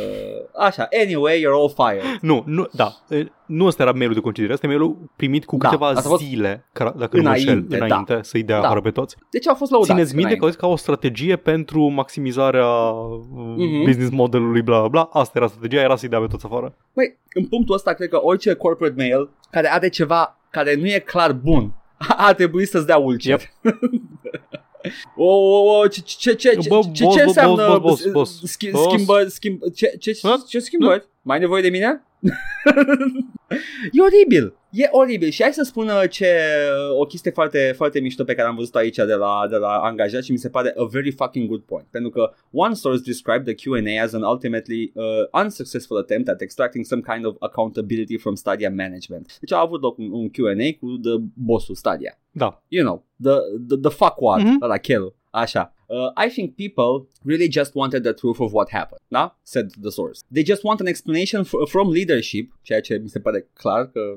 [0.59, 2.19] așa, anyway, you're all fired.
[2.21, 5.57] nu, nu, da, e, nu ăsta era mailul de concediere, ăsta e mailul primit cu
[5.57, 7.85] Da, câteva asta a fost zile, ca, dacă nu mă înainte, înșel, da.
[7.85, 8.65] înainte să-i dea Da.
[8.67, 9.17] afară pe toți.
[9.31, 9.93] Deci au fost lăudați.
[9.93, 10.45] Țineți minte că înainte.
[10.45, 13.21] au zis ca o strategie pentru maximizarea uh,
[13.57, 13.85] Mhm.
[13.85, 15.09] business modelului, bla bla bla.
[15.12, 16.75] Asta era strategia, era să-i dea pe toți afară.
[16.95, 20.99] Băi, în punctul ăsta cred că orice corporate mail care are ceva care nu e
[20.99, 21.73] clar bun
[22.17, 23.41] ar trebui să-ți dea ulcer.
[23.65, 23.71] O,
[25.16, 25.27] o,
[25.78, 28.57] o, ce, ce, ce, ce, Bă, ce, boss, ce boss, înseamnă boss, boss, boss.
[28.57, 28.93] schi- Boss.
[28.93, 30.44] schimbă, schimb, ce, ce, ce, Hă?
[30.48, 31.09] ce schimbări?
[31.23, 32.05] Mai ai nevoie de mine?
[33.93, 34.55] e oribil.
[34.71, 36.27] E oribil și hai să spun uh, ce
[36.99, 40.23] o chestie foarte, foarte mișto pe care am văzut aici de la, de la angajat
[40.23, 41.87] și mi se pare a very fucking good point.
[41.91, 46.85] Pentru că one source described the Q&A as an ultimately uh, unsuccessful attempt at extracting
[46.85, 49.39] some kind of accountability from Stadia management.
[49.41, 52.19] Deci au avut loc un, un Q&A cu the bossul Stadia.
[52.31, 52.63] Da.
[52.69, 53.37] You know, the,
[53.69, 54.49] the, the fuckwad, Mhm.
[54.49, 54.63] mm-hmm.
[54.65, 55.15] ăla chelul.
[55.31, 55.75] Așa.
[55.91, 59.31] Uh, I think people really just wanted the truth of what happened, da?
[59.45, 60.23] Said the source.
[60.31, 63.21] They just want an explanation f- from leadership, ceea ce mi se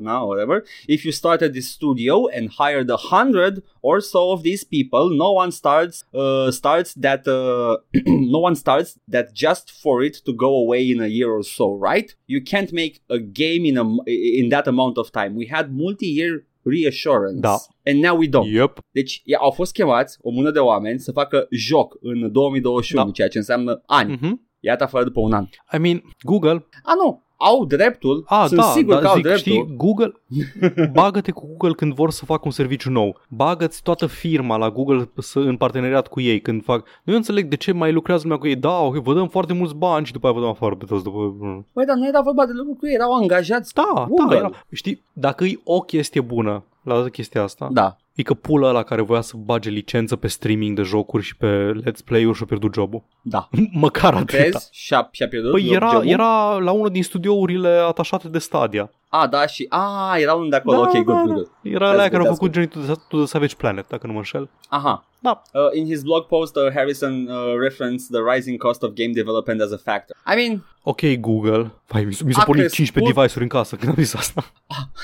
[0.01, 0.63] na, whatever.
[0.87, 5.31] If you started this studio and hired a hundred or so of these people, no
[5.31, 10.53] one starts uh, starts that uh, no one starts that just for it to go
[10.55, 12.13] away in a year or so, right?
[12.27, 15.35] You can't make a game in a in that amount of time.
[15.35, 17.55] We had multi-year reassurance, Da.
[17.85, 18.51] and now we don't.
[18.53, 18.79] Yep.
[18.91, 23.11] Deci ia- au fost chemați o mână de oameni să facă joc în 2021, Da.
[23.11, 24.11] ceea ce înseamnă ani.
[24.21, 24.47] Mhm.
[24.59, 25.45] Iată afară după un an.
[25.73, 29.23] I mean, Google, A, nu, au dreptul, a, sunt da, sigur da, că au zic,
[29.23, 29.51] dreptul.
[29.51, 30.13] știi, Google,
[30.99, 33.19] bagă-te cu Google când vor să facă un serviciu nou.
[33.29, 36.87] Bagă-ți toată firma la Google să, în parteneriat cu ei când fac.
[37.03, 38.55] Nu înțeleg de ce mai lucrează lumea cu ei.
[38.55, 41.03] Da, ok, vă dăm foarte mulți bani și după aia vă dăm afară pe toți.
[41.03, 41.35] După...
[41.73, 44.25] Băi, dar nu era vorba de lucru cu ei, erau angajați Da, Google.
[44.29, 44.65] da, era.
[44.71, 47.97] Știi, dacă e o chestie bună la toată chestia asta, Da.
[48.15, 51.71] E că pula ăla care voia să bage licență pe streaming de jocuri și pe
[51.81, 53.03] let's play-uri și-a pierdut jobul.
[53.21, 53.49] Da.
[53.71, 54.37] Măcar atâta.
[54.37, 54.69] Crezi?
[54.71, 56.07] Și-a, și-a pierdut Păi job- era, jobul?
[56.07, 58.91] era la unul din studiourile atașate de Stadia.
[59.15, 59.65] A, da, și...
[59.69, 61.21] A, era unul de acolo, Da, ok, da, good, da.
[61.21, 61.49] good, good.
[61.61, 63.87] Era That's alea good, care au that's făcut Journey to the, to the Savage Planet,
[63.87, 64.49] dacă nu mă înșel.
[64.69, 65.05] Aha.
[65.19, 65.41] Da.
[65.53, 69.61] Uh, in his blog post, uh, Harrison uh, referenced the rising cost of game development
[69.61, 70.15] as a factor.
[70.33, 71.71] I mean, Ok, Google.
[71.87, 72.85] Vai, mi, s- mi s-a A pornit crescut.
[72.85, 74.43] 15 device-uri în casă când am zis asta.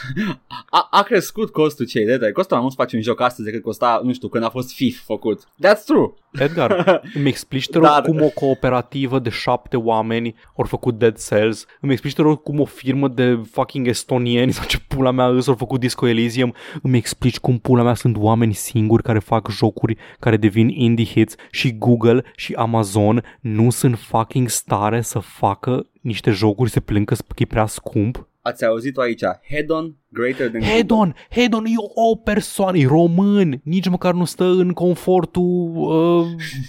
[0.69, 3.63] a, a crescut costul cei de Costă mai mult să faci un joc astăzi decât
[3.63, 5.39] costa, nu știu, când a fost FIF făcut.
[5.43, 6.11] That's true.
[6.31, 11.17] Edgar, îmi explici te rog Dar- cum o cooperativă de șapte oameni au făcut Dead
[11.27, 11.65] Cells?
[11.81, 15.47] Îmi explici te rog cum o firmă de fucking estonieni sau ce pula mea îs
[15.47, 16.53] au făcut Disco Elysium?
[16.81, 21.35] Îmi explici cum pula mea sunt oameni singuri care fac jocuri care devin indie hits
[21.51, 27.15] și Google și Amazon nu sunt fucking stare să facă niște jocuri se plâng că
[27.35, 28.28] e prea scump?
[28.49, 29.23] Ați auzit-o aici.
[29.49, 34.71] Head-on greater than Hedon, Hedon e o persoană, e român, nici măcar nu stă în
[34.71, 35.71] confortul...
[35.75, 36.25] Uh,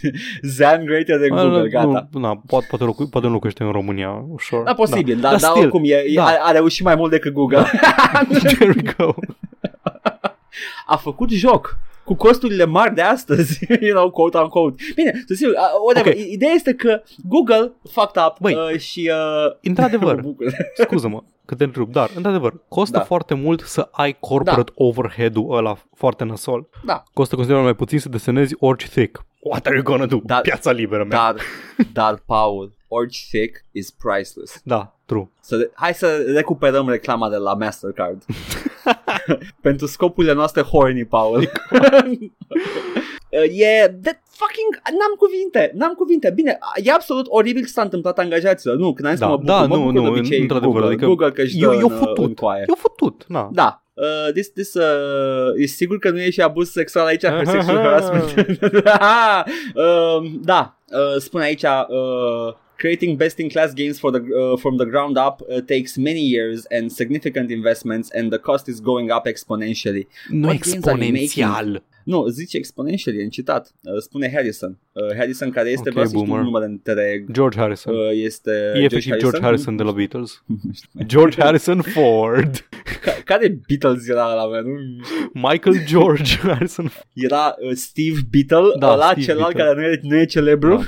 [0.56, 2.08] Zan greater than Google, gata.
[2.12, 4.64] Nu, na, poate, poate, locu- poate nu locuiește în România, ușor.
[4.64, 6.24] Da, posibil, dar, Dar dar still, oricum e, e, da.
[6.24, 7.64] a, a reușit mai mult decât Google.
[8.42, 9.14] There we go.
[10.86, 11.78] a făcut joc
[12.10, 14.82] cu costurile mari de astăzi, you know, quote unquote.
[14.94, 16.12] Bine, să sigur, uh, whatever.
[16.12, 16.30] Ok.
[16.30, 19.10] Ideea este că Google fucked up Băi, uh, și...
[19.12, 20.46] Uh, Într-adevăr, mă bucur.
[20.84, 23.04] scuză-mă că te întrerup, dar, într-adevăr, costă Da.
[23.04, 26.68] foarte mult să ai corporate overhead-ul ăla foarte nasol.
[26.84, 29.24] da, Costă considerabil mai puțin să desenezi orice thick.
[29.40, 30.20] What are you gonna do?
[30.24, 30.40] Da.
[30.40, 31.18] Piața liberă mea.
[31.18, 31.36] dar,
[31.92, 34.60] dar, Paul, orice thick is priceless.
[34.64, 35.28] Da, true.
[35.40, 38.22] Să de- hai să recuperăm reclama de la Mastercard.
[39.66, 41.36] Pentru scopurile noastre horny, Paul.
[41.38, 41.48] Uh,
[43.70, 48.76] e de fucking N-am cuvinte N-am cuvinte Bine, e absolut oribil ce s-a întâmplat angajaților
[48.76, 50.40] Nu, când am zis Da, că mă bucur, da, mă nu, bucur nu, de obicei
[50.40, 52.24] într-adevăr, Google, adică Google că își dă Eu, eu în, uh, futut.
[52.24, 53.48] în coaie Eu futut, na.
[53.52, 57.20] Da Uh, this, this, uh, e sigur că nu e și abuz sexual aici
[57.50, 64.76] Sexual harassment uh, Da uh, Spune aici uh, Creating best-in-class games for the, uh, from
[64.76, 69.08] the ground up uh, takes many years and significant investments and the cost is going
[69.16, 70.04] up exponentially.
[70.28, 71.82] Nu What games are you exponențial.
[72.04, 73.74] Nu, zice exponentially în citat.
[73.82, 74.78] Uh, spune Harrison.
[74.92, 76.44] Uh, Harrison care este, Ok, vreau să știu boomer.
[76.44, 77.30] numele întreg.
[77.32, 77.94] George Harrison.
[77.94, 80.42] Uh, este e efectiv George Harrison de la Beatles.
[81.12, 82.68] George Harrison Ford.
[83.04, 84.60] Ca- care Beatles era la mea?
[84.60, 84.70] Nu?
[85.32, 86.90] Michael George Harrison.
[87.14, 89.74] Era uh, Steve Beatle, Da, ăla Steve celălalt Beatle.
[89.74, 90.76] care nu e, nu e celebru.
[90.76, 90.82] Da.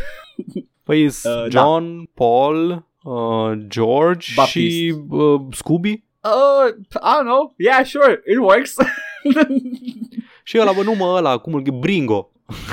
[0.93, 4.59] Păi uh, Uh, John, Paul, uh, George Baptiste.
[4.71, 5.91] și uh, Scooby.
[5.91, 7.55] Uh, I don't know.
[7.57, 8.75] Yeah, sure, it works.
[10.45, 12.31] Și ăla, bă, nu mă, ăla, cum îl Bringo.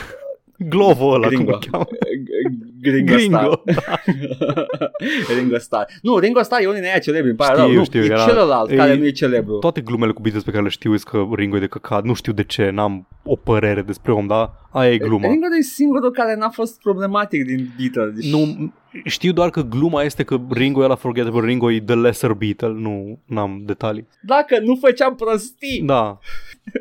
[0.71, 1.51] Glovo ăla, Gringo.
[1.51, 1.85] cum îl cheamă.
[2.83, 3.37] Ringo, Gringo.
[3.37, 3.59] Starr.
[5.37, 5.85] Ringo Starr.
[6.01, 7.75] Nu, Ringo Starr e unul din aia celebri, îmi pare Știu, rău.
[7.77, 9.57] Nu, știu, e era- celălalt e- care nu e celebru.
[9.57, 12.03] Toate glumele cu Beatles pe care le știu e că Ringo e de căcat.
[12.03, 15.27] Nu știu de ce, n-am o părere despre om, dar aia e gluma.
[15.27, 18.31] Ringo e singurul care n-a fost problematic din Beatles.
[18.31, 18.71] Nu,
[19.05, 22.73] știu doar că gluma este că Ringo e la Forgettable, Ringo e the lesser Beatle,
[22.77, 24.07] nu am detalii.
[24.21, 25.81] Dacă nu făceam prostii.
[25.85, 26.19] Da,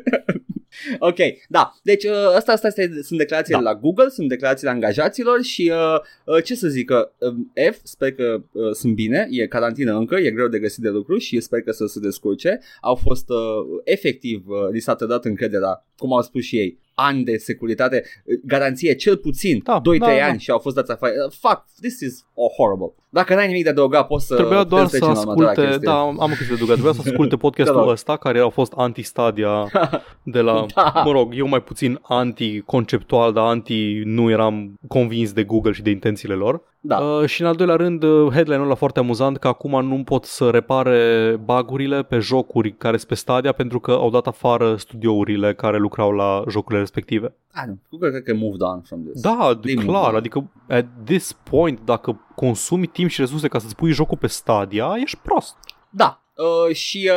[1.09, 1.17] Ok,
[1.49, 1.73] da.
[1.83, 3.71] Deci uh, asta, asta este, sunt declarațiile Da.
[3.71, 5.99] la Google, sunt declarațiile angajaților și uh,
[6.35, 10.15] uh, ce să zic, că uh, F, sper că uh, sunt bine, e carantină încă,
[10.15, 12.59] e greu de găsit de lucru și sper că să se descurce.
[12.81, 13.37] Au fost uh,
[13.83, 18.35] efectiv, uh, li s-a trădat încrederea, cum au spus și ei, ani de securitate, uh,
[18.45, 20.37] garanție cel puțin Da, 2-3 da, ani da.
[20.37, 21.13] și au fost dați afară.
[21.25, 22.93] Uh, fuck, this is oh, horrible.
[23.11, 25.69] Dacă n-ai nimic de adăugat, poți să Trebuia doar putem să trece la următoarea asculte,
[25.69, 25.91] chestie.
[25.91, 27.53] da, am o chestie de adăugat, trebuia să asculte Te rog.
[27.53, 29.69] podcastul ăsta care a fost anti-stadia
[30.35, 31.01] de la, Da.
[31.05, 35.89] mă rog, eu mai puțin anti-conceptual, dar anti nu eram convins de Google și de
[35.89, 36.61] intențiile lor.
[36.81, 36.97] Da.
[36.97, 40.25] Uh, și în al doilea rând, uh, headline-ul ăla foarte amuzant că acum nu pot
[40.25, 45.53] să repare bagurile pe jocuri care sunt pe Stadia pentru că au dat afară studiourile
[45.53, 47.35] care lucrau la jocurile respective.
[47.55, 49.21] I don't, Google cred că moved on from this.
[49.21, 53.91] Da, Din- clar, adică at this point, dacă consumi timp și resurse ca să-ți pui
[53.91, 55.55] jocul pe Stadia, ești prost.
[55.89, 57.11] Da, uh, și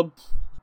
[0.00, 0.06] uh,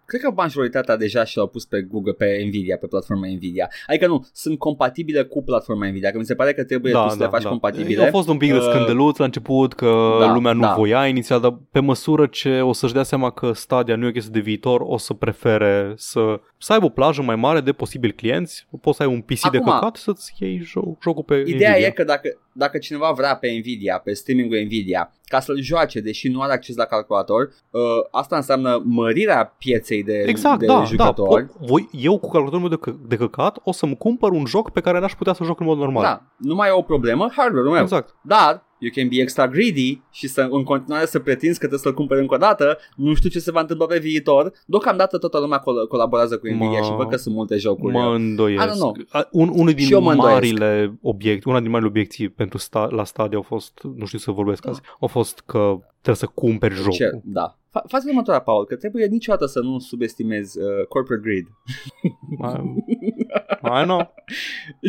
[0.06, 3.70] cred că majoritatea deja și-au pus pe Google, pe Nvidia, pe platforma Nvidia.
[3.88, 7.16] Adică nu, sunt compatibile cu platforma Nvidia, că mi se pare că trebuie tu să
[7.20, 8.04] le faci compatibile.
[8.06, 10.74] A fost un pic de Uh, scândăluț la început că da, lumea nu da.
[10.74, 14.12] voia inițial, dar pe măsură ce o să-și dea seama că Stadia nu e o
[14.12, 18.14] chestie de viitor, o să prefere să, să aibă o plajă mai mare de posibili
[18.14, 21.70] clienți, poți să ai un PC de Acum- căcat să-ți iei jo- jocul pe Ideea
[21.72, 21.88] Nvidia.
[21.88, 26.28] e că dacă, dacă cineva vrea pe Nvidia, pe streaming-ul Nvidia, ca să-l joace, deși
[26.30, 30.84] nu are acces la calculator, uh, asta înseamnă mărirea pieței de, Exact, de da, da.
[30.84, 31.46] jucători.
[31.46, 34.70] Po- voi, eu cu calculatorul meu de, că- de căcat o să-mi cumpăr un joc
[34.72, 36.04] pe care n-aș putea să joc în mod normal.
[36.04, 37.82] Da, nu mai e o problemă, hardware-ul meu.
[37.82, 38.16] Exact.
[38.22, 41.94] Dar you can be extra greedy și să în continuare să pretinzi că trebuie să-l
[41.94, 42.78] cumperi încă o dată.
[42.96, 44.52] Nu știu ce se va întâmpla pe viitor.
[44.66, 47.94] Deocamdată toată lumea col- colaborează cu Nvidia Mă- și văd că sunt multe jocuri.
[47.94, 48.74] Mă I don't îndoiesc.
[48.74, 48.96] know.
[49.10, 50.34] A- Un, unul din Și eu mă îndoiesc.
[50.36, 54.32] marile obiecte, una din marile obiecții pentru sta, la Stadia au fost, nu știu să
[54.32, 54.70] vorbesc Da.
[54.70, 56.92] azi, au fost că trebuie să cumperi jocul.
[56.92, 57.10] Ce?
[57.24, 57.58] Da.
[57.70, 61.46] Fa- Fați următoarea, Paul, că trebuie niciodată să nu subestimezi uh, corporate greed.
[63.64, 64.14] I, I know.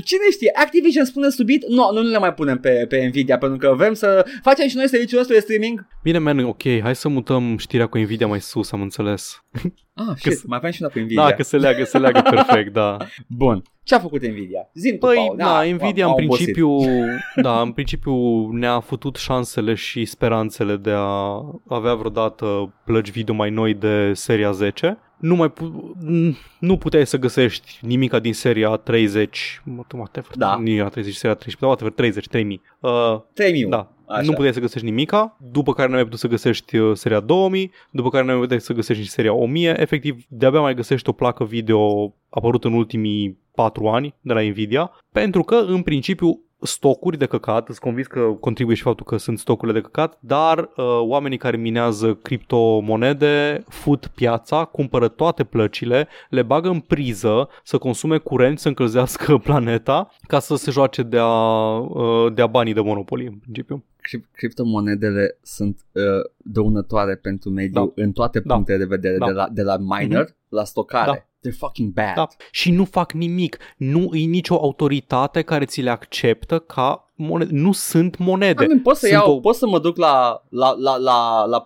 [0.05, 0.51] Cine știe?
[0.55, 4.27] Activision spune subit, nu, nu le mai punem pe, pe Nvidia pentru că vrem să
[4.43, 5.87] facem și noi serviciul nostru de streaming.
[6.03, 9.45] Bine, man, ok, hai să mutăm știrea cu Nvidia mai sus, am înțeles.
[9.95, 11.23] Ah, Că shit, s- mai avem și una pe Nvidia.
[11.23, 12.97] Da, că se leagă, se leagă perfect, da.
[13.29, 13.63] Bun.
[13.83, 14.71] Ce a făcut Nvidia?
[14.75, 15.37] Zim tu, Păi, Paul.
[15.37, 16.29] da, Nvidia în am obosit.
[16.29, 16.79] principiu,
[17.47, 23.51] da, în principiu ne-a futut șansele și speranțele de a avea vreodată plăci video mai
[23.51, 24.99] noi de seria 10.
[25.17, 25.97] Nu mai pu-
[26.59, 29.63] nu puteai să găsești nimica din seria 30,
[29.93, 30.57] whatever, Da.
[30.57, 32.61] nu era 30, seria 13, whatever, 30, 3000.
[32.81, 33.67] Uh, 3000.
[33.67, 34.23] da, Așa.
[34.23, 37.71] nu puteai să găsești nimica, după care n-ai mai putut să găsești uh, seria 2000,
[37.91, 41.13] după care n-ai mai putut să găsești nici seria 1000, efectiv de-abia mai găsești o
[41.13, 47.19] placă video apărută în ultimii 4 ani de la Nvidia, pentru că în principiu stocuri
[47.19, 50.85] de căcat, îți convins că contribuie și faptul că sunt stocurile de căcat, dar uh,
[51.01, 58.19] oamenii care minează criptomonede fut piața, cumpără toate plăcile, le bagă în priză să consume
[58.19, 63.39] curent, să încălzească planeta, ca să se joace de-a, uh, de-a banii de Monopoly, în
[63.39, 63.85] principiu.
[63.97, 66.03] Cri- criptomonedele sunt uh,
[66.37, 68.03] dăunătoare pentru mediu Da.
[68.03, 68.55] în toate Da.
[68.55, 69.27] punctele de vedere, Da.
[69.27, 71.11] de, la, de la miner la stocare.
[71.11, 71.25] Da.
[71.49, 72.15] They're fucking bad.
[72.15, 72.29] Da.
[72.51, 73.59] Și nu fac nimic.
[73.77, 77.51] Nu e nicio autoritate care ți le acceptă ca monede.
[77.55, 78.65] Nu sunt monede.
[78.65, 81.45] I mean, pot să Sunt iau, o- pot să mă duc la, la, la, la,
[81.45, 81.63] la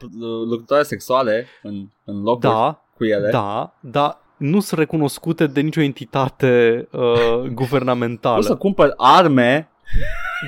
[0.48, 3.30] lucrătoare sexuale în, în locuri Da, cu ele.
[3.30, 8.34] da, dar nu sunt recunoscute de nicio entitate uh, guvernamentală.
[8.34, 9.68] Pot să cumpăr arme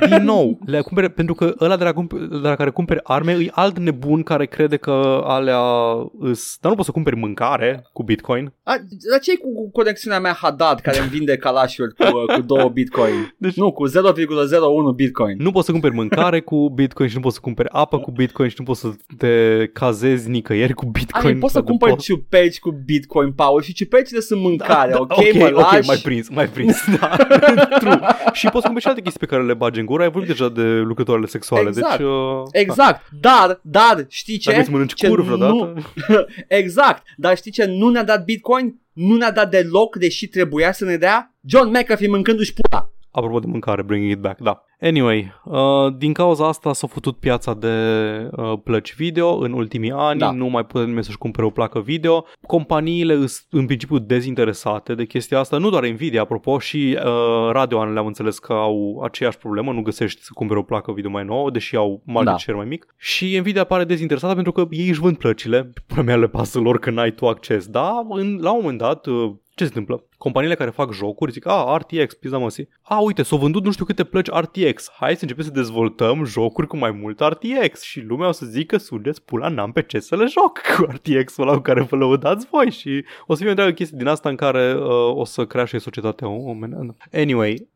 [0.09, 3.33] Din nou, le cumpere, pentru că ăla de la, cump- de la care cumperi arme
[3.33, 5.61] e alt nebun care crede că alea
[6.19, 6.57] îs...
[6.61, 8.53] Dar nu poți să cumperi mâncare cu Bitcoin.
[8.63, 8.75] A,
[9.11, 12.71] dar ce cu, cu conexiunea mea Haddad care îmi vinde calașuri cu, uh, cu 2
[12.73, 13.35] bitcoin?
[13.39, 15.37] Deci- Nu, cu 0,01 bitcoin.
[15.39, 18.49] Nu poți să cumperi mâncare cu Bitcoin și nu poți să cumperi apă cu Bitcoin
[18.49, 18.89] și nu poți să
[19.19, 21.27] te cazezi nicăieri cu Bitcoin.
[21.27, 22.05] Ai, poți să Sau de cumperi post.
[22.05, 25.87] ciupeci cu bitcoin, Paul, și ciupecile sunt mâncare, Da, ok, ok, mă ok, lași?
[25.87, 27.07] mai prins, mai prins, da,
[27.79, 28.01] true.
[28.33, 30.31] Și poți să cumperi și alte chestii pe care le bagi în gură, ai vorbit
[30.31, 31.97] deja de lucrătoarele sexuale, Exact.
[31.99, 32.07] deci...
[32.07, 34.49] Uh, Exact, dar, dar, știi ce?
[34.51, 35.75] Dacă îți mănânci Ce cur nu- vreodată.
[36.49, 38.81] exact, dar știi ce nu ne-a dat bitcoin?
[38.93, 41.35] Nu ne-a dat deloc, deși trebuia să ne dea?
[41.47, 42.92] John McAfee mâncându-și pula.
[43.13, 44.65] Apropo de mâncare, bringing it back, da.
[44.81, 47.69] Anyway, uh, din cauza asta s-a făcut piața de
[48.37, 50.31] uh, plăci video în ultimii ani, Da.
[50.31, 52.25] nu mai poate nimeni să-și cumpere o placă video.
[52.47, 57.93] Companiile sunt în principiu dezinteresate de chestia asta, nu doar Nvidia, apropo, și uh, Radeon
[57.93, 61.51] le-am înțeles că au aceeași problemă, nu găsești să cumpere o placă video mai nouă,
[61.51, 62.39] deși au market Da.
[62.39, 62.87] share mai mic.
[62.97, 66.79] Și Nvidia pare dezinteresată pentru că ei își vând plăcile, până mea le pasă lor
[66.79, 67.67] că n-ai tu acces.
[67.67, 70.05] Da, în, la un moment dat, uh, ce se întâmplă?
[70.19, 72.69] Companiile care fac jocuri zic, a, RTX, pizda măsii.
[72.83, 74.91] A, uite, s-au vândut nu știu câte plăci RTX.
[74.99, 77.83] Hai să începem să dezvoltăm jocuri cu mai mult RTX.
[77.83, 81.49] Și lumea o să zică, sugeți pula, n-am pe ce să le joc cu RTX-ul
[81.49, 82.71] ăla cu care vă lăudați voi.
[82.71, 85.79] Și o să fie o întreagă chestie din asta în care uh, o să crească
[85.79, 86.97] societatea omenească.
[87.13, 87.69] Anyway,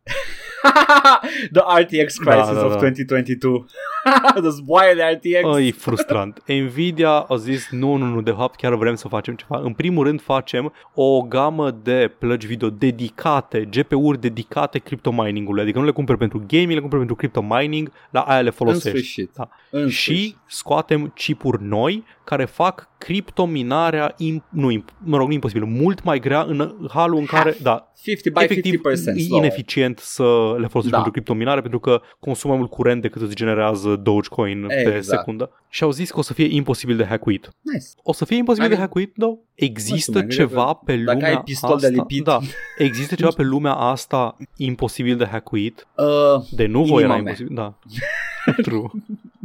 [1.54, 2.78] The RTX crisis Da, da, of da.
[2.78, 3.66] 2022.
[4.40, 5.58] The zboaie de RTX.
[5.66, 6.42] E frustrant.
[6.46, 9.60] Nvidia a zis nu, nu, nu, de fapt chiar vrem să facem ceva.
[9.64, 15.62] În primul rând facem o gamă de plăci video dedicate, GPU-uri dedicate cryptomining-ului.
[15.62, 18.88] Adică nu le cumperi pentru gaming, le cumperi pentru cryptomining, la aia le în folosești.
[18.88, 19.30] sfârșit.
[19.36, 19.48] Da.
[19.70, 20.36] În Și sfârșit.
[20.46, 26.18] scoatem chipuri noi care fac criptominarea, im- nu, im- mă rog, nu imposibil, mult mai
[26.20, 29.44] grea în halul în care, da, 50 by efectiv 50% e slower.
[29.44, 30.22] ineficient să
[30.58, 30.94] le folosești Da.
[30.96, 35.04] pentru criptominare pentru că consumă mai mult curent decât îți generează Dogecoin pe Exact.
[35.18, 35.50] secundă.
[35.68, 37.50] Și au zis că o să fie imposibil de hackuit.
[37.60, 37.86] Nice.
[38.02, 39.12] O să fie imposibil I de mean, hackuit?
[39.16, 39.36] Da.
[39.54, 41.88] Există mai ceva pe dacă lumea ai pistol de asta?
[41.88, 42.24] lipit.
[42.24, 42.38] Da.
[42.78, 45.86] Există ceva pe lumea asta imposibil de hackuit?
[45.96, 47.18] Uh, De nu voi era Inima mea.
[47.18, 47.54] imposibil.
[47.54, 47.78] Da.
[48.62, 48.90] True.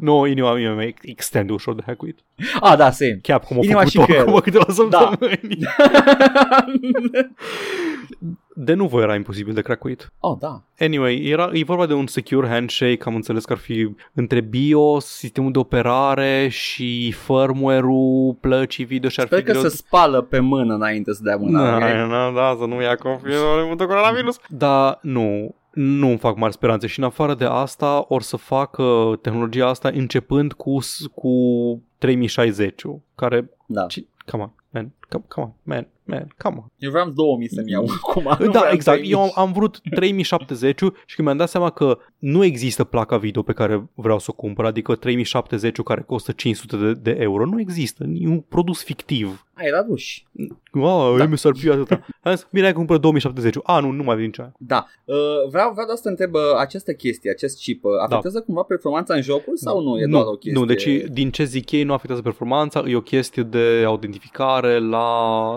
[0.02, 2.20] Nu, inima mea e extrem de ușor de hackuit.
[2.62, 3.20] ah, da, same.
[3.22, 4.28] Chiar cum a Inima făcut și creierul.
[4.30, 4.74] acum câteva Da.
[4.74, 5.58] săptămâni.
[8.56, 10.12] De nu voi era imposibil de cracuit.
[10.20, 10.64] oh, da.
[10.80, 15.06] Anyway, era, e vorba de un secure handshake, am înțeles că ar fi între BIOS,
[15.06, 20.22] sistemul de operare și firmware-ul plăcii video și ar Sper fi că greu se spală
[20.22, 21.76] pe mână înainte să dea mâna.
[21.76, 21.80] ok?
[21.82, 24.40] Da, da, da, să nu ia confinare cu coronavirus.
[24.48, 29.18] Da, nu, nu îmi fac mari speranțe și în afară de asta or să facă
[29.22, 31.30] tehnologia asta începând cu, s- cu
[31.98, 32.82] 3060
[33.16, 33.86] care, Da.
[33.86, 36.72] ci- come on, man, come, come on, man, man, come on.
[36.78, 38.24] Eu vreau 2000 să-mi iau acum.
[38.24, 38.98] nu Da, vreau exact.
[38.98, 39.12] 3000.
[39.12, 43.42] Eu am, am vrut 3070 și când mi-am dat seama că nu există placa video
[43.42, 47.60] pe care vreau să o cumpăr, adică 3070 care costă 500 de, de euro, nu
[47.60, 48.04] există.
[48.14, 49.46] E un produs fictiv.
[49.54, 50.28] Ai, era ruși.
[50.74, 51.24] Wow, Da.
[51.26, 51.30] da.
[51.30, 52.06] MSRP atâta.
[52.24, 53.56] Am zis, bine, hai că cumpăr 2070.
[53.64, 54.54] A, nu, nu mai vin nici aia.
[54.58, 54.86] Da.
[55.06, 55.16] Uh,
[55.50, 59.14] vreau, vreau doar să te întreb uh, această chestie, acest chip, uh, afectează cumva performanța
[59.14, 59.98] în jocuri sau nu?
[59.98, 60.60] E nu, doar o chestie?
[60.60, 65.01] Nu, deci din ce zic ei nu afectează performanța, e o chestie de autentificare la...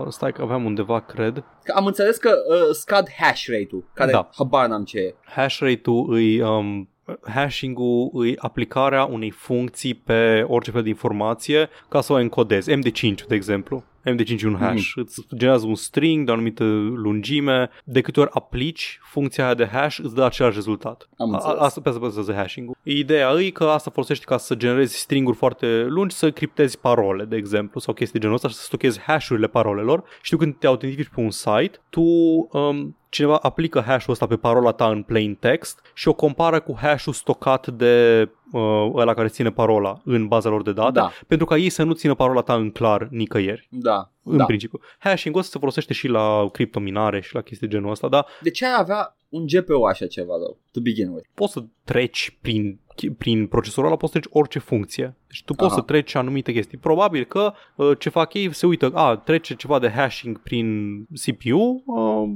[0.09, 1.45] Stai că aveam undeva, cred.
[1.63, 4.29] Că am înțeles că uh, scad hash rate-ul, care Da.
[4.37, 5.15] habar n-am ce e.
[5.25, 6.41] Hash rate-ul îi...
[6.41, 6.89] Um,
[7.35, 12.71] hashing-ul îi aplicarea unei funcții pe orice fel de informație ca să o encodezi.
[12.73, 13.85] MD5, de exemplu.
[14.11, 14.83] MD5 e un hash.
[14.83, 14.95] Mm-hmm.
[15.05, 16.65] Îți generează un string de o anumită
[16.95, 17.71] lungime.
[17.85, 21.09] De câte ori aplici funcția aia de hash, îți dă același rezultat.
[21.17, 21.57] Am A, înțeles.
[21.59, 22.77] asta pe asta bazează hashing-ul.
[22.83, 27.37] Ideea e că asta folosești ca să generezi stringuri foarte lungi, să criptezi parole, de
[27.37, 30.05] exemplu, sau chestii de genul ăsta și să stochezi hash-urile parolelor.
[30.23, 34.37] Și tu când te autentifici pe un site, tu um, cineva aplică hash-ul ăsta pe
[34.37, 39.29] parola ta în plain text și o compară cu hash-ul stocat de uh, ăla care
[39.29, 41.11] ține parola în baza lor de date, Da.
[41.27, 43.69] pentru ca ei să nu țină parola ta în clar nicăieri.
[43.71, 44.11] Da.
[44.23, 44.45] În da.
[44.45, 44.81] principiu.
[44.99, 48.51] Hashing-ul ăsta se folosește și la criptominare și la chestii de genul ăsta, dar De
[48.51, 51.29] ce ai avea un GPU așa ceva, though, to begin with?
[51.35, 52.79] poți să treci prin,
[53.19, 55.17] prin procesorul ăla, poți să treci orice funcție.
[55.27, 55.81] Deci tu poți Aha.
[55.81, 56.79] să treci anumite chestii.
[56.79, 61.83] Probabil că uh, ce fac ei, se uită, a, trece ceva de hashing prin CPU,
[61.87, 62.31] uh,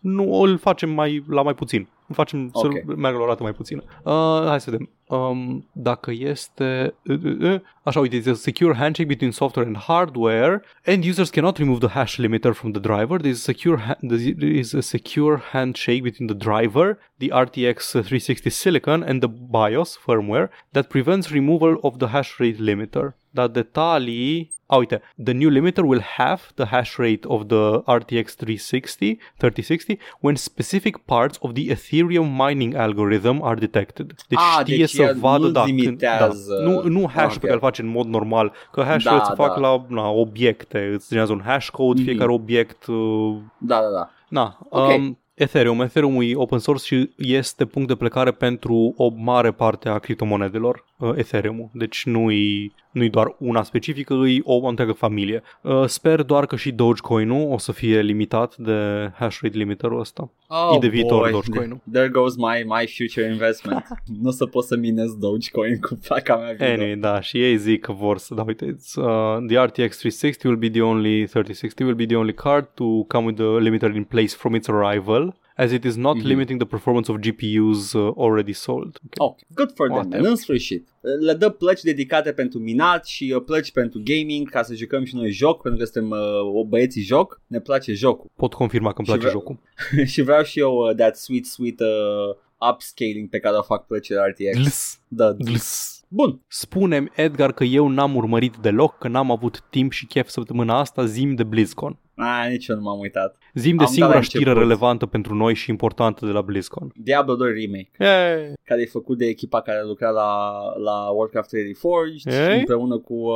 [0.00, 1.88] nu îl facem mai, la mai puțin.
[2.08, 2.72] Îl facem Ok.
[2.86, 3.82] să meargă la o rată mai puțină.
[4.02, 4.88] Uh, hai să vedem.
[5.06, 6.94] Um, dacă este...
[7.04, 11.30] Uh, uh, uh, așa, uite, it's a secure handshake between software and hardware and users
[11.30, 13.18] cannot remove the hash limiter from the driver.
[13.18, 17.90] There is a secure, ha- there is a secure handshake between the driver, the RTX
[17.92, 23.12] 360 silicon and the BIOS firmware that prevents removal of the hash rate limiter.
[23.34, 24.52] Dar detalii...
[24.66, 29.98] A, uite, the new limiter will have the hash rate of the RTX 360, 3060
[30.20, 34.06] when specific parts of the Ethereum mining algorithm are detected.
[34.28, 36.54] Deci Ah, știe deci să el vadă, nu da, când, da, limitează.
[36.64, 37.62] nu, nu hash Ah, pe care ok.
[37.62, 39.60] îl face în mod normal, că hash Da, da, se fac da.
[39.60, 42.08] la na, obiecte, îți generează un hash code, Mhm.
[42.10, 44.10] fiecare obiect uh, Da, da, da.
[44.28, 44.88] Na, Ok.
[44.96, 45.80] um, Ethereum.
[45.80, 50.84] Ethereum e open source și este punct de plecare pentru o mare parte a criptomonedelor,
[51.02, 51.70] uh, Ethereum.
[51.74, 55.42] Deci nu-i, nu-i doar una specifică, e o întreagă familie.
[55.62, 60.30] Uh, sper doar că și Dogecoin-ul o să fie limitat de hash rate limiterul ăsta.
[60.48, 61.30] Oh, E de viitor boy.
[61.30, 61.80] Dogecoin-ul.
[61.92, 63.84] There goes my, my future investment.
[64.22, 66.66] nu o să pot să minez Dogecoin cu placa mea video.
[66.66, 70.42] Anyway, da, și ei zic că vor să, da, uite, it's, uh, the RTX 360
[70.44, 73.94] will be the only, 3060 will be the only card to come with the limiter
[73.94, 76.26] in place from its arrival as it is not Mhm.
[76.26, 78.98] limiting the performance of GPUs uh, already sold.
[79.06, 79.26] Okay.
[79.28, 80.20] Oh, good for them, Whatever.
[80.20, 80.30] man.
[80.30, 80.88] în sfârșit.
[81.20, 85.14] Le dă plăci dedicate pentru minat și uh, plăci pentru gaming ca să jucăm și
[85.14, 86.18] noi joc, pentru că suntem uh,
[86.54, 88.30] o băieții joc, ne place jocul.
[88.36, 89.58] Pot confirma că îmi Și place vre- jocul.
[90.12, 94.18] și vreau și eu uh, that sweet, sweet uh, upscaling pe care o fac plăcile
[94.28, 94.58] RTX.
[94.62, 95.32] Gls, Da.
[95.32, 96.00] gls.
[96.08, 96.40] Bun.
[96.48, 101.04] Spune-mi, Edgar, că eu n-am urmărit deloc, că n-am avut timp și chef săptămâna asta,
[101.04, 101.98] zim de BlizzCon.
[102.16, 103.36] A, nici eu nu m-am uitat.
[103.54, 104.62] Zim de Am singura dat la știre început.
[104.62, 106.92] relevantă pentru noi și importantă de la BlizzCon.
[106.96, 108.52] Diablo 2 Remake, Hey.
[108.64, 112.58] care e făcut de echipa care lucra la, la Warcraft 3 Reforged Ei?
[112.58, 113.34] împreună cu uh,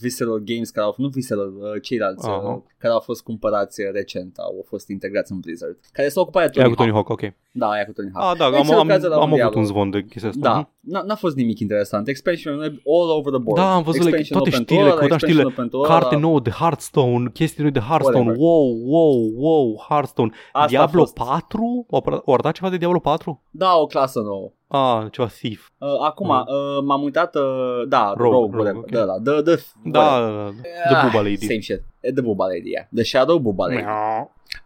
[0.00, 2.62] Visceral Games, care au nu Visceral, uh, ceilalți, uh, Aha.
[2.78, 6.60] care au fost cumpărați uh, recent, au fost integrați în Blizzard, care s-au ocupat de
[6.60, 7.06] Aia Tony cu Tony Hawk.
[7.08, 7.32] Hawk, ok.
[7.50, 8.30] Da, aia cu Tony Hawk.
[8.32, 9.60] Ah, da, Deci am, se am, lucrează la am un avut Diablo.
[9.60, 10.40] un zvon de chestia asta.
[10.40, 12.08] Da, n-a, n-a fost nimic interesant.
[12.08, 13.60] Expansion all over the board.
[13.60, 16.24] Da, am văzut like, Expansion-ul toate pentru știrile, ăla, căutam știrile, expansion-ul pentru Carte ăla.
[16.26, 18.36] nouă de Hearthstone, chestii noi de Hearthstone, Whatever.
[18.38, 20.30] wow, wow, wow, Hearthstone.
[20.52, 21.14] Asta a Diablo fost.
[21.14, 21.86] 4?
[21.90, 23.42] O apărat- o dat ceva de Diablo 4?
[23.50, 24.52] Da, o clasă nouă.
[24.68, 25.70] Ah, ceva Thief.
[25.78, 26.32] Uh, acum, Mm.
[26.46, 27.42] uh, m-am uitat, uh,
[27.88, 28.90] da, Rogue, Rogue, Rogue, whatever, ok.
[28.90, 30.32] da, da, the, the, Da, whatever.
[30.32, 31.00] da, da.
[31.00, 31.46] The Booba Lady.
[31.46, 31.82] Same shit.
[32.00, 32.86] The Booba Lady, yeah.
[32.94, 33.84] The Shadow Booba Lady.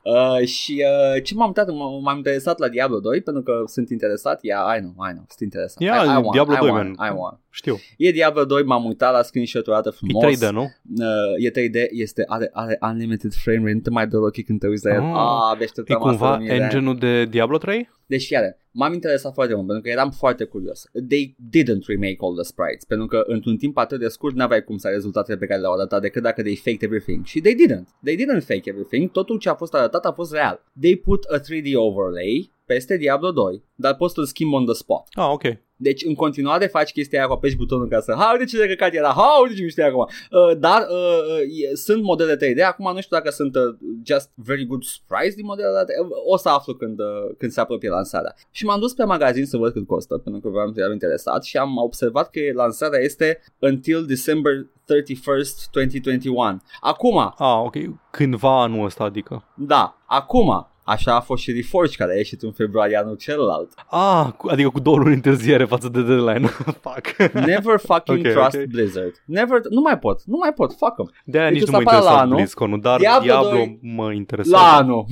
[0.02, 3.90] Uh, și uh, ce m-am uitat, m- m-am interesat la Diablo 2 pentru că sunt
[3.90, 4.38] interesat.
[4.42, 5.82] Yeah, I know, I know, sunt interesat.
[5.82, 7.08] Yeah, I, I want, Diablo I 2, want, man.
[7.08, 7.38] I want.
[7.50, 7.76] Știu.
[7.96, 10.24] E Diablo 2, m-am uitat la screenshot-ul arată E frumos.
[10.38, 10.62] 3D, nu?
[10.62, 14.60] Uh, e 3D, este, are, are unlimited frame rate, nu te mai dă ochii când
[14.60, 15.00] te uiți la el.
[15.00, 15.06] Ah.
[15.14, 16.62] Ah, abia E așteptam cumva asta de mii de ani.
[16.62, 17.88] engine-ul de Diablo 3?
[18.10, 20.88] Deci, fiare, m-am interesat foarte mult pentru că eram foarte curios.
[21.08, 24.76] They didn't remake all the sprites pentru că într-un timp atât de scurt n-aveai cum
[24.76, 27.24] să ai rezultatele pe care le-au arătat decât dacă they faked everything.
[27.24, 27.86] Și they didn't.
[28.04, 29.10] They didn't fake everything.
[29.10, 30.64] Totul ce a fost arătat a fost real.
[30.80, 35.02] They put a 3D overlay peste Diablo 2, dar poți să-l schimbi on the spot.
[35.12, 35.42] Ah, ok.
[35.82, 38.66] Deci în continuare faci chestia aia cu apeși butonul ca să Ha, uite ce de
[38.66, 40.06] căcat era, ha, uite ce mișto e acum.
[40.30, 41.40] Uh, Dar uh,
[41.70, 43.62] e, sunt modele 3D Acum nu știu dacă sunt uh,
[44.06, 45.86] just very good sprites din modelele 3D
[46.26, 47.06] O să aflu când, uh,
[47.38, 48.34] când se apropie lansarea.
[48.50, 51.56] Și m-am dus pe magazin să văd cât costă Pentru că vreau eram interesat Și
[51.56, 57.74] am observat că lansarea este Until December 31st, 2021 Acum, Ah, ok.
[58.10, 59.44] Cândva anul ăsta, adică.
[59.54, 64.26] da, acum Așa a fost și Reforged care a ieșit în februarie anul celălalt Ah,
[64.36, 66.46] cu- adică cu două luni întârziere față de deadline.
[66.86, 67.32] Fuck.
[67.32, 68.64] Never fucking Ok, trust ok.
[68.64, 71.10] Blizzard Never, nu mai pot, nu mai pot, fuck 'em.
[71.24, 72.36] De-aia Deci nici o nu să mă apară la interesa anul.
[72.36, 74.64] BlizzCon-ul, dar Diablo Diablo, 2 mă interesează.
[74.64, 75.04] La anul.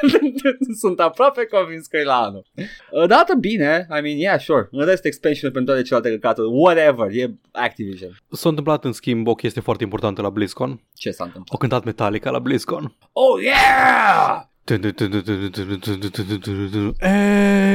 [0.80, 2.46] Sunt aproape convins că e la anul.
[3.06, 4.68] Dată bine, I mean, yeah, sure.
[4.70, 8.10] În rest, expansion pentru toate celelalte căcaturi, whatever, e Activision.
[8.30, 10.80] S-a întâmplat în schimb o chestie foarte importantă la BlizzCon.
[10.94, 11.52] Ce s-a întâmplat?
[11.52, 12.94] Au cântat Metallica la BlizzCon.
[13.12, 14.48] Oh, yeah!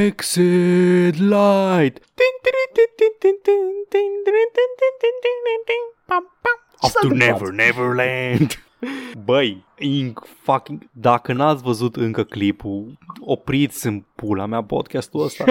[0.06, 2.02] Exit light.
[6.80, 7.40] Off s-a to întâmplat?
[7.40, 8.60] never, Neverland.
[9.26, 15.44] Băi, inc fucking Dacă n-ați văzut încă clipul Opriți în pula mea podcastul ăsta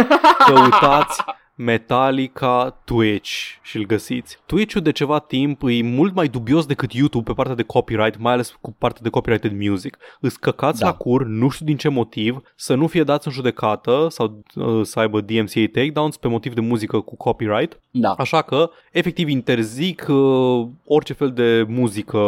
[0.47, 1.21] Căutați
[1.55, 3.31] Metallica Twitch
[3.63, 4.39] și îl găsiți.
[4.47, 8.33] Twitch-ul de ceva timp e mult mai dubios decât YouTube pe partea de copyright, mai
[8.33, 9.99] ales cu partea de copyrighted music.
[10.21, 10.87] Îți căcați Da.
[10.87, 14.81] la cur, nu știu din ce motiv, să nu fie dați în judecată sau uh,
[14.83, 17.81] să aibă DMCA takedowns pe motiv de muzică cu copyright.
[17.91, 18.11] Da.
[18.11, 22.19] Așa că, efectiv, interzic uh, orice fel de muzică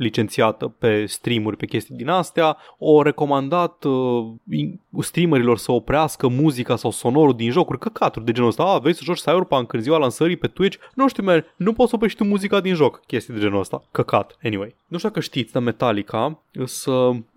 [0.00, 2.56] licențiată pe streamuri, pe chestii din astea.
[2.78, 8.48] O recomandat uh, in- streamerilor să oprească muzica sau sonorul din jocuri, căcaturi de genul
[8.48, 8.62] ăsta.
[8.62, 10.78] A, vei să joci Cyberpunk în ziua lansării pe Twitch?
[10.94, 13.00] Nu știu, man, nu poți să oprești tu muzica din joc.
[13.06, 13.82] Chestii de genul ăsta.
[13.92, 14.36] Căcat.
[14.42, 14.74] Anyway.
[14.86, 16.90] Nu știu dacă știți, dar Metallica să...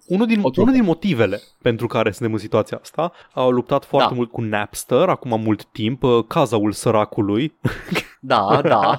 [0.08, 0.62] Unul din, O trupă.
[0.62, 4.16] unul din motivele pentru care suntem în situația asta au luptat foarte Da.
[4.16, 7.54] mult cu Napster, acum mult timp, uh, cazaul săracului,
[8.26, 8.98] Da, da.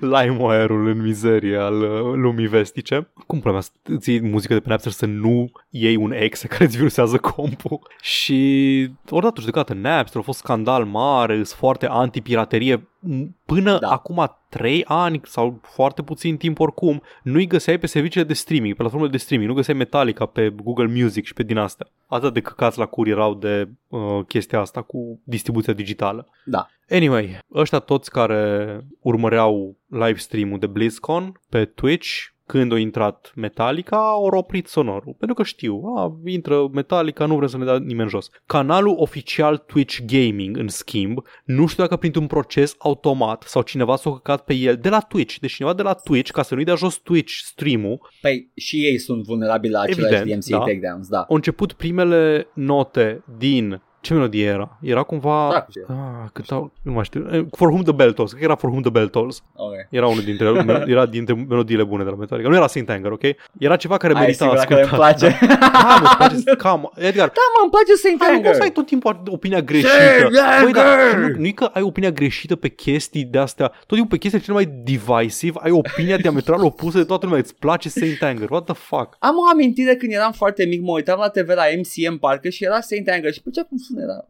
[0.20, 3.08] LimeWire-ul în mizerie al uh, lumii vestice.
[3.26, 6.76] Cum problema îți iei muzică de pe Napster să nu iei un ex care îți
[6.76, 7.78] virusează compul?
[8.00, 12.76] Și odată judecată Napster, a fost scandal mare, sunt foarte anti-piraterie.
[12.78, 13.78] M- Până Da.
[13.78, 13.88] da.
[13.88, 18.80] acum 3 ani sau foarte puțin timp oricum, nu-i găseai pe serviciile de streaming, pe
[18.80, 21.86] platformele de streaming, nu găseai Metallica pe Google Music și pe din astea.
[22.06, 26.28] Atât de căcați la cur erau de uh, chestia asta cu distribuția digitală.
[26.44, 26.66] Da.
[26.90, 32.08] Anyway, ăștia toți care urmăreau live stream-ul de BlizzCon pe Twitch,
[32.46, 35.14] când a intrat Metallica, au oprit sonorul.
[35.18, 38.30] Pentru că știu, a, intră Metallica, nu vrem să ne dea nimeni jos.
[38.46, 44.10] Canalul oficial Twitch Gaming, în schimb, nu știu dacă printr-un proces automat sau cineva s-a
[44.10, 45.36] căcat pe el de la Twitch.
[45.38, 48.98] Deci cineva de la Twitch, ca să nu-i dea jos Twitch stream-ul, Păi și ei
[48.98, 50.64] sunt vulnerabili la aceleași Evident, DMCA da.
[50.64, 51.20] takedowns, da.
[51.20, 54.78] au început primele note din Ce melodie era?
[54.82, 55.48] Era cumva...
[55.52, 55.84] Da, cu ce?
[55.88, 57.28] Ah, cântau, nu mai știu.
[57.32, 58.30] Eh, For Whom the Bell Tolls.
[58.30, 59.42] Cred că era For Whom the Bell Tolls.
[59.54, 59.72] Ok.
[59.90, 60.46] Era unul dintre,
[60.94, 62.48] era dintre melodiile bune de la Metallica.
[62.48, 63.22] Nu era Saint Anger, ok?
[63.58, 65.18] Era ceva care Ai merita sigur dacă îmi ascultat.
[65.18, 65.38] place.
[65.60, 66.56] Da, mă, îți place.
[66.64, 68.46] Cam, Edgar, Da, mă, îmi place Saint Hai, nu Anger.
[68.50, 69.88] poți să ai tot timpul opinia greșită.
[69.88, 71.30] Saint Băi, dar Anger!
[71.30, 74.40] nu, nu e că ai opinia greșită pe chestii de astea, tot timpul pe chestii
[74.40, 78.64] cele mai divisive, ai opinia diametral opusă de toată lumea, îți place Saint Anger, what
[78.64, 79.16] the fuck?
[79.18, 82.64] Am o amintire când eram foarte mic, mă uitam la TV la MCM parcă și
[82.64, 84.24] era Saint Anger și plăcea cum sună era.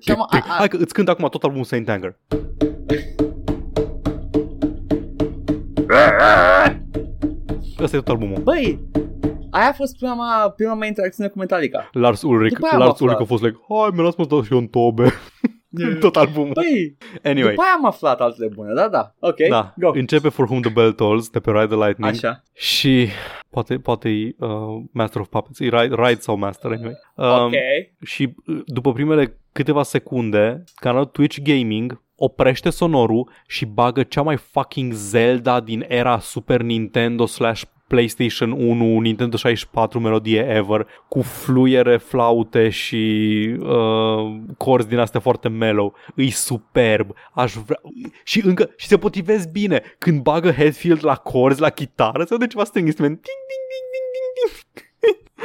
[0.00, 2.16] Și am- a- a- Hai că îți cânt acum tot albumul Saint Anger.
[7.80, 8.40] Ăsta e tot albumul.
[8.42, 8.88] Băi,
[9.50, 11.88] aia a fost prima mea, prima mea interacțiune cu Metallica.
[11.92, 13.08] Lars Ulrich, După aia am Lars aflat.
[13.08, 15.08] Ulrich a fost like, hai, mi-a să dau și eu un tobe.
[16.00, 16.52] tot albumul.
[16.52, 19.14] Băi, Anyway, după aia am aflat altele bune, da, da.
[19.18, 19.90] Ok, da, go.
[19.94, 22.14] începe For Whom the Bell Tolls de pe Ride the Lightning.
[22.14, 23.08] Așa, Și
[23.50, 24.48] poate, poate e uh,
[24.92, 26.94] Master of Puppets, e Ride, Ride sau Master, anyway.
[27.14, 27.52] Um, ok.
[28.04, 34.36] Și uh, după primele câteva secunde, canalul Twitch Gaming oprește sonorul și bagă cea mai
[34.36, 41.96] fucking Zelda din era Super Nintendo slash PlayStation 1, Nintendo 64 melodie ever, cu fluiere,
[41.96, 42.96] flaute și
[43.58, 45.94] uh, corzi din astea foarte mellow.
[46.14, 47.14] E superb.
[47.32, 47.80] Aș vrea...
[48.24, 49.82] Și încă, și se potrivesc bine.
[49.98, 53.14] Când bagă Headfield la corzi, la chitară, se aude ceva string instrument.
[53.14, 54.88] Ding, ding, ding, ding, ding, ding.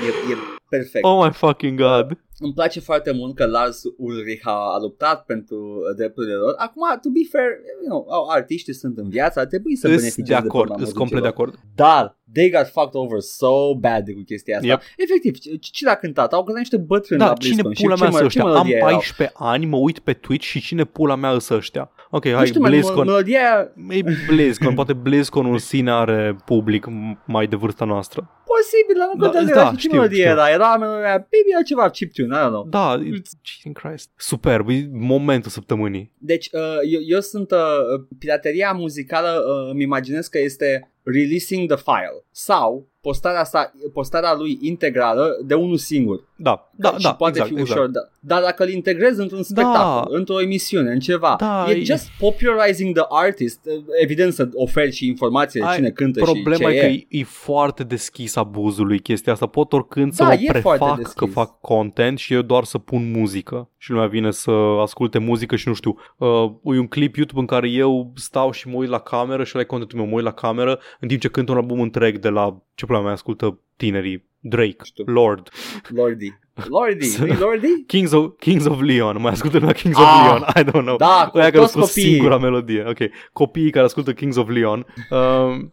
[0.07, 0.37] E, e
[0.69, 1.05] perfect.
[1.05, 2.17] Oh my fucking god.
[2.39, 6.53] Îmi place foarte mult că Lars Ulrich a, a luptat pentru uh, drepturile lor.
[6.57, 7.45] Acum, to be fair,
[7.83, 10.69] you know, au- artiștii sunt în viață, ar trebui să Îs beneficieze de pe acord,
[10.69, 11.47] urma îs complet de muzicilor.
[11.47, 11.71] acord.
[11.75, 14.67] Dar, they got fucked over so bad cu chestia asta.
[14.67, 14.81] Yep.
[14.97, 16.33] Efectiv, c- cine a cântat?
[16.33, 17.73] Au cântat niște bătrâni Da, la cine BlizzCon.
[17.83, 18.41] pula și mea ce să mă- ăștia?
[18.41, 18.89] ce Am melodie erau?
[18.89, 21.89] 14 ani, mă uit pe Twitch și cine pula mea îs ăștia?
[22.09, 23.05] Ok, Nu hai, știu, mă, BlizzCon.
[23.05, 28.29] melodia aia, E BlizzCon, poate BlizzCon în sine are public m- mai de vârsta noastră.
[28.55, 30.29] posibil, dar nu Da, contează da, era și ce știu, melodie știu.
[30.31, 30.49] era.
[30.49, 32.65] Era melodia, baby, era ceva chiptune, I don't know.
[32.69, 34.11] Da, e- Jesus Christ.
[34.17, 36.11] Superb, e momentul săptămânii.
[36.17, 41.77] Deci, uh, eu, eu sunt uh, pirateria muzicală, uh, îmi imaginez că este releasing the
[41.77, 46.23] file sau postarea, sa, postarea lui integrală de unul singur.
[46.35, 47.79] Da, da, și da, poate exact, fi exact.
[47.79, 47.89] ușor.
[47.91, 47.99] Da.
[48.19, 52.95] Dar dacă îl integrezi într-un spectacol, într-o emisiune, în ceva, Da, e e- just popularizing
[52.95, 53.59] the artist.
[53.65, 56.85] Uh, Evident să oferi și informații de Ai- cine cântă Problema și e ce că
[56.85, 57.05] e.
[57.09, 59.45] e, e foarte deschis abuzului chestia asta.
[59.45, 61.13] Pot oricând să Da, mă e foarte prefac deschis.
[61.13, 63.69] că fac content și eu doar să pun muzică.
[63.77, 64.51] Și lumea vine să
[64.81, 65.95] asculte muzică și nu știu.
[66.17, 66.27] Uh,
[66.75, 69.63] e un clip YouTube în care eu stau și mă uit la cameră și la
[69.63, 72.57] contentul meu, mă uit la cameră în timp ce cânt un album întreg de la
[72.75, 74.29] ce pula mea ascultă tinerii.
[74.47, 75.03] Drake, Știu.
[75.07, 75.49] Lord,
[75.89, 76.33] Lordi.
[76.69, 77.83] Lordi, Să- nu Lordi?
[77.87, 80.95] Kings of, Kings of Leon, mai ascultă la Kings of Ah, Leon, I don't know.
[80.97, 82.05] Da, cu Aia care toți ascultă copiii.
[82.13, 82.83] singura melodie.
[82.87, 82.97] Ok.
[83.33, 84.85] Copiii care ascultă Kings of Leon.
[85.09, 85.17] Uh,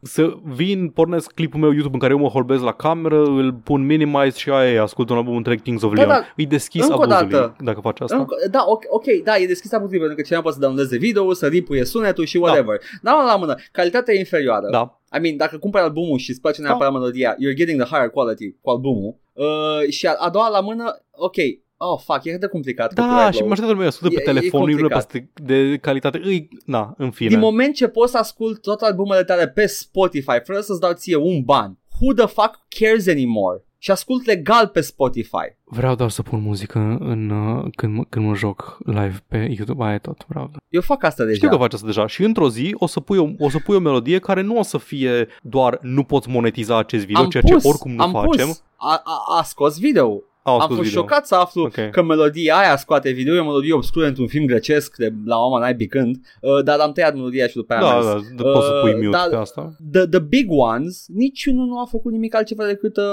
[0.02, 3.86] să vin, pornesc clipul meu YouTube în care eu mă holbesc la cameră, îl pun
[3.86, 6.08] minimize și aia e, ascult un album întreg Kings of Da, Leon.
[6.08, 6.24] da.
[6.36, 7.56] Îi deschis Încă o abuzului dată.
[7.60, 8.16] dacă faci asta.
[8.16, 11.32] Încă, da, ok, ok, da, e deschis abuziv pentru că cineva poate să downloadeze video,
[11.32, 12.80] să ripuie sunetul și whatever.
[13.02, 14.68] Dar la mână, calitatea e inferioară.
[14.70, 14.96] Da.
[15.16, 18.54] I mean, dacă cumperi albumul și îți place neapărat melodia, you're getting the higher quality
[18.62, 19.16] cu albumul.
[19.32, 21.36] Uh, și a, a doua la mână, ok,
[21.76, 22.92] oh fuck, e atât de complicat.
[22.94, 23.48] Da, copyright și law.
[23.48, 25.12] majoritatea lumea ascultă pe E- e telefon, nu complicat.
[25.12, 26.20] pe de calitate.
[26.24, 27.28] Îi, na, în fine.
[27.28, 31.16] Din moment ce poți să ascult toate albumele tale pe Spotify fără să-ți dau ție
[31.16, 33.64] un ban, who the fuck cares anymore?
[33.82, 35.56] Și ascult legal pe Spotify.
[35.64, 39.84] Vreau doar să pun muzică în, uh, când, mă- când mă joc live pe YouTube,
[39.84, 40.50] aia e tot, vreau.
[40.68, 41.36] Eu fac asta deja.
[41.36, 43.76] Știu că faci asta deja și într-o zi o să, pui o, o să pui
[43.76, 47.42] o melodie care nu o să fie doar nu poți monetiza acest video, am ceea
[47.46, 48.46] pus, ce oricum nu am facem.
[48.46, 48.62] Pus.
[48.76, 50.22] A, a, a scos video.
[50.44, 51.00] Au Am scos fost video.
[51.02, 51.90] șocat să aflu Ok.
[51.90, 55.58] că melodia aia scoate video, e o melodie obscură într-un film grecesc de la mama
[55.58, 58.22] naibii când, uh, dar am tăiat melodia și după aia Da, am da, mers.
[58.36, 59.72] da, poți să pui Uh, mute da, pe asta.
[59.92, 63.04] The, the big ones, niciunul nu a făcut nimic altceva decât uh,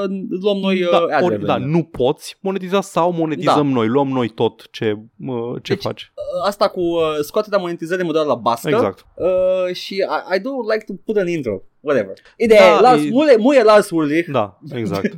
[0.41, 1.45] luăm noi uh, da, ad ori, revenue.
[1.45, 4.97] da, nu poți monetiza sau monetizăm noi, luăm noi tot ce,
[5.27, 6.11] uh, ce Deci, faci.
[6.15, 9.05] Uh, Asta cu uh, scoaterea monetizării mă doar la bască Exact.
[9.15, 12.13] uh, și I, I do like to put an intro, whatever.
[12.37, 14.29] Ideea Da, da, e, Lars, e- muie, muie Lars Ulrich.
[14.31, 15.13] Da, exact.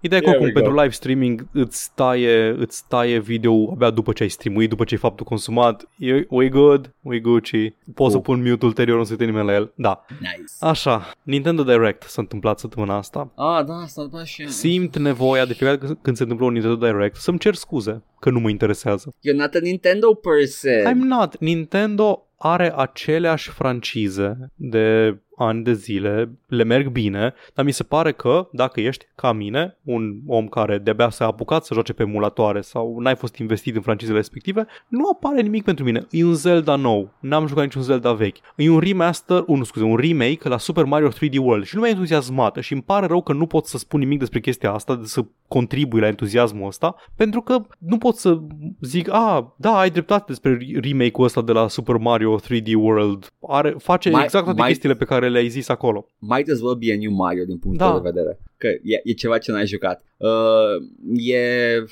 [0.00, 0.60] Ideea e că There oricum we go.
[0.60, 4.94] pentru live streaming îți taie, îți taie video abia după ce ai streamuit, după ce
[4.94, 5.88] ai faptul consumat.
[5.98, 7.72] E, we good, we Gucci.
[7.94, 8.36] Poți să Cool.
[8.38, 9.72] pun mute ulterior, nu se uite nimeni la el.
[9.74, 10.04] Da.
[10.08, 10.52] Nice.
[10.60, 13.32] Așa, Nintendo Direct s-a întâmplat săptămâna asta.
[13.36, 16.86] Ah, da, asta după și Simt nevoia de fiecare dată când se întâmplă un Nintendo
[16.86, 19.14] Direct să-mi cer scuze că nu mă interesează.
[19.14, 20.92] You're not a Nintendo person.
[20.94, 21.38] I'm not.
[21.40, 28.12] Nintendo are aceleași francize de ani de zile, le merg bine, dar mi se pare
[28.12, 32.60] că dacă ești ca mine, un om care de-abia s-a apucat să joace pe emulatoare
[32.60, 36.06] sau n-ai fost investit în francizele respective, nu apare nimic pentru mine.
[36.10, 38.36] E un Zelda nou, n-am jucat niciun Zelda vechi.
[38.56, 41.88] E un remaster, un, scuze, un remake la Super Mario 3D World și nu m-a
[41.88, 45.04] entuziasmat și îmi pare rău că nu pot să spun nimic despre chestia asta, de
[45.06, 48.38] să contribui la entuziasmul ăsta, pentru că nu pot să
[48.80, 53.32] zic, a, da, ai dreptate despre remake-ul ăsta de la Super Mario 3D World.
[53.48, 56.06] Are, face Mai- exact toate mai- chestiile pe care le-ai zis acolo.
[56.18, 57.92] Might as well be a new Mario din punctul Da.
[57.92, 57.98] da.
[58.00, 58.38] de vedere.
[58.56, 60.04] Că e, e ceva ce n-ai jucat.
[60.16, 61.84] Uh, e...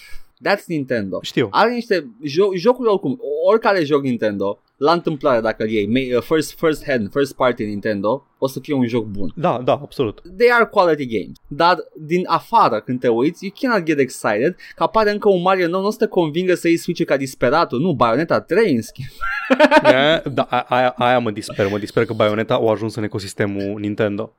[0.48, 1.18] That's Nintendo.
[1.22, 1.48] Știu.
[1.50, 6.22] Are niște jo- jocuri oricum, oricare joc Nintendo, la întâmplare dacă îl iei, ma- uh,
[6.22, 9.32] first, first hand, first party Nintendo, o să fie un joc bun.
[9.36, 10.22] Da, da, absolut.
[10.36, 11.36] They are quality games.
[11.48, 15.68] Dar din afară când te uiți, you cannot get excited că apare încă un Mario
[15.68, 17.80] nou, nu o să te convingă să iei switch ca disperatul.
[17.80, 19.08] Nu, Bayonetta 3 în schimb.
[19.84, 23.80] E, da, a- aia, aia mă disper, mă disper că Bayonetta au ajuns în ecosistemul
[23.80, 24.32] Nintendo.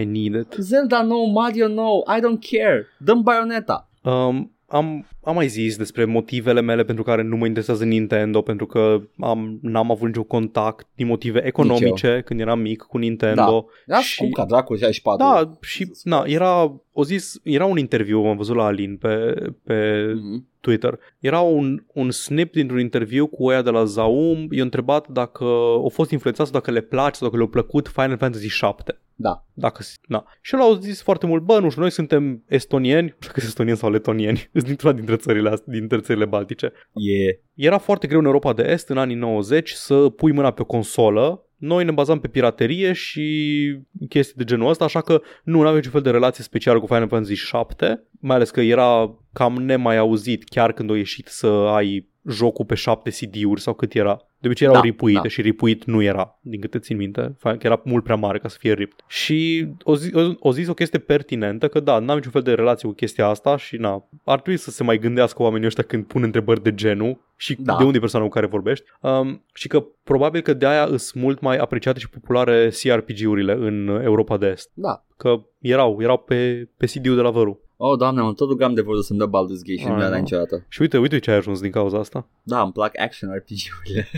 [0.00, 0.54] I need it.
[0.58, 2.86] Zelda nou, Mario nou, I don't care.
[2.98, 3.88] Dăm Bayonetta.
[4.02, 8.66] Um, am, am mai zis despre motivele mele pentru care nu mă interesează Nintendo, pentru
[8.66, 13.68] că am, n-am avut niciun contact din motive economice când eram mic cu Nintendo.
[13.86, 14.14] Era Și- și...
[14.14, 15.24] scump ca dracu 64.
[15.26, 20.04] Da, și na, era, o zis, era un interviu, am văzut la Alin pe, pe
[20.14, 20.46] Mhm.
[20.66, 20.98] Twitter.
[21.18, 24.48] Era un, un snip dintr-un interviu cu oia de la Zaum.
[24.50, 28.48] I-a întrebat dacă au fost influențați, dacă le place, sau dacă le-a plăcut Final Fantasy
[28.48, 29.00] 7.
[29.14, 29.44] Da.
[29.52, 30.26] Dacă, na.
[30.40, 33.40] Și el au zis foarte mult, bă, nu știu, noi suntem estonieni, nu știu că
[33.40, 36.72] sunt estonieni sau letonieni, sunt dintr-una dintre țările, astea, dintre țările baltice.
[36.92, 40.62] E Era foarte greu în Europa de Est, în anii 90, să pui mâna pe
[40.62, 41.45] o consolă.
[41.56, 43.78] Noi ne bazam pe piraterie și
[44.08, 47.08] chestii de genul ăsta, așa că nu aveam niciun fel de relație specială cu Final
[47.08, 52.08] Fantasy 7, mai ales că era cam nemai auzit chiar când a ieșit să ai
[52.28, 54.20] jocul pe 7 CD-uri sau cât era.
[54.46, 55.28] De obicei erau Da, ripuite da.
[55.28, 58.56] și ripuit nu era, din câte țin minte, că era mult prea mare ca să
[58.60, 59.04] fie ripped.
[59.06, 62.54] Și o, zi, o, o zis o chestie pertinentă, că da, n-am niciun fel de
[62.54, 66.04] relație cu chestia asta și na, ar trebui să se mai gândească oamenii ăștia când
[66.04, 67.76] pun întrebări de genul și Da.
[67.76, 71.22] de unde e persoana cu care vorbești um, și că probabil că de aia sunt
[71.22, 74.70] mult mai apreciate și populare CRPG-urile în Europa de Est.
[74.74, 75.04] Da.
[75.16, 77.60] Că erau, erau pe, pe CD-ul de la Văru.
[77.78, 79.98] Oh, doamne, mă tot rugam de vorbă să-mi dă Baldur's Gate și nu I mi-a
[79.98, 80.20] dat know.
[80.20, 80.64] niciodată.
[80.68, 82.26] Și uite, uite ce ai ajuns din cauza asta.
[82.42, 84.08] Da, îmi plac action RPG-urile.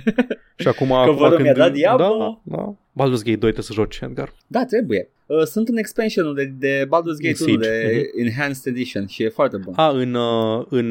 [0.56, 2.40] Și acum, acum Văru mi-a dat Diablo.
[2.44, 2.74] Da, da.
[3.05, 4.32] Baldur's Gate 2 trebuie să joci, Edgar.
[4.47, 5.09] da, trebuie.
[5.28, 7.56] Uh, sunt în expansionul de, de Baldur's Gate 1 Siege.
[7.56, 9.72] de Enhanced Edition și e foarte bun.
[9.76, 10.88] A, în, uh, în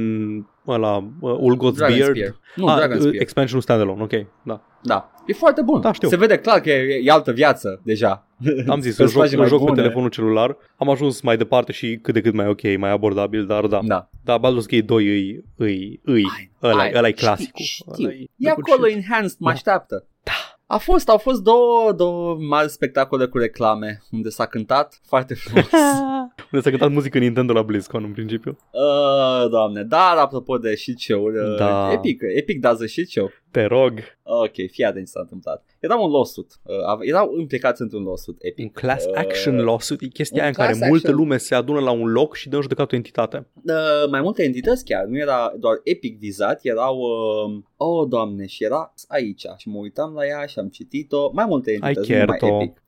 [0.67, 2.15] ăla, uh, Ulgoth's Dragon Beard.
[2.15, 2.35] Spear.
[2.55, 3.21] Nu, ah, Dragon uh, Spear.
[3.21, 4.11] expansionul standalone, ok,
[4.43, 4.61] da.
[4.83, 5.11] Da.
[5.27, 5.81] E foarte bun.
[5.81, 6.07] Da, știu.
[6.07, 8.27] Se vede clar că e, e altă viață deja.
[8.67, 9.81] Am zis, eu joc, Personaje eu mai joc pe bune.
[9.81, 10.57] telefonul celular.
[10.75, 13.79] Am ajuns mai departe și cât de cât mai ok, mai abordabil, dar da.
[13.83, 14.09] Da.
[14.23, 16.23] Da, Baldur's Gate 2 îi, îi, îi,
[16.63, 17.65] ăla, Ai, ăla e știu, clasicul.
[17.65, 17.85] Știu.
[18.05, 18.95] Ăla-i E the good acolo shit.
[18.97, 19.53] Enhanced, mă Da.
[19.53, 20.05] așteaptă.
[20.23, 20.56] Da.
[20.69, 25.69] A fost, au fost două, două mari spectacole cu reclame unde s-a cântat foarte frumos.
[26.51, 28.57] Unde s-a cântat muzică Nintendo la BlizzCon în principiu.
[28.71, 31.91] uh, doamne, dar apropo de shit show-uri, uh, Da.
[31.91, 33.31] Epic, Epic does a shit show.
[33.51, 33.99] Te rog.
[34.23, 35.63] Ok, fii atent ce s-a întâmplat.
[35.79, 38.65] Eram un lawsuit, uh, erau implicați într-un lawsuit epic.
[38.65, 40.87] Un class action lawsuit e chestia în care action.
[40.87, 43.47] multă lume se adună la un loc și dă în judecată o entitate.
[43.53, 48.63] Uh, mai multe entități chiar, nu era doar epic vizat, erau, uh, oh doamne, și
[48.63, 52.27] era aici și mă uitam la ea și am citit-o, mai multe entități, Ai chiar
[52.27, 52.81] mai epic.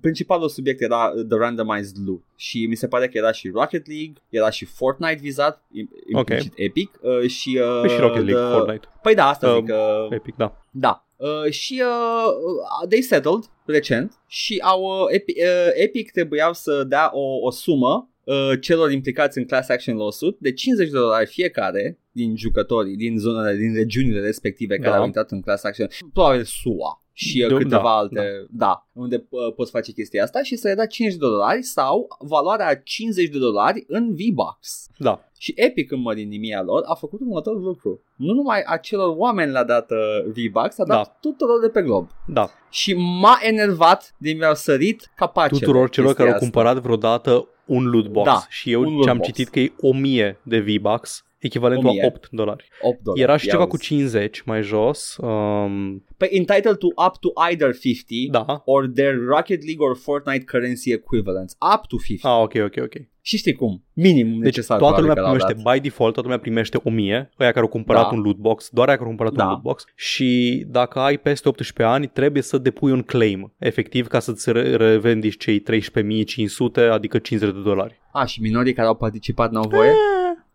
[0.00, 2.22] Principalul subiect era The Randomized Loop.
[2.36, 6.66] și mi se pare că era și Rocket League, era și Fortnite vizat, implicit okay.
[6.66, 7.60] epic uh, și...
[7.82, 8.52] Uh, și Rocket League, the...
[8.52, 8.88] Fortnite.
[9.02, 10.62] Păi da, asta Uh, zic, uh, Epic, da.
[10.70, 11.02] da.
[11.16, 17.10] Uh, și uh, they settled recent și au uh, Epic, uh, Epic trebuiau să dea
[17.12, 21.98] o, o sumă uh, celor implicați în class action lawsuit de 50 de dolari fiecare
[22.12, 24.96] din jucătorii din zonele, din regiunile respective care Da.
[24.96, 28.86] au intrat în class action, probabil SUA și uh, Da, câteva da, alte, da, da
[28.92, 32.68] unde uh, poți face chestia asta și să le dea 50 de dolari sau valoarea
[32.68, 34.86] a 50 de dolari în V-Bucks.
[34.98, 35.20] Da.
[35.38, 38.02] Și Epic în mărinimia lor a făcut următorul lucru.
[38.16, 41.16] Nu numai acelor oameni le-a dat uh, V-Bucks, a dat Da.
[41.20, 42.08] tuturor de pe glob.
[42.26, 42.50] Da.
[42.70, 45.60] Și m-a enervat din mi-au sărit capacele.
[45.60, 48.26] Tuturor celor care au chestia cumpărat vreodată un loot box.
[48.26, 49.28] Da, și eu un loot ce am box.
[49.28, 52.02] citit că e 1000 de V-Bucks, echivalentul 1000.
[52.02, 52.68] a 8 dolari.
[52.72, 52.88] asta.
[52.88, 53.22] 8 dolari.
[53.22, 53.72] Era și Ia ceva uzi.
[53.72, 55.16] cu 50 mai jos.
[55.20, 58.62] Um, Păi entitled to up to either 50 da.
[58.64, 61.56] or their Rocket League or Fortnite currency equivalents.
[61.74, 62.24] Up to 50.
[62.32, 62.94] Ah, ok, ok, ok.
[63.20, 63.84] Și știi cum?
[63.92, 64.78] Minim Deci necesar.
[64.78, 67.68] toată lumea probabil că l-au primește, by default, toată lumea primește 1000, ăia care au
[67.70, 68.16] cumpărat Da.
[68.16, 69.44] un loot box, doar aia care au cumpărat Da.
[69.44, 74.06] un loot box și dacă ai peste 18 ani, trebuie să depui un claim, efectiv,
[74.06, 78.00] ca să-ți re- revendici cei 13.500, adică 50 de dolari.
[78.12, 78.22] dat.
[78.22, 79.92] A, și minorii care au participat n-au voie?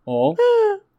[0.04, 0.34] Oh.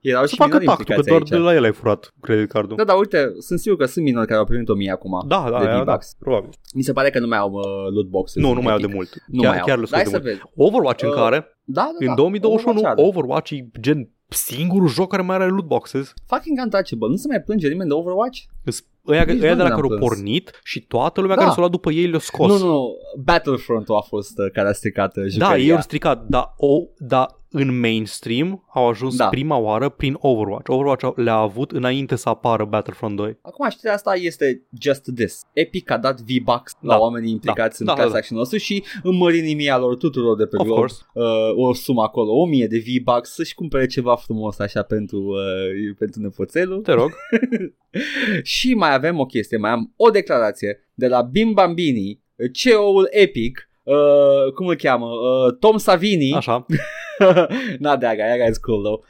[0.00, 1.28] Erau Să și facă minori tactul, că implicați doar aici.
[1.30, 2.76] de la el ai furat credit cardul.
[2.76, 5.24] Da, dar uite, sunt sigur că sunt minori care au primit 1000 acum.
[5.26, 6.16] Da, da, de da, da, V-Bucks.
[6.18, 6.50] probabil.
[6.74, 7.64] Mi se pare că nu mai au uh,
[7.94, 8.42] loot boxes.
[8.42, 8.94] Nu, în nu mai au de Epic.
[8.96, 9.08] mult.
[9.26, 9.66] Nu chiar, mai au.
[9.66, 10.22] chiar le Hai de să mult.
[10.28, 10.40] vezi.
[10.56, 12.14] Overwatch în Uh, care, Da, da, în da.
[12.14, 13.08] 2021, Overwatch are.
[13.08, 16.12] Overwatch e gen singurul joc care mai are loot boxes.
[16.26, 17.08] Fucking untouchable.
[17.08, 18.38] Nu se mai plânge nimeni de Overwatch?
[18.64, 20.00] Îs- Ăia, Nici ăia noi de la n-am care au plâns.
[20.06, 21.40] pornit și toată lumea Da.
[21.42, 22.48] care s-a luat după ei le-a scos.
[22.50, 22.96] Nu, nu, nu.
[23.24, 25.64] Battlefront-ul a fost uh, care a stricat uh, Da, jucăria.
[25.64, 29.28] ei au stricat, dar o, da, în mainstream au ajuns Da.
[29.28, 30.70] prima oară prin Overwatch.
[30.70, 33.38] Overwatch au- le-a avut înainte să apară Battlefront 2.
[33.42, 35.40] Acum știrea asta este just this.
[35.52, 36.94] Epic a dat V-Bucks Da.
[36.94, 37.84] la oamenii implicați Da.
[37.84, 40.76] în Da, da, class action nostru și în mărinimia lor tuturor de pe Of glob
[40.76, 41.02] course.
[41.14, 41.24] uh,
[41.56, 46.80] o sumă acolo, 1000 de V-Bucks să-și cumpere ceva frumos așa pentru, uh, pentru nepoțelul.
[46.80, 47.10] Te rog.
[48.58, 52.20] și mai avem o chestie, mai am o declarație de la Bim Bambini,
[52.52, 56.34] CEO-ul Epic, uh, cum îl cheamă, uh, Tom Savini.
[56.34, 56.66] Așa.
[57.78, 59.04] Not that guy, that guy is cool though.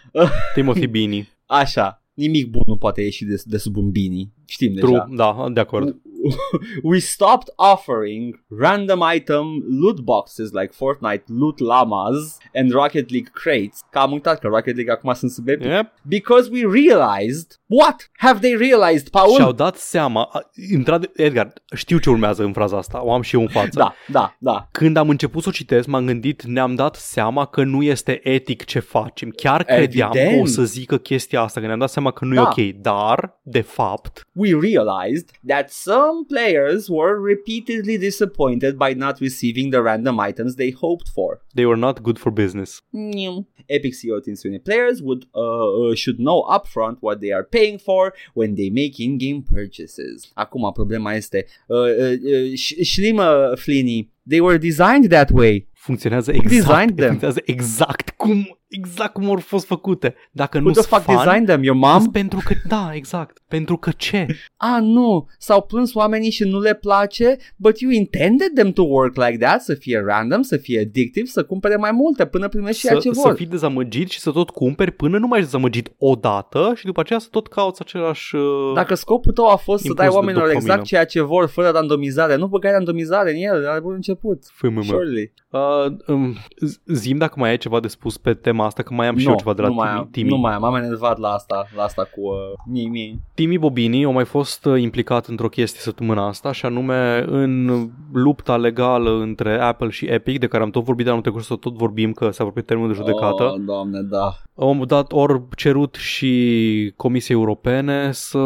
[0.54, 1.28] Timothy Bini.
[1.46, 4.32] Așa, nimic bun nu poate ieși de, de sub un bini.
[4.46, 5.08] Știm True, deja.
[5.10, 5.96] da, de acord.
[6.82, 9.46] We stopped offering random item
[9.80, 13.80] loot boxes like Fortnite loot llamas and Rocket League crates.
[13.90, 15.66] Că am uitat că Rocket League acum sunt sub Epic.
[15.66, 15.92] Yep.
[16.02, 19.34] Because we realized What have they realized, Paul?
[19.34, 23.34] Și-au dat seama, a- intrade- Edgar, știu ce urmează în fraza asta, o am și
[23.34, 23.68] eu în față.
[23.78, 24.68] Da, da, da.
[24.70, 28.64] Când am început să o citesc, m-am gândit, ne-am dat seama că nu este etic
[28.64, 29.30] ce facem.
[29.36, 30.34] Chiar credeam Evident.
[30.36, 32.40] că o să zică chestia asta, că ne-am dat seama că nu Da.
[32.40, 39.20] e ok, dar, de fapt, We realized that some players were repeatedly disappointed by not
[39.20, 41.30] receiving the random items they hoped for.
[41.54, 42.80] they were not good for business.
[42.92, 43.44] Mm.
[43.68, 47.78] Epic CEO Team Sweeney players would uh, uh, should know upfront what they are paying
[47.78, 50.32] for when they make in-game purchases.
[50.36, 55.66] Acum problema este uh, uh, uh, Sh- Shlim uh, Flinny, they were designed that way.
[55.72, 57.08] Funcționează Who exact, designed them?
[57.08, 60.14] funcționează exact cum, exact cum au fost făcute.
[60.32, 61.62] Dacă Who nu the sunt fuck fan, designed them?
[61.62, 62.10] Your îs mom?
[62.10, 64.26] pentru că, da, exact, pentru că ce?
[64.56, 69.16] Ah, nu, s-au plâns oamenii și nu le place, but you intended them to work
[69.16, 72.94] like that, să fie random, să fie addictive, să cumpere mai multe până primești ceea
[72.94, 73.34] Să, ce să vor.
[73.36, 77.18] fii dezamăgit și să tot cumperi până nu mai ești dezamăgit odată și după aceea
[77.18, 78.34] să tot cauți același...
[78.34, 78.72] Uh...
[78.74, 80.70] Dacă scopul tău a fost să Impuls dai de oamenilor dopamină.
[80.72, 84.42] exact ceea ce vor, fără randomizare, nu băgai randomizare în el, la bun început.
[84.52, 84.82] FMM.
[84.82, 85.32] Surely.
[85.50, 85.60] Uh,
[86.06, 86.36] um,
[86.66, 89.24] z- zim dacă mai ai ceva de spus pe tema asta, că mai am și
[89.24, 89.98] Nu, eu ceva de la nu mai Timi.
[89.98, 90.28] am, Timi.
[90.28, 92.36] Nu mai am, am enervat la asta, la asta cu uh,
[92.70, 93.18] mie, mie.
[93.34, 98.56] Timi Bobini a mai fost uh, implicat într-o chestie săptămâna asta și anume în lupta
[98.56, 101.56] legală între Apple și Epic, de care am tot vorbit de anul trecut și să
[101.56, 103.42] tot vorbim că s-a vorbit termenul de judecată.
[103.42, 104.34] Oh, doamne, da.
[104.56, 108.38] Au dat ori cerut și Comisiei Europene să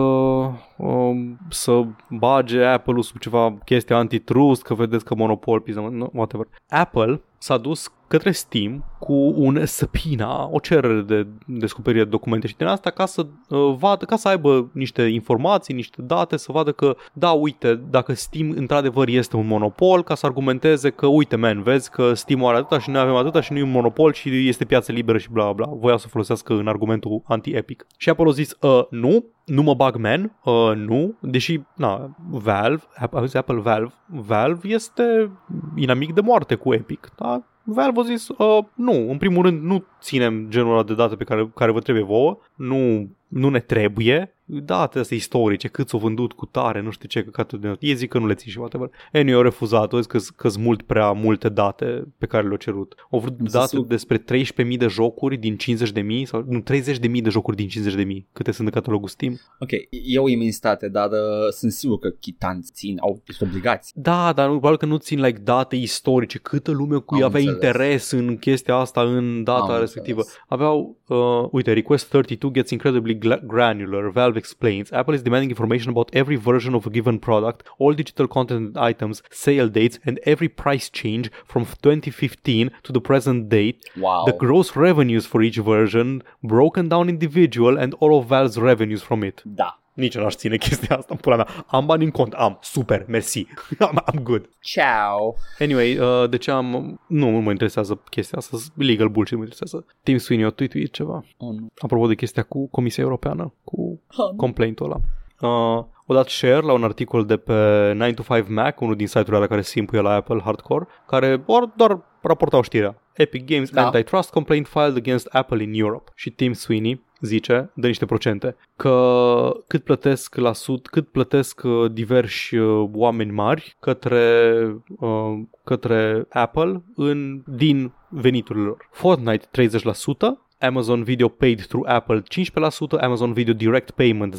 [0.77, 6.47] um, să bage Apple-ul sub ceva chestie antitrust, că vedeți că monopol, piză, no, whatever.
[6.69, 12.57] Apple s-a dus către Steam cu un subpoena, o cerere de descoperire de documente și
[12.57, 16.73] din asta ca să uh, vadă, ca să aibă niște informații, niște date, să vadă
[16.73, 21.63] că da, uite, dacă Steam într-adevăr este un monopol, ca să argumenteze că uite, man,
[21.63, 24.49] vezi că Steam are atâta și noi avem atâta și nu e un monopol și
[24.49, 25.67] este piață liberă și bla bla.
[25.67, 27.87] Voiau să folosească în argumentul anti-epic.
[27.97, 32.83] Și Apple a zis, uh, nu, nu mă bag, man, uh, nu, deși, na, Valve,
[33.11, 35.31] auzi, Apple Valve, Valve este
[35.77, 37.43] inamic de moarte cu Epic, da?
[37.71, 41.25] Valve a zis, uh, nu, în primul rând nu ținem genul ăla de date pe
[41.25, 46.33] care, care vă trebuie vouă, nu, nu ne trebuie, date astea istorice, cât s-au vândut
[46.33, 48.91] cu tare, nu știu ce, căcatul de Ei zic că nu le țin și whatever.
[49.13, 52.95] Anyway, au refuzat, au zis că sunt mult prea multe date pe care le-au cerut.
[53.11, 57.31] Au vrut Însă date sub- despre 13.000 de jocuri din 50.000 sau nu, 30.000 de
[57.31, 59.41] jocuri din 50.000, câte sunt în catalogul Steam.
[59.59, 59.71] Ok,
[60.05, 63.93] e o imensitate, dar uh, sunt sigur că chitanți țin, au sunt obligați.
[63.97, 67.41] Da, dar nu, probabil că nu țin like date istorice, câtă lume cu Am avea
[67.41, 67.55] înțeles.
[67.65, 70.19] interes în chestia asta în data Am respectivă.
[70.19, 70.41] înțeles.
[70.49, 74.09] Aveau, uh, uite, request 32 gets incredibly gla- granular.
[74.11, 78.27] Valve explains, Apple is demanding information about every version of a given product, all digital
[78.27, 83.85] content and items, sale dates, and every price change from 2015 to the present date,
[83.97, 84.25] Wow.
[84.25, 89.23] the gross revenues for each version, broken down individual, and all of Valve's revenues from
[89.25, 89.43] it.
[89.55, 89.73] Da.
[89.99, 91.47] Nici eu n-aș ține chestia asta în pula mea.
[91.67, 93.47] Am bani în cont, am, super, mersi,
[93.87, 94.49] I'm, I'm good.
[94.61, 95.35] Ciao.
[95.59, 97.01] Anyway, uh, de ce am...
[97.07, 99.87] Nu, nu mă interesează chestia asta, legal bullshit mă interesează.
[100.03, 101.25] Tim Sweeney a tweetuit ceva.
[101.37, 101.67] Oh, nu.
[101.79, 104.37] Apropo de chestia cu Comisia Europeană, cu Oh, nu.
[104.37, 105.01] complaint-ul ăla.
[105.41, 109.07] Uh, o dat share la un articol de pe 9 to 5 Mac, unul din
[109.07, 113.03] site-urile la care se impuie la Apple Hardcore, care or, doar raportau știrea.
[113.13, 113.85] Epic Games Da.
[113.85, 116.11] antitrust complaint filed against Apple in Europe.
[116.15, 121.93] Și Tim Sweeney zice, dă niște procente, că cât plătesc la sud, cât plătesc uh,
[121.93, 124.63] diversi uh, oameni mari către,
[124.99, 128.89] uh, către Apple în, din veniturile lor.
[128.91, 134.35] Fortnite 30%, Amazon Video Paid through Apple 15%, Amazon Video Direct Payment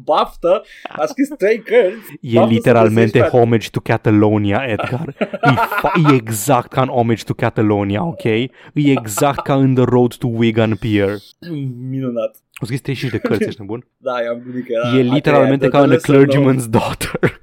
[0.03, 0.63] Baftă,
[0.97, 2.11] a scris trei cărți.
[2.21, 5.15] E Baftă să literalmente găsești homage to Catalonia, Edgar.
[5.19, 8.23] E, fa- e exact ca în homage to Catalonia, ok?
[8.23, 11.09] E exact ca în The Road to Wigan Pier.
[11.89, 12.35] Minunat.
[12.61, 13.87] O scris 35 de cărți, ești nebun?
[13.97, 14.97] Da, eu am gândit că era...
[14.97, 16.37] E literalmente ca în The Lesson Note.
[16.37, 17.41] Clergyman's Daughter.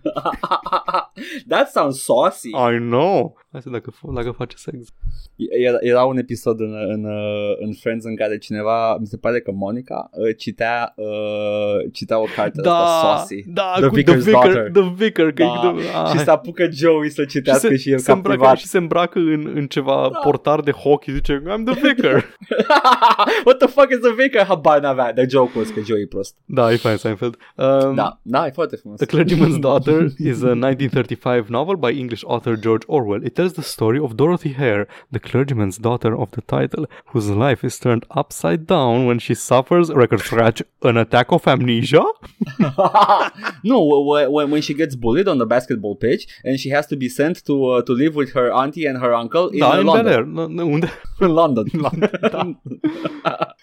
[1.49, 2.49] That sounds saucy.
[2.49, 3.37] I know.
[3.53, 4.77] Hai să dacă, dacă face sex.
[5.37, 9.41] Era, era un episod în, în, uh, în Friends în care cineva, mi se pare
[9.41, 13.45] că Monica, uh, citea, uh, citea o carte Da, asta saucy.
[13.47, 14.71] da, The cu Vicar's The Vicar, Daughter.
[14.73, 15.73] The Vicar, că Da.
[15.77, 18.59] e the, Și ah, se apucă Joey să citească și, se, el se îmbracă, captivat.
[18.59, 20.19] și se îmbracă în, în ceva Da.
[20.19, 22.25] portar de hockey, zice, I'm the vicar.
[23.47, 24.47] What the fuck is the vicar?
[24.47, 25.13] Habar n-avea.
[25.13, 26.37] Dar joke was că Joey e prost.
[26.45, 27.37] da, e fain, Seinfeld.
[27.57, 28.99] Um, Da, da, e foarte frumos.
[28.99, 33.25] The Clergyman's Daughter is a 1935 novel by English author George Orwell.
[33.25, 37.65] It tells the story of Dorothy Hare, the clergyman's daughter of the title, whose life
[37.65, 42.05] is turned upside down when she suffers, record scratch, an attack of amnesia.
[43.71, 43.79] no,
[44.11, 47.37] when, when, she gets bullied on the basketball pitch and she has to be sent
[47.47, 50.33] to uh, to live with her auntie and her uncle in da, uh, în London.
[50.33, 50.91] Nu- nu, Unde?
[51.21, 51.67] In London.
[52.35, 52.43] da.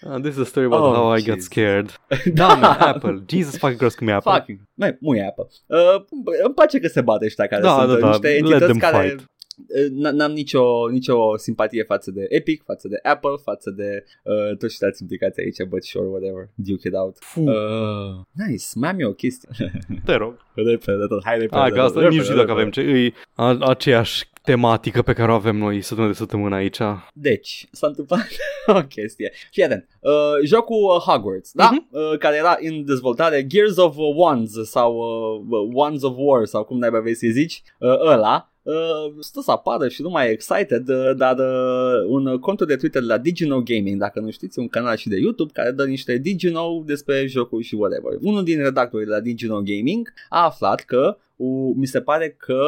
[0.08, 1.92] Uh, this is a story about Oh, how I got scared.
[2.34, 3.20] Da, man, Apple.
[3.26, 4.32] Jesus fucking Christ, cum e Apple.
[4.32, 5.48] Fucking, mai, mu e apă.
[5.66, 6.04] Uh,
[6.44, 8.08] îmi place că se bate ăștia care Da, sunt da, da.
[8.08, 9.30] niște Let entități them care fight.
[9.68, 14.56] Uh, n- n-am nicio, nicio simpatie față de Epic, față de Apple, față de uh,
[14.56, 17.16] toți ceilalți implicați aici, but sure, whatever, duke it out.
[17.20, 19.48] Fu, Uh, nice, mai am eu o chestie.
[20.04, 20.34] te rog.
[20.54, 21.60] repede de tot, hai repede.
[21.60, 22.80] Hai de că tot, asta nici nu repede, știu dacă repede.
[22.80, 23.04] avem ce.
[23.04, 26.78] E a- aceeași tematică pe care o avem noi săptămână de săptămână aici.
[27.12, 28.26] Deci, s-a întâmplat
[28.66, 29.32] o chestie.
[29.50, 29.88] Fii atent.
[30.00, 30.12] Uh,
[30.44, 31.68] jocul uh, Hogwarts, da?
[31.72, 31.88] Mhm.
[31.90, 34.94] Uh, care era în dezvoltare Gears of Wands sau
[35.50, 38.52] uh, Wands of War sau cum n-ai vrei să zici, uh, ăla.
[38.68, 42.76] Uh, stă să apară și nu mai e excited, uh, dar uh, un cont de
[42.76, 46.16] Twitter la Digino Gaming, dacă nu știți, un canal și de YouTube care dă niște
[46.16, 48.12] Digino despre jocuri și whatever.
[48.20, 52.62] Unul din redactorii la Digino Gaming a aflat că uh, mi se pare că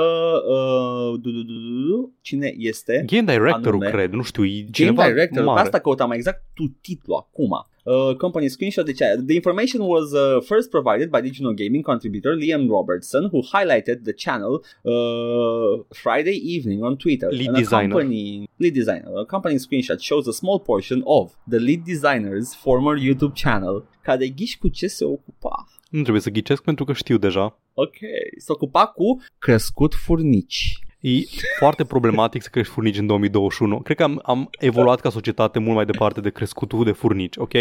[0.48, 3.90] uh, du, du, du, du, du, cine este Game directorul, Anume.
[3.90, 5.60] cred, nu știu, e Game cineva Director, mare.
[5.60, 7.64] pe asta căutam mai exact tu titlul acum.
[7.84, 12.32] Uh, company screenshot de ce The information was uh, first provided by Digital Gaming contributor
[12.36, 17.28] Liam Robertson, who highlighted the channel uh, Friday evening on Twitter.
[17.30, 17.94] Lead And a designer.
[17.94, 19.10] Company, lead designer.
[19.16, 24.28] A company screenshot shows a small portion of the lead designer's former YouTube channel, care
[24.28, 25.66] ghiși cu ce se ocupa.
[25.90, 27.58] Nu trebuie să ghicesc pentru că știu deja.
[27.74, 27.94] Ok,
[28.36, 30.78] se ocupa cu crescut furnici.
[31.00, 31.10] E
[31.58, 33.80] foarte problematic să crești furnici în 2021.
[33.80, 37.52] Cred că am, am evoluat ca societate mult mai departe de crescutul de furnici, ok?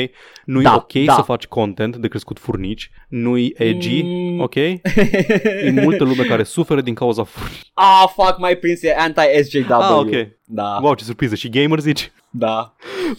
[0.46, 1.14] Nu e Da, ok da.
[1.14, 4.40] să faci content de crescut furnici, nu e edgy, Mm.
[4.40, 4.56] ok?
[5.66, 7.72] E multă lume care suferă din cauza furnici.
[7.74, 9.74] ah, fuck, mai prins, e anti-SJW.
[9.74, 10.28] Ah, ok.
[10.52, 11.36] Da, Wow, ce surpriză.
[11.36, 12.12] Și gamer zici?
[12.30, 12.74] da.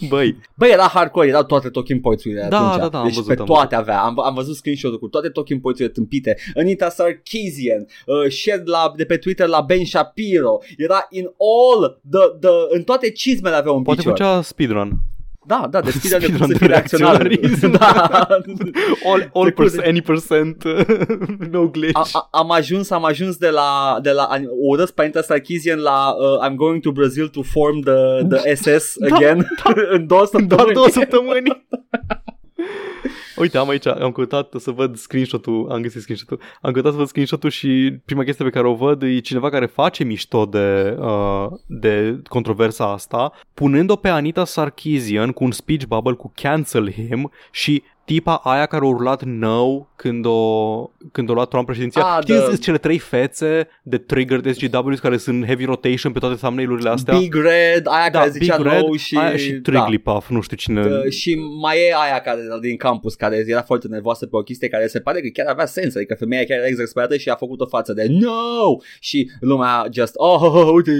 [0.09, 2.81] Băi, Băi, era hardcore, erau toate talking points-urile Da, atunci.
[2.81, 4.01] da, da, am deci văzut, pe am toate avea.
[4.01, 6.37] Am, am văzut screenshot-ul cu toate talking points-urile tâmpite.
[6.55, 10.57] Anita Sarkeesian, uh, shared la, de pe Twitter la Ben Shapiro.
[10.77, 14.17] Era in all the, the în toate cizmele avea un poate picior.
[14.17, 14.99] făcea speedrun.
[15.45, 17.21] Da, da, deschidea de Speedrun cum să de fie reacționar.
[17.21, 17.71] reacționarism.
[17.71, 18.27] da.
[19.05, 20.63] All, all Trecut percent, de- any percent,
[21.51, 21.97] no glitch.
[21.99, 25.79] A, a, am ajuns, am ajuns de la, de la o urăsc pe Anita Sarkeesian
[25.79, 29.47] la uh, I'm going to Brazil to form the, the SS Da, again
[29.95, 30.73] în două Doar săptămâni.
[30.73, 31.65] două săptămâni.
[33.35, 37.07] Uite, am aici, am căutat să văd screenshot-ul, am găsit screenshot-ul, am căutat să văd
[37.07, 41.47] screenshot-ul și prima chestie pe care o văd e cineva care face mișto de, uh,
[41.65, 47.83] de controversa asta, punând-o pe Anita Sarkeesian cu un speech bubble cu cancel him și
[48.11, 52.01] tipa aia care a urlat nou când o, când o luat Trump președinția.
[52.01, 56.19] Ah, Știi, the- sunt cele trei fețe de triggered SGWs care sunt heavy rotation pe
[56.19, 57.17] toate thumbnail-urile astea.
[57.17, 59.17] Big Red, aia da, care zicea Big Red nou și...
[59.17, 59.71] aia și da.
[59.71, 60.85] Triglipuff, nu știu cine.
[60.85, 64.67] Uh, și mai e aia care din campus care era foarte nervoasă pe o chestie
[64.67, 67.61] care se pare că chiar avea sens, adică femeia chiar era exasperată și a făcut
[67.61, 70.91] o față de no și lumea just oh, oh, oh uite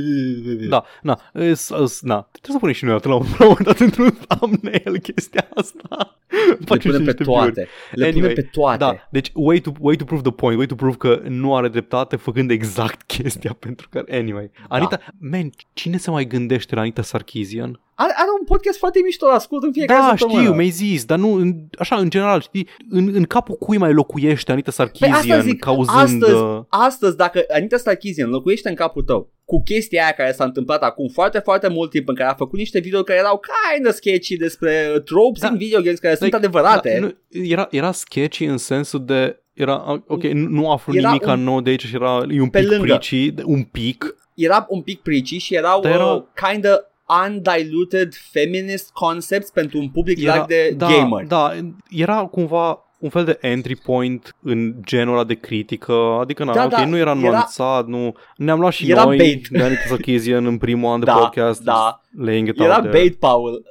[0.70, 3.66] Da, na, is, is, na, trebuie să punem și noi la un la un moment
[3.66, 6.16] dat într-un thumbnail chestia asta.
[6.32, 7.68] Le Facem punem și pe niște toate.
[7.92, 8.78] Le Anyway, punem pe toate.
[8.78, 11.68] Da, deci way to, way to prove the point, way to prove că nu are
[11.68, 14.52] dreptate făcând exact chestia pentru că, anyway.
[14.68, 17.80] Anita, man, cine se mai gândește la Anita Sarkeesian?
[17.96, 20.42] Are, are un podcast foarte mișto, ascult în fiecare Da, săptămână.
[20.42, 23.94] știu, mi-ai zis, dar nu, în, așa, în general, știi, în, în capul cui mai
[23.94, 25.98] locuiește Anita Păi Sarkeesian asta zic, cauzând...
[25.98, 30.44] astăzi, uh, astăzi, dacă Anita Sarkeesian locuiește în capul tău cu chestia aia care s-a
[30.44, 33.40] întâmplat acum foarte, foarte mult timp în care a făcut niște video care erau
[33.74, 35.48] kind of sketchy despre uh, tropes Da.
[35.48, 36.98] în video games care sunt like, adevărate.
[37.00, 37.14] Da, nu,
[37.44, 39.36] era, era sketchy în sensul de...
[39.54, 42.50] Era, ok, nu nu aflu Era nimic un- nou de aici și era e un
[42.50, 42.84] Pe pic lângă.
[42.86, 44.16] preachy, un pic.
[44.36, 46.80] Era un pic preachy și erau Dar era- uh, kind of
[47.26, 51.26] undiluted feminist concepts pentru un public larg de da, gamer.
[51.26, 51.52] Da,
[51.90, 56.64] era cumva un fel de entry point în genul ăla de critică, adică na, Da,
[56.64, 59.48] ok, da, nu era era- nuanțat, nu, ne-am luat și Era noi bait.
[59.48, 62.02] de Anita Sarkeesian în primul an de Da, podcast, da.
[62.18, 62.98] Laying it Era out there.
[62.98, 63.64] bait, Paul.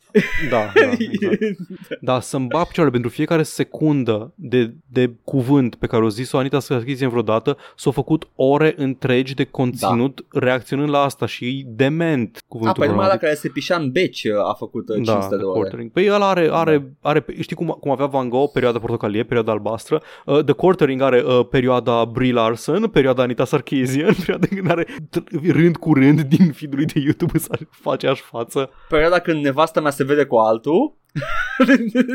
[0.50, 1.38] Da, da, exact.
[2.00, 6.60] Dar să-mi bag picioarele pentru fiecare secundă de, de cuvânt pe care o zis-o Anita
[6.60, 12.44] Sarkeesian vreodată, s-au făcut ore întregi de conținut reacționând la asta și e dement A,
[12.48, 13.12] cuvântul păi numai ăla.
[13.14, 15.58] la care se pișea în beci uh, a făcut uh, 500 Da, de de ore.
[15.58, 15.90] quartering.
[15.90, 20.02] Păi ăla are, are, are, știi cum, cum avea Van Gogh perioada portocalie, perioada albastră,
[20.26, 25.50] uh, The Quartering are uh, perioada Brie Larson, perioada Anita Sarkeesian, perioada când are t-
[25.52, 28.70] rând cu rând din feed de YouTube să face aceeași față.
[28.88, 30.96] Perioada când nevasta mea se vede cu altul.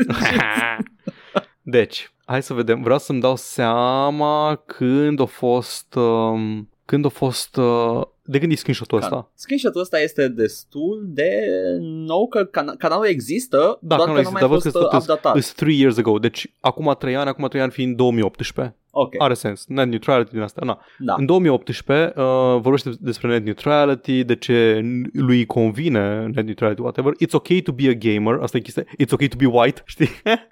[1.62, 2.82] deci, hai să vedem.
[2.82, 5.94] Vreau să-mi dau seama când a fost...
[5.94, 7.56] Um, când a fost...
[7.56, 9.30] Uh, de când e screenshot-ul ăsta?
[9.34, 11.30] Screenshot-ul ăsta este destul de
[11.80, 14.76] nou că can- canalul există, Da, doar canalul că nu există, mai dar văd fost
[14.76, 15.38] că uh, tot updatat.
[15.38, 18.76] It's three years ago, deci acum 3 ani, acum 3 ani fiind 2018.
[18.98, 19.64] Ok, Are sens.
[19.66, 20.60] Net neutrality din asta.
[20.64, 20.78] Na.
[20.98, 21.14] da.
[21.18, 22.24] În 2018 uh,
[22.60, 27.12] vorbește despre net neutrality, de ce n- lui convine net neutrality, whatever.
[27.12, 28.38] It's okay to be a gamer.
[28.42, 28.82] Asta e chestia.
[28.84, 30.08] It's okay to be white, știi?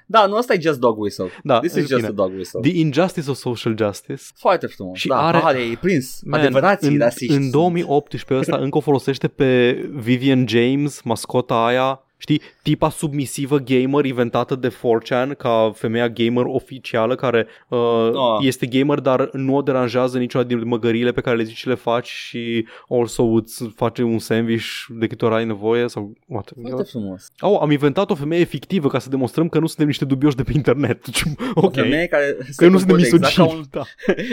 [0.07, 1.29] Da, nu, asta e just dog whistle.
[1.43, 2.11] da, This în is just fine.
[2.12, 2.61] a dog whistle.
[2.61, 4.23] The injustice of social justice.
[4.37, 4.99] Foarte frumos.
[4.99, 5.59] Și da, are- are...
[5.59, 6.21] e prins.
[6.25, 7.35] Man, Adevărații în, rasiști.
[7.35, 14.05] în 2018 ăsta încă o folosește pe Vivian James, mascota aia, știi, tipa submisivă gamer
[14.05, 17.79] inventată de 4chan ca femeia gamer oficială care uh,
[18.15, 18.39] Ah.
[18.47, 21.75] este gamer dar nu o deranjează niciuna din măgările pe care le zici și le
[21.75, 26.53] faci și also îți face un sandwich de câte ori ai nevoie sau what.
[26.69, 27.29] Foarte frumos.
[27.41, 30.43] Oh, am inventat o femeie fictivă ca să demonstrăm că nu suntem niște dubioși de
[30.43, 31.05] pe internet.
[31.55, 31.75] O ok.
[31.75, 33.61] femeie care Că se nu suntem comportă exact ca, misogini.
[33.61, 33.83] un, Da.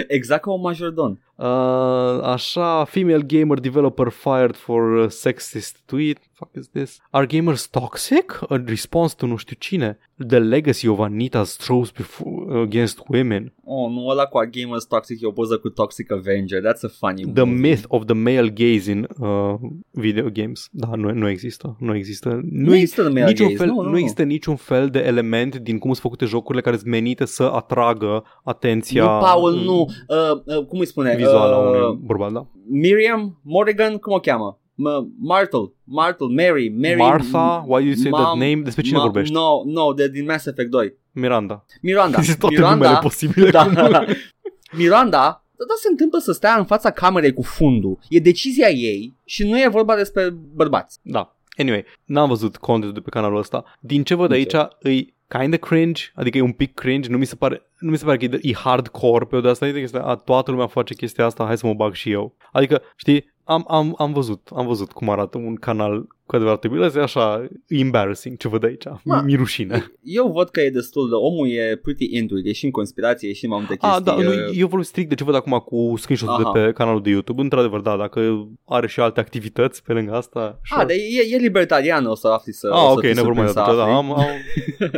[0.15, 1.19] exact ca un majordon.
[1.35, 6.17] Uh, așa, female gamer developer fired for uh, sexist tweet.
[6.41, 6.99] Fuck is this?
[7.09, 8.39] Are gamers toxic?
[8.49, 9.97] A response to nu știu cine.
[10.27, 13.53] The legacy of Anita's tropes before, against women.
[13.63, 16.61] Oh, nu, ăla cu a Gamers Toxic e o poză cu Toxic Avenger.
[16.61, 17.69] That's a funny The movie.
[17.69, 19.53] myth of the male gaze in uh,
[19.91, 20.67] video games.
[20.71, 21.75] Da, nu, nu există.
[21.79, 22.39] Nu există.
[22.43, 23.97] Nu există male niciun gaze, fel, nu, nu, nu nu.
[23.97, 28.23] există niciun fel de element din cum sunt făcute jocurile care sunt menite să atragă
[28.43, 29.79] atenția Nu, Paul, nu.
[30.07, 31.15] Uh, uh, cum îi spune?
[31.15, 32.47] vizuală a uh, unui bărbat, da?
[32.69, 34.60] Miriam Morrigan, cum o cheamă?
[34.89, 38.61] M- Martel, Martel, Mary, Mary Martha, why do you say that Mam- name?
[38.63, 39.33] Despre cine Ma- vorbești?
[39.33, 40.93] No, no, de din Mass Effect 2.
[41.11, 41.65] Miranda.
[41.81, 42.21] Miranda.
[42.21, 43.49] Zis toate Miranda, numele posibile.
[43.49, 44.05] da, cum-
[44.77, 45.19] Miranda,
[45.57, 47.99] dar da, se întâmplă să stea în fața camerei cu fundul.
[48.09, 50.99] E decizia ei și nu e vorba despre bărbați.
[51.01, 51.35] Da.
[51.57, 53.63] Anyway, n-am văzut contentul de pe canalul ăsta.
[53.79, 57.17] Din ce văd Nici aici, îi kind of cringe, adică e un pic cringe, nu
[57.17, 59.49] mi se pare, nu mi se pare că e, de- e hardcore pe o de
[59.49, 62.11] asta, e de chestia, a, toată lumea face chestia asta, hai să mă bag și
[62.11, 62.35] eu.
[62.51, 66.91] Adică, știi, am, am, am văzut, am văzut cum arată un canal cu adevărat trebuie,
[66.95, 69.91] e așa embarrassing ce văd aici, Ma, mi rușine.
[70.03, 71.15] Eu văd că e destul de...
[71.15, 73.97] Omul e pretty into it, e și în conspirație, e și în mai multe chestii.
[73.97, 76.51] Ah, da, nu, uh, eu vorbesc strict de ce văd acum cu screenshot-ul Aha.
[76.53, 77.41] de pe canalul de YouTube.
[77.41, 80.59] Într-adevăr, da, dacă are și alte activități pe lângă asta.
[80.69, 83.31] Ah, dar e, e libertarian, o să afli să Ah, o să ok, fii never
[83.31, 83.47] mind.
[83.49, 83.93] surprins să Da, afli.
[83.93, 84.25] am, am,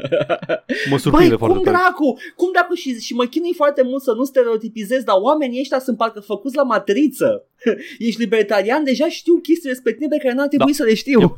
[0.91, 1.77] mă surprinde Băi, foarte cum tare.
[1.77, 5.79] dracu, cum dracu și, și mă chinui foarte mult să nu stereotipizez, dar oamenii ăștia
[5.79, 7.47] sunt parcă făcuți la matriță.
[8.07, 10.77] Ești libertarian, deja știu chestii respective pe care n-ar trebui Da.
[10.77, 11.19] să le știu.
[11.23, 11.37] Yep.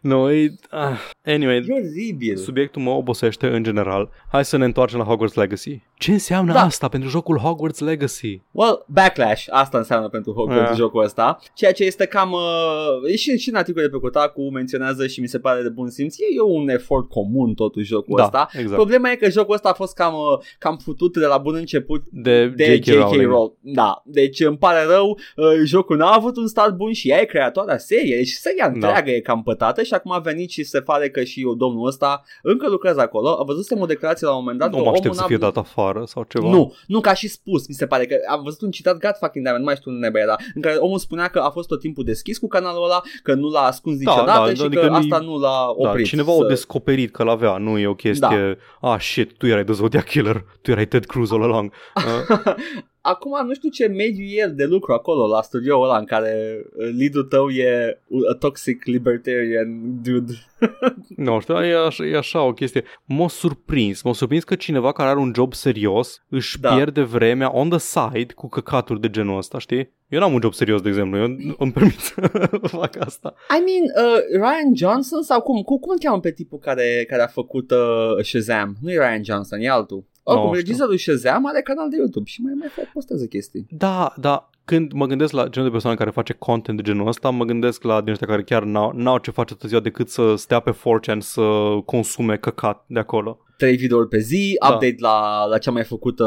[0.00, 2.36] No, e, ah, anyway, E oribil.
[2.36, 4.10] subiectul mă obosește în general.
[4.30, 5.80] Hai să ne întoarcem la Hogwarts Legacy.
[5.98, 6.60] Ce înseamnă Da.
[6.60, 8.40] asta pentru jocul Hogwarts Legacy?
[8.50, 10.76] Well, backlash, asta înseamnă pentru Hogwarts Ah.
[10.76, 14.50] jocul ăsta, ceea ce este cam, uh, e și, și în articolul de pe Kotaku
[14.50, 18.22] menționează și mi se pare de bun simț, e un efort comun totuși jocul Da,
[18.22, 18.48] ăsta.
[18.52, 18.74] exact.
[18.74, 22.02] Problema e că jocul ăsta a fost cam, uh, cam futut de la bun început
[22.10, 22.94] De, de J.K.
[22.94, 23.30] Rowling.
[23.30, 23.52] Rowling.
[23.60, 27.24] Da, deci îmi pare rău, uh, jocul n-a avut un start bun și ea e
[27.24, 29.16] creatoarea seriei, deci seria Chestia întreagă da.
[29.16, 32.22] e cam pătată și acum a venit și se pare că și eu, domnul ăsta
[32.42, 33.28] încă lucrează acolo.
[33.40, 34.70] A văzut o declarație la un moment dat.
[34.70, 36.48] Nu mă aștept să fie dat afară sau ceva.
[36.48, 39.44] Nu, nu, ca și spus, mi se pare că am văzut un citat, God fucking
[39.44, 42.04] damn, nu mai știu unde era, în care omul spunea că a fost tot timpul
[42.04, 45.18] deschis cu canalul ăla, că nu l-a ascuns da, niciodată da, și adică că asta
[45.18, 46.04] nu l-a da, oprit.
[46.04, 46.44] Da, cineva să...
[46.44, 48.90] a descoperit că l-avea, nu e o chestie, da.
[48.90, 51.72] ah shit, tu erai The Zodiac Killer, tu erai Ted Cruz all along.
[51.96, 52.54] Uh.
[53.06, 56.64] Acum nu știu ce mediu e de lucru acolo la studioul ăla în care
[56.98, 57.98] lead tău e
[58.32, 60.32] a toxic libertarian dude.
[61.16, 62.84] nu știu, e așa, e așa o chestie.
[63.04, 66.74] M-a surprins, m-a surprins că cineva care are un job serios își da.
[66.74, 69.92] pierde vremea on the side cu căcaturi de genul ăsta, știi?
[70.08, 71.24] Eu n-am un job serios, de exemplu, eu
[71.58, 72.20] îmi permit să
[72.62, 73.34] fac asta.
[73.58, 75.62] I mean, uh, Ryan Johnson sau cum?
[75.62, 78.76] Cum, cum îl cheamă pe tipul care, care a făcut uh, Shazam?
[78.80, 80.04] Nu e Ryan Johnson, e altul.
[80.26, 83.66] Oricum, no, regizorul Shazam are canal de YouTube și mai mai postează chestii.
[83.70, 84.50] Da, da.
[84.64, 87.82] Când mă gândesc la genul de persoane care face content de genul ăsta, mă gândesc
[87.82, 90.70] la din ăștia care chiar n-au, n-au ce face toată ziua decât să stea pe
[90.70, 91.42] 4chan să
[91.84, 94.68] consume căcat de acolo trei videouri pe zi, da.
[94.68, 96.24] update la, la cea mai făcută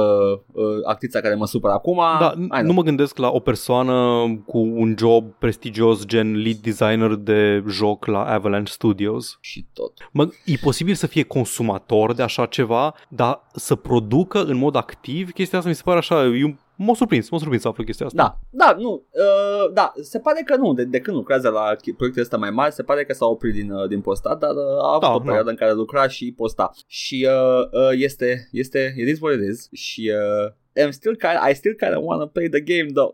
[0.51, 2.01] uh, actrița care mă supără acum.
[2.19, 7.63] Da, nu mă gândesc la o persoană cu un job prestigios gen lead designer de
[7.69, 9.37] joc la Avalanche Studios.
[9.41, 9.93] Și tot.
[10.11, 15.31] Mă, e posibil să fie consumator de așa ceva, dar să producă în mod activ
[15.31, 18.05] chestia asta mi se pare așa, e un M-a surprins, m-a surprins să aflu chestia
[18.05, 18.39] asta.
[18.51, 22.21] Da, da, nu, uh, da, se pare că nu, de, de când lucrează la proiectul
[22.21, 24.89] ăsta mai mari, se pare că s-a oprit din, uh, din postat, dar uh, a
[24.89, 25.49] avut da, o perioadă da.
[25.49, 26.71] în care lucra și posta.
[26.87, 31.37] Și uh, uh, este, este, it is what it is și uh, I'm still kind
[31.49, 33.13] I still kind of want to play the game though.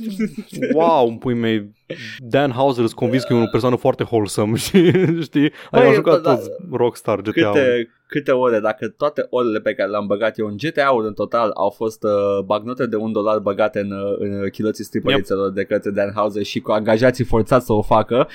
[0.78, 1.72] wow, un pui mei
[2.18, 4.56] Dan Houser îți convins că e o persoană foarte wholesome,
[5.28, 5.52] știi?
[5.70, 7.50] Ai Băi, jucat da, toți Rockstar GTA.
[7.50, 11.50] Câte, câte ore, dacă toate orele pe care le-am băgat eu în GTA-uri în total
[11.54, 15.54] au fost uh, bagnote de un dolar băgate în, uh, în chiloții stripărițelor yep.
[15.54, 18.28] de către Dan Houser și cu angajații forțați să o facă.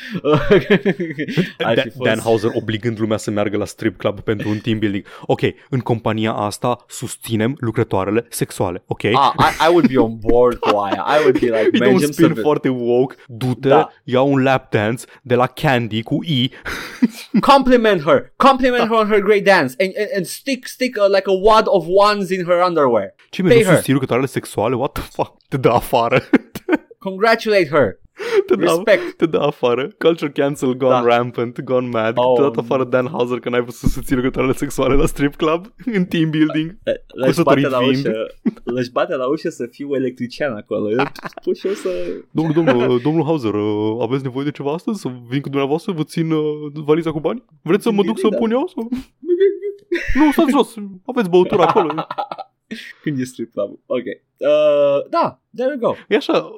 [1.57, 1.97] Dan, fost...
[1.97, 5.05] Dan Houser obligând lumea să meargă la strip club pentru un team building.
[5.21, 9.03] Ok, în compania asta susținem lucrătoarele sexuale, ok?
[9.03, 11.05] Ah, I, I would be on board cu aia.
[11.17, 13.15] I would be like, man, un spin foarte woke,
[13.53, 13.89] du-te, da.
[14.03, 16.47] ia un lap dance de la Candy cu E.
[17.41, 21.27] Compliment her, compliment her on her great dance and, and, and stick stick uh, like
[21.27, 23.13] a wad of ones in her underwear.
[23.29, 24.75] Ce mi-ai susținut lucrătoarele sexuale?
[24.75, 25.37] What the fuck?
[25.47, 26.21] Te dă afară.
[27.07, 27.99] Congratulate her.
[28.45, 29.13] Te Respect.
[29.17, 29.87] te dă afară.
[29.97, 31.15] Culture cancel gone da.
[31.15, 32.17] rampant, gone mad.
[32.17, 32.35] Oh.
[32.35, 35.65] Te dă afară Dan Hauser că n-ai vrut să susții lucrătoarele sexuale la strip club
[35.97, 36.77] în team building.
[37.07, 38.11] L-aș bate la ușă.
[38.63, 40.89] L-aș bate la ușă să fiu electrician acolo.
[41.43, 41.89] Pur și să...
[42.31, 45.01] Domnul, domnul, domnul Hauser, uh, aveți nevoie de ceva astăzi?
[45.01, 45.91] Să vin cu dumneavoastră?
[45.91, 46.43] Vă țin uh,
[46.73, 47.43] valiza cu bani?
[47.61, 48.37] Vreți să mă duc să da.
[48.37, 48.71] pun eu?
[48.75, 48.89] Sau...
[50.13, 50.73] nu, stați jos.
[51.05, 51.93] Aveți băutură acolo.
[53.03, 53.79] Când e strip club.
[53.85, 54.05] Ok.
[54.37, 55.95] Uh, da, there we go.
[56.07, 56.49] E așa,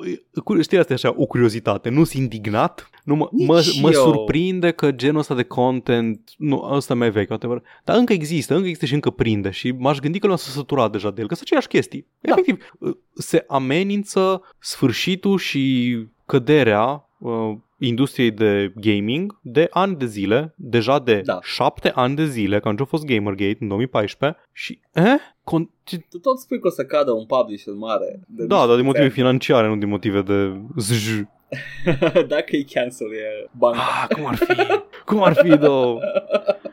[0.62, 1.90] știi, asta e așa o curiozitate.
[1.90, 6.94] Nu sunt indignat, nu mă, mă, mă surprinde că genul ăsta de content, nu, ăsta
[6.94, 10.28] mai vechi, whatever, dar încă există, încă există și încă prinde și m-aș gândi că
[10.28, 12.08] l-am să săturat deja de el, că sunt aceeași chestii.
[12.20, 12.32] Da.
[12.32, 12.72] Efectiv,
[13.14, 21.22] se amenință sfârșitul și căderea uh, industriei de gaming de ani de zile, deja de
[21.26, 21.40] da.
[21.42, 25.04] șapte ani de zile, că a fost Gamergate în 2014 și, eh?
[25.44, 25.70] Con-
[26.10, 28.24] tu tot spui că o să cadă un publisher mare.
[28.28, 31.22] De da, dar din motive financiare, nu din motive de zj.
[32.28, 33.80] Dacă e cancel, e banca.
[33.80, 34.56] Ah, cum ar fi?
[35.06, 36.00] cum ar fi, două?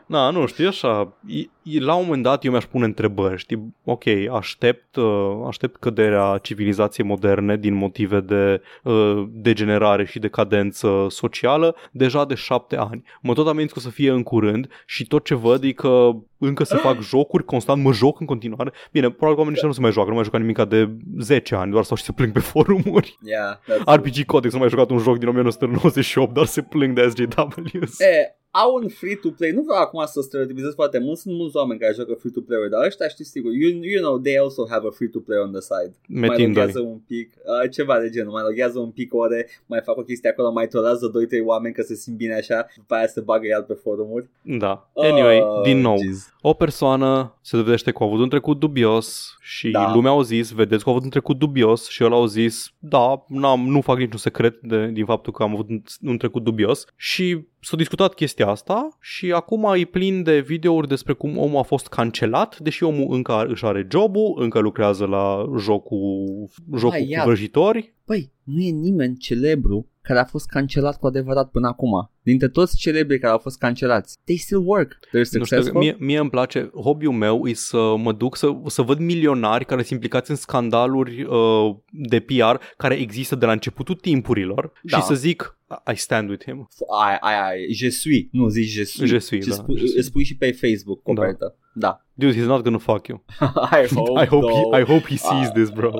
[0.09, 3.75] Na, nu știu, așa, e, e, la un moment dat eu mi-aș pune întrebări, știi,
[3.83, 11.75] ok, aștept, uh, aștept căderea civilizației moderne din motive de uh, degenerare și decadență socială
[11.91, 13.03] deja de șapte ani.
[13.21, 16.09] Mă tot ameninț că o să fie în curând și tot ce văd e că
[16.37, 18.71] încă se fac jocuri, constant mă joc în continuare.
[18.91, 20.89] Bine, probabil că oamenii nu se mai joacă, nu mai jucat nimic de
[21.19, 23.17] 10 ani, doar sau și se plâng pe forumuri.
[23.23, 23.57] Yeah,
[23.95, 27.99] RPG Codex nu mai jucat un joc din 1998, doar se plâng de SJWs.
[27.99, 31.93] E, au un free-to-play, nu vreau acum să stereotipizez foarte mult, sunt mulți oameni care
[31.93, 35.51] joacă free-to-play, dar ăștia știți sigur, you, you know, they also have a free-to-play on
[35.51, 35.93] the side.
[36.07, 39.81] Metin mai loghează un pic, uh, ceva de genul, mai loghează un pic ore, mai
[39.83, 43.07] fac o chestie acolo, mai tolează 2-3 oameni că se simt bine așa, după aia
[43.07, 44.29] se bagă el pe forumuri.
[44.41, 44.89] Da.
[44.95, 46.33] Anyway, uh, din nou, geez.
[46.41, 49.91] o persoană se dovedește că a avut un trecut dubios și da.
[49.93, 53.25] lumea au zis, vedeți că a avut un trecut dubios și el au zis, da,
[53.27, 56.85] n-am, nu fac niciun secret de, din faptul că am avut un, un trecut dubios
[56.95, 61.63] și s-a discutat chestia asta și acum e plin de videouri despre cum omul a
[61.63, 67.23] fost cancelat, deși omul încă își are jobul, încă lucrează la jocul, jocul Hai, cu
[67.25, 67.93] vrăjitori.
[68.05, 72.11] Păi, nu e nimeni celebru care a fost cancelat cu adevărat până acum.
[72.21, 74.91] Dintre toți celebrii care au fost cancelați, they still work.
[75.07, 75.63] They're Nu successful.
[75.67, 79.65] știu, mie, mie îmi place, hobby-ul meu e să mă duc să, să văd milionari
[79.65, 84.97] care sunt implicați în scandaluri uh, de PR care există de la începutul timpurilor Da.
[84.97, 85.57] și să zic
[85.93, 86.67] I stand with him.
[87.03, 89.09] Ai, ai, ai, je suis, nu zici je suis.
[89.09, 90.05] Je suis, și da, spui, je suis.
[90.05, 91.55] spui și pe Facebook copertă.
[91.73, 92.05] Da.
[92.13, 93.23] Dude, he's not gonna fuck you.
[93.83, 94.73] I hope, I hope though.
[94.75, 95.51] he, I hope he sees Ah.
[95.53, 95.91] this, bro.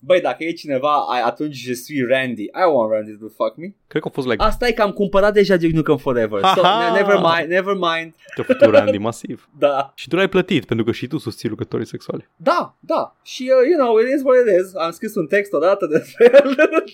[0.00, 2.42] Băi, dacă e cineva, ai, atunci je suis Randy.
[2.42, 3.74] I want Randy to fuck me.
[3.86, 6.40] Cred că a fost like Asta e că am cumpărat deja Duke Nukem Forever.
[6.40, 6.92] So, Ha-ha!
[6.94, 8.14] never mind, never mind.
[8.34, 9.48] te-a făcut Randy masiv.
[9.58, 9.92] Da.
[9.94, 12.28] Și tu l-ai plătit pentru că și tu susții lucrătorii sexuali.
[12.36, 13.16] Da, da.
[13.22, 14.74] Și, uh, you know, it is what it is.
[14.74, 16.54] Am scris un text odată despre el.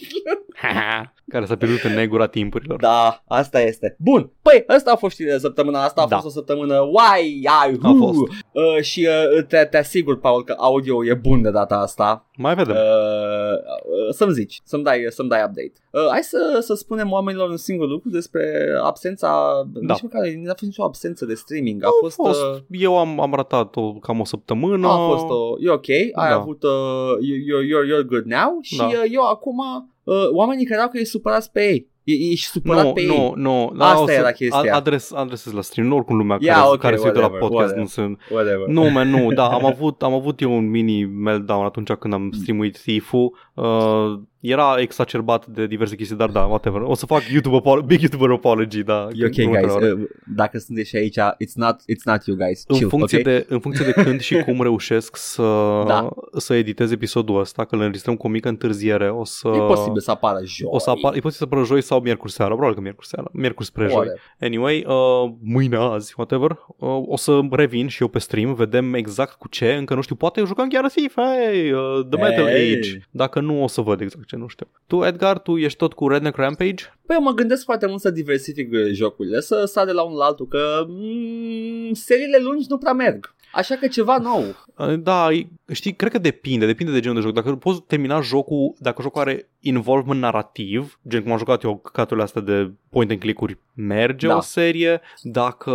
[1.29, 2.81] care s-a pierdut în negura timpurilor.
[2.81, 3.97] da, asta este.
[3.99, 4.31] Bun.
[4.43, 6.03] Păi, asta a fost știrea de săptămâna asta.
[6.03, 6.15] A Da.
[6.15, 8.19] fost o săptămână why, ai, A fost.
[8.53, 12.27] Uh, și uh, te, te asigur, Paul, că audio e bun de data asta.
[12.37, 12.83] Mai vedem.
[12.83, 15.73] Uh, uh, să-mi zici, să-mi dai, să-mi dai update.
[15.93, 19.81] Uh, hai să, să spunem oamenilor un singur lucru despre absența, Da.
[19.93, 21.85] nici măcar nu a fost nicio absență de streaming.
[21.85, 22.43] A a fost, fost.
[22.43, 24.89] Uh, Eu am, am ratat o, cam o săptămână.
[24.89, 26.35] a fost o, e ok, ai Da.
[26.35, 28.85] avut, uh, you're, you're, you're good now și Da.
[28.87, 29.57] uh, eu acum,
[30.05, 31.95] uh, oamenii credeau că e supărați pe ei.
[32.07, 33.33] E, ești supărat nu, pe nu, ei.
[33.37, 33.75] nu.
[33.79, 34.75] Asta o să era chestia.
[34.75, 37.49] Adres, adresez la stream, nu oricum lumea Yeah, care, ok, care se uită la whatever,
[37.49, 37.83] podcast whatever.
[37.83, 38.21] nu sunt...
[38.31, 38.67] Whatever.
[38.67, 42.31] Nu, man, nu, da, am avut, am avut eu un mini meltdown atunci când am
[42.31, 43.37] streamuit Thief-ul.
[43.57, 46.81] Uh, era exacerbat de diverse chestii, dar da, whatever.
[46.81, 49.09] O să fac YouTube apolo- big YouTuber apology, da.
[49.15, 49.73] E ok, următoarea guys.
[49.73, 49.87] oară.
[49.93, 52.65] Uh, dacă sunteți și aici, it's not, it's not you guys.
[52.67, 53.25] În Chill, funcție, ok?
[53.25, 55.43] de, în funcție de când și cum reușesc să,
[55.87, 56.09] Da.
[56.37, 59.49] să editez episodul ăsta, că îl înregistrăm cu o mică întârziere, o să...
[59.55, 60.69] E posibil să apară joi.
[60.71, 63.29] O să apar, e posibil să apară joi sau miercuri seara, probabil că miercuri seara,
[63.33, 63.93] miercuri spre joi.
[63.95, 64.21] Whatever.
[64.41, 69.33] Anyway, uh, mâine, azi, whatever, uh, o să revin și eu pe stream, vedem exact
[69.33, 72.75] cu ce, încă nu știu, poate jucăm chiar FIFA, hey, uh, The Metal Hey.
[72.77, 72.99] Age.
[73.11, 74.67] Dacă nu, o să văd exact ce, nu știu.
[74.87, 76.85] Tu, Edgar, tu ești tot cu Redneck Rampage?
[77.07, 80.19] Păi eu mă gândesc foarte mult să diversific uh, jocurile, să sar de la unul
[80.19, 83.35] la altul, că mm, seriile lungi nu prea merg.
[83.57, 84.43] Așa că ceva nou.
[84.77, 87.35] Uh, Da, e- știi, cred că depinde, depinde de genul de joc.
[87.35, 92.25] Dacă poți termina jocul, dacă jocul are involvement narrativ, gen cum am jucat eu căcaturile
[92.25, 94.37] astea de point and click-uri, merge Da.
[94.37, 95.73] o serie, dacă...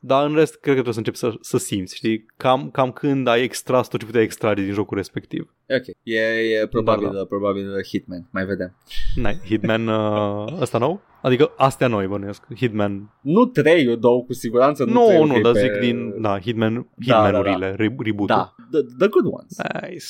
[0.00, 2.26] Dar în rest, cred că trebuie să începi să, să simți, știi?
[2.36, 5.54] Cam, cam când ai extras tot ce puteai extrage din jocul respectiv.
[5.66, 6.20] E Ok, e,
[6.60, 8.76] e probabil, Da, probabil uh, Hitman, mai vedem.
[9.14, 11.00] N-ai, Hitman uh, ăsta nou?
[11.26, 12.42] Adică astea noi bănuiesc.
[12.56, 13.10] Hitman.
[13.20, 14.84] Nu trei, două cu siguranță.
[14.84, 17.36] Nu, Nu, trei, nu, ok, dar pe- zic din, da, Hitman, Da, da, da.
[17.38, 18.26] Hitman-urile, re- reboot-ul.
[18.26, 19.56] Da, the, the good ones.
[19.72, 20.04] Nice.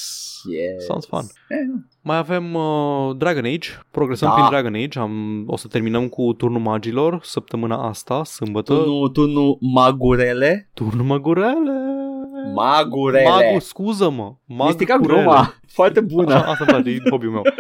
[0.57, 0.85] Yes.
[0.85, 1.21] Sounds fun.
[1.49, 1.85] Eh, nu.
[2.03, 4.35] Mai avem uh, Dragon Age, progresăm Da.
[4.35, 8.75] prin Dragon Age, am, o să terminăm cu turnul magilor săptămâna asta, sâmbătă.
[8.75, 10.71] tu nu, tu nu, magurele?
[10.75, 11.73] Turnul magurele.
[12.55, 13.29] Magurele.
[13.29, 14.35] Magu, scuză-mă.
[14.45, 15.23] Mi-a stricat Magurele.
[15.23, 15.55] gluma.
[15.67, 16.35] Foarte Așa, bună.
[16.35, 17.43] asta îmi place, e hobby-ul meu.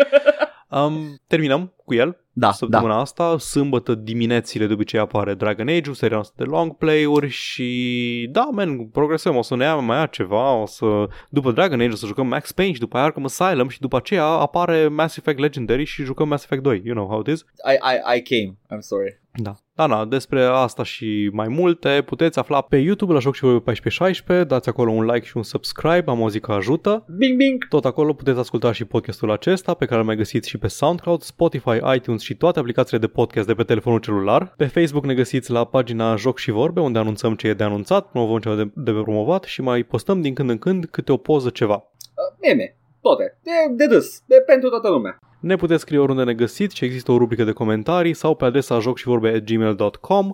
[0.70, 0.92] Um,
[1.26, 2.52] terminăm cu el Da, da.
[2.52, 3.38] săptămâna asta.
[3.38, 8.86] Sâmbătă diminețile de obicei apare Dragon Age-ul, seria noastră de long play-uri și da, man,
[8.86, 12.06] progresăm, o să ne ia mai ia ceva, o să, după Dragon Age o să
[12.06, 15.84] jucăm Max Payne și după aia Arkham Asylum și după aceea apare Mass Effect Legendary
[15.84, 17.40] și jucăm Mass Effect 2, you know how it is?
[17.40, 18.56] I, I, I came.
[18.74, 19.20] I'm sorry.
[19.32, 19.54] Da.
[19.74, 23.58] Da, da, despre asta și mai multe puteți afla pe YouTube la Joc și Vorbe
[23.58, 27.04] 1416, dați acolo un like și un subscribe, am o zi că ajută.
[27.18, 27.68] Bing, bing.
[27.68, 31.20] Tot acolo puteți asculta și podcastul acesta, pe care îl mai găsiți și pe SoundCloud,
[31.20, 34.54] Spotify, iTunes și toate aplicațiile de podcast de pe telefonul celular.
[34.56, 38.10] Pe Facebook ne găsiți la pagina Joc și Vorbe, unde anunțăm ce e de anunțat,
[38.10, 41.16] promovăm ce e de, de promovat și mai postăm din când în când câte o
[41.16, 41.74] poză ceva.
[41.74, 42.76] Uh, meme.
[43.00, 43.38] Toate.
[43.42, 44.22] De, de râs.
[44.26, 45.18] De pentru toată lumea.
[45.40, 48.78] Ne puteți scrie oriunde ne găsiți și există o rubrică de comentarii sau pe adresa
[48.78, 50.32] jocșivorbe.gmail.com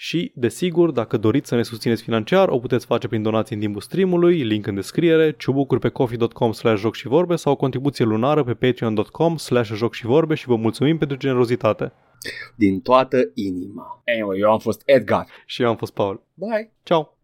[0.00, 3.80] și, desigur, dacă doriți să ne susțineți financiar, o puteți face prin donații în timpul
[3.80, 8.44] streamului, link în descriere, ciubucuri pe coffee.com slash joc și vorbe sau o contribuție lunară
[8.44, 11.92] pe patreon.com slash joc și vorbe și vă mulțumim pentru generozitate.
[12.54, 14.02] Din toată inima.
[14.14, 15.26] Anyway, eu am fost Edgar.
[15.46, 16.22] Și eu am fost Paul.
[16.34, 16.72] Bye.
[16.82, 17.17] Ciao!